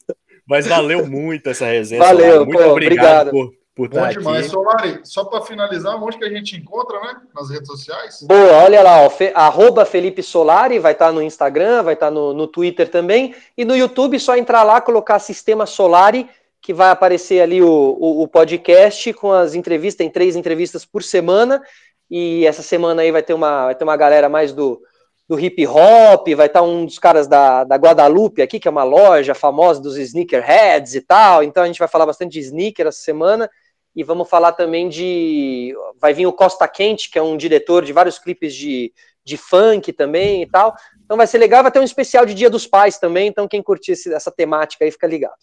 [0.48, 2.02] Mas valeu muito essa resenha.
[2.02, 3.30] Valeu, muito pô, obrigado, obrigado.
[3.30, 4.40] Por por Bom estar demais.
[4.40, 4.50] aqui.
[4.50, 7.20] Solari, só para finalizar, onde que a gente encontra, né?
[7.34, 8.22] Nas redes sociais?
[8.22, 12.06] Boa, olha lá, ó, fe, arroba Felipe Solari, vai estar tá no Instagram, vai estar
[12.06, 16.28] tá no, no Twitter também, e no YouTube só entrar lá, colocar Sistema Solari,
[16.60, 21.02] que vai aparecer ali o, o, o podcast com as entrevistas, tem três entrevistas por
[21.02, 21.62] semana,
[22.10, 24.82] e essa semana aí vai ter uma, vai ter uma galera mais do,
[25.26, 28.70] do hip hop, vai estar tá um dos caras da, da Guadalupe aqui, que é
[28.70, 32.86] uma loja famosa dos sneakerheads e tal, então a gente vai falar bastante de sneaker
[32.86, 33.50] essa semana,
[33.94, 35.74] e vamos falar também de.
[36.00, 38.92] Vai vir o Costa Quente, que é um diretor de vários clipes de,
[39.24, 40.74] de funk também e tal.
[41.04, 43.28] Então vai ser legal, vai ter um especial de Dia dos Pais também.
[43.28, 45.34] Então, quem curtir essa temática aí, fica ligado.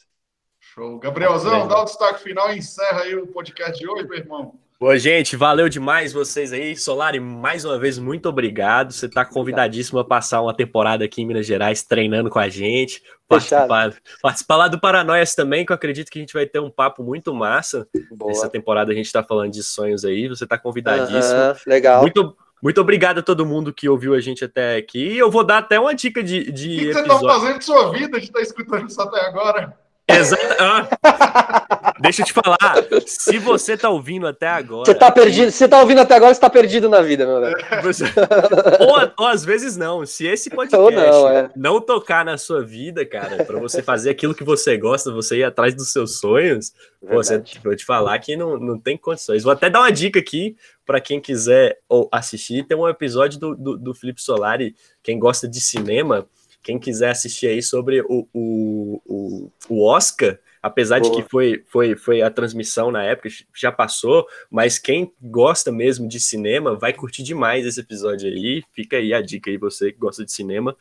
[0.60, 1.00] Show.
[1.00, 4.60] Gabrielzão, dá o destaque final e encerra aí o podcast de hoje, meu irmão.
[4.82, 6.74] Boa, gente, valeu demais vocês aí.
[6.74, 8.94] Solari, mais uma vez, muito obrigado.
[8.94, 13.04] Você está convidadíssimo a passar uma temporada aqui em Minas Gerais treinando com a gente.
[13.28, 16.70] Participar, participar lá do Paranoias também, que eu acredito que a gente vai ter um
[16.70, 17.86] papo muito massa.
[18.10, 18.32] Boa.
[18.32, 20.30] Essa temporada a gente está falando de sonhos aí.
[20.30, 21.56] Você está convidadíssimo.
[21.68, 22.02] legal.
[22.02, 25.18] Muito, muito obrigado a todo mundo que ouviu a gente até aqui.
[25.18, 26.50] Eu vou dar até uma dica de.
[26.54, 29.02] de o que, que você está fazendo de sua vida de estar tá escutando isso
[29.02, 29.78] até agora?
[30.10, 30.44] Exato.
[30.60, 32.58] Ah, deixa eu te falar.
[33.06, 34.86] Se você tá ouvindo até agora.
[34.86, 35.52] Você tá perdido.
[35.52, 37.58] Você tá ouvindo até agora, você tá perdido na vida, meu velho.
[37.84, 38.06] Você...
[38.80, 40.06] Ou, ou, às vezes não.
[40.06, 41.52] Se esse podcast não, é.
[41.56, 45.44] não, tocar na sua vida, cara, para você fazer aquilo que você gosta, você ir
[45.44, 49.44] atrás dos seus sonhos, você, vou te falar que não, não tem condições.
[49.44, 50.56] Vou até dar uma dica aqui
[50.86, 52.66] para quem quiser ou assistir.
[52.66, 56.28] Tem um episódio do, do, do Felipe Solari, quem gosta de cinema
[56.62, 61.12] quem quiser assistir aí sobre o, o, o, o Oscar, apesar Boa.
[61.16, 66.08] de que foi, foi, foi a transmissão na época, já passou, mas quem gosta mesmo
[66.08, 68.64] de cinema vai curtir demais esse episódio aí.
[68.74, 70.76] Fica aí a dica aí, você que gosta de cinema.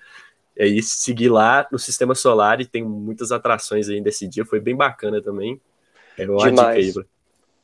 [0.57, 4.59] É aí seguir lá no Sistema Solar e tem muitas atrações aí desse dia, foi
[4.59, 5.61] bem bacana também.
[6.17, 6.87] É uma demais.
[6.87, 7.07] dica aí,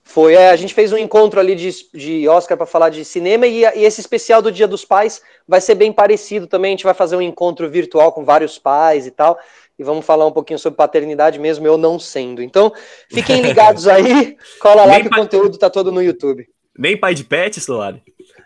[0.06, 3.46] foi, é, a gente fez um encontro ali de, de Oscar para falar de cinema
[3.46, 6.70] e, e, esse especial do Dia dos Pais vai ser bem parecido também.
[6.70, 9.38] A gente vai fazer um encontro virtual com vários pais e tal.
[9.78, 12.42] E vamos falar um pouquinho sobre paternidade, mesmo eu não sendo.
[12.42, 12.72] Então,
[13.08, 15.18] fiquem ligados aí, cola lá que pai...
[15.18, 16.46] o conteúdo tá todo no YouTube.
[16.78, 18.02] Nem pai de pet, Solari?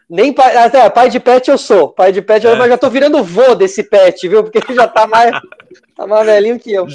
[0.09, 1.91] Nem pai, até, pai de pet eu sou.
[1.91, 2.51] Pai de pet, é.
[2.51, 4.43] eu já tô virando vô desse pet, viu?
[4.43, 5.39] Porque ele já tá mais,
[5.95, 6.87] tá mais velhinho que eu.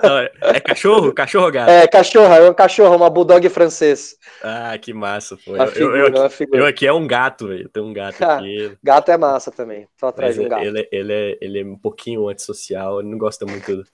[0.00, 1.12] Tá, é cachorro?
[1.12, 1.68] Cachorro gato?
[1.68, 4.16] É, cachorro, é um cachorro, uma bulldog francês.
[4.44, 5.56] Ah, que massa, pô.
[5.56, 7.68] Eu, figura, eu, eu, aqui, eu, aqui, é um gato, velho.
[7.68, 8.78] Tem um gato ah, aqui.
[8.80, 9.88] gato é massa também.
[9.98, 10.64] Tô atrás de um gato.
[10.64, 13.84] Ele, ele, é, ele é um pouquinho antissocial, ele não gosta muito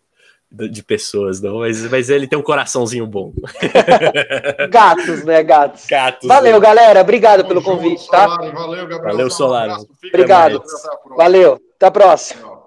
[0.50, 3.32] de pessoas, não, mas, mas ele tem um coraçãozinho bom.
[4.70, 5.42] Gatos, né?
[5.42, 5.86] Gatos.
[5.86, 6.26] Gatos.
[6.26, 6.60] Valeu, né?
[6.60, 7.00] galera.
[7.00, 8.26] Obrigado pelo convite, tá?
[8.26, 9.02] Valeu, Gabriel.
[9.02, 9.78] Valeu, Solar.
[10.06, 10.62] Obrigado.
[11.16, 11.60] Valeu.
[11.76, 12.57] Até a próxima.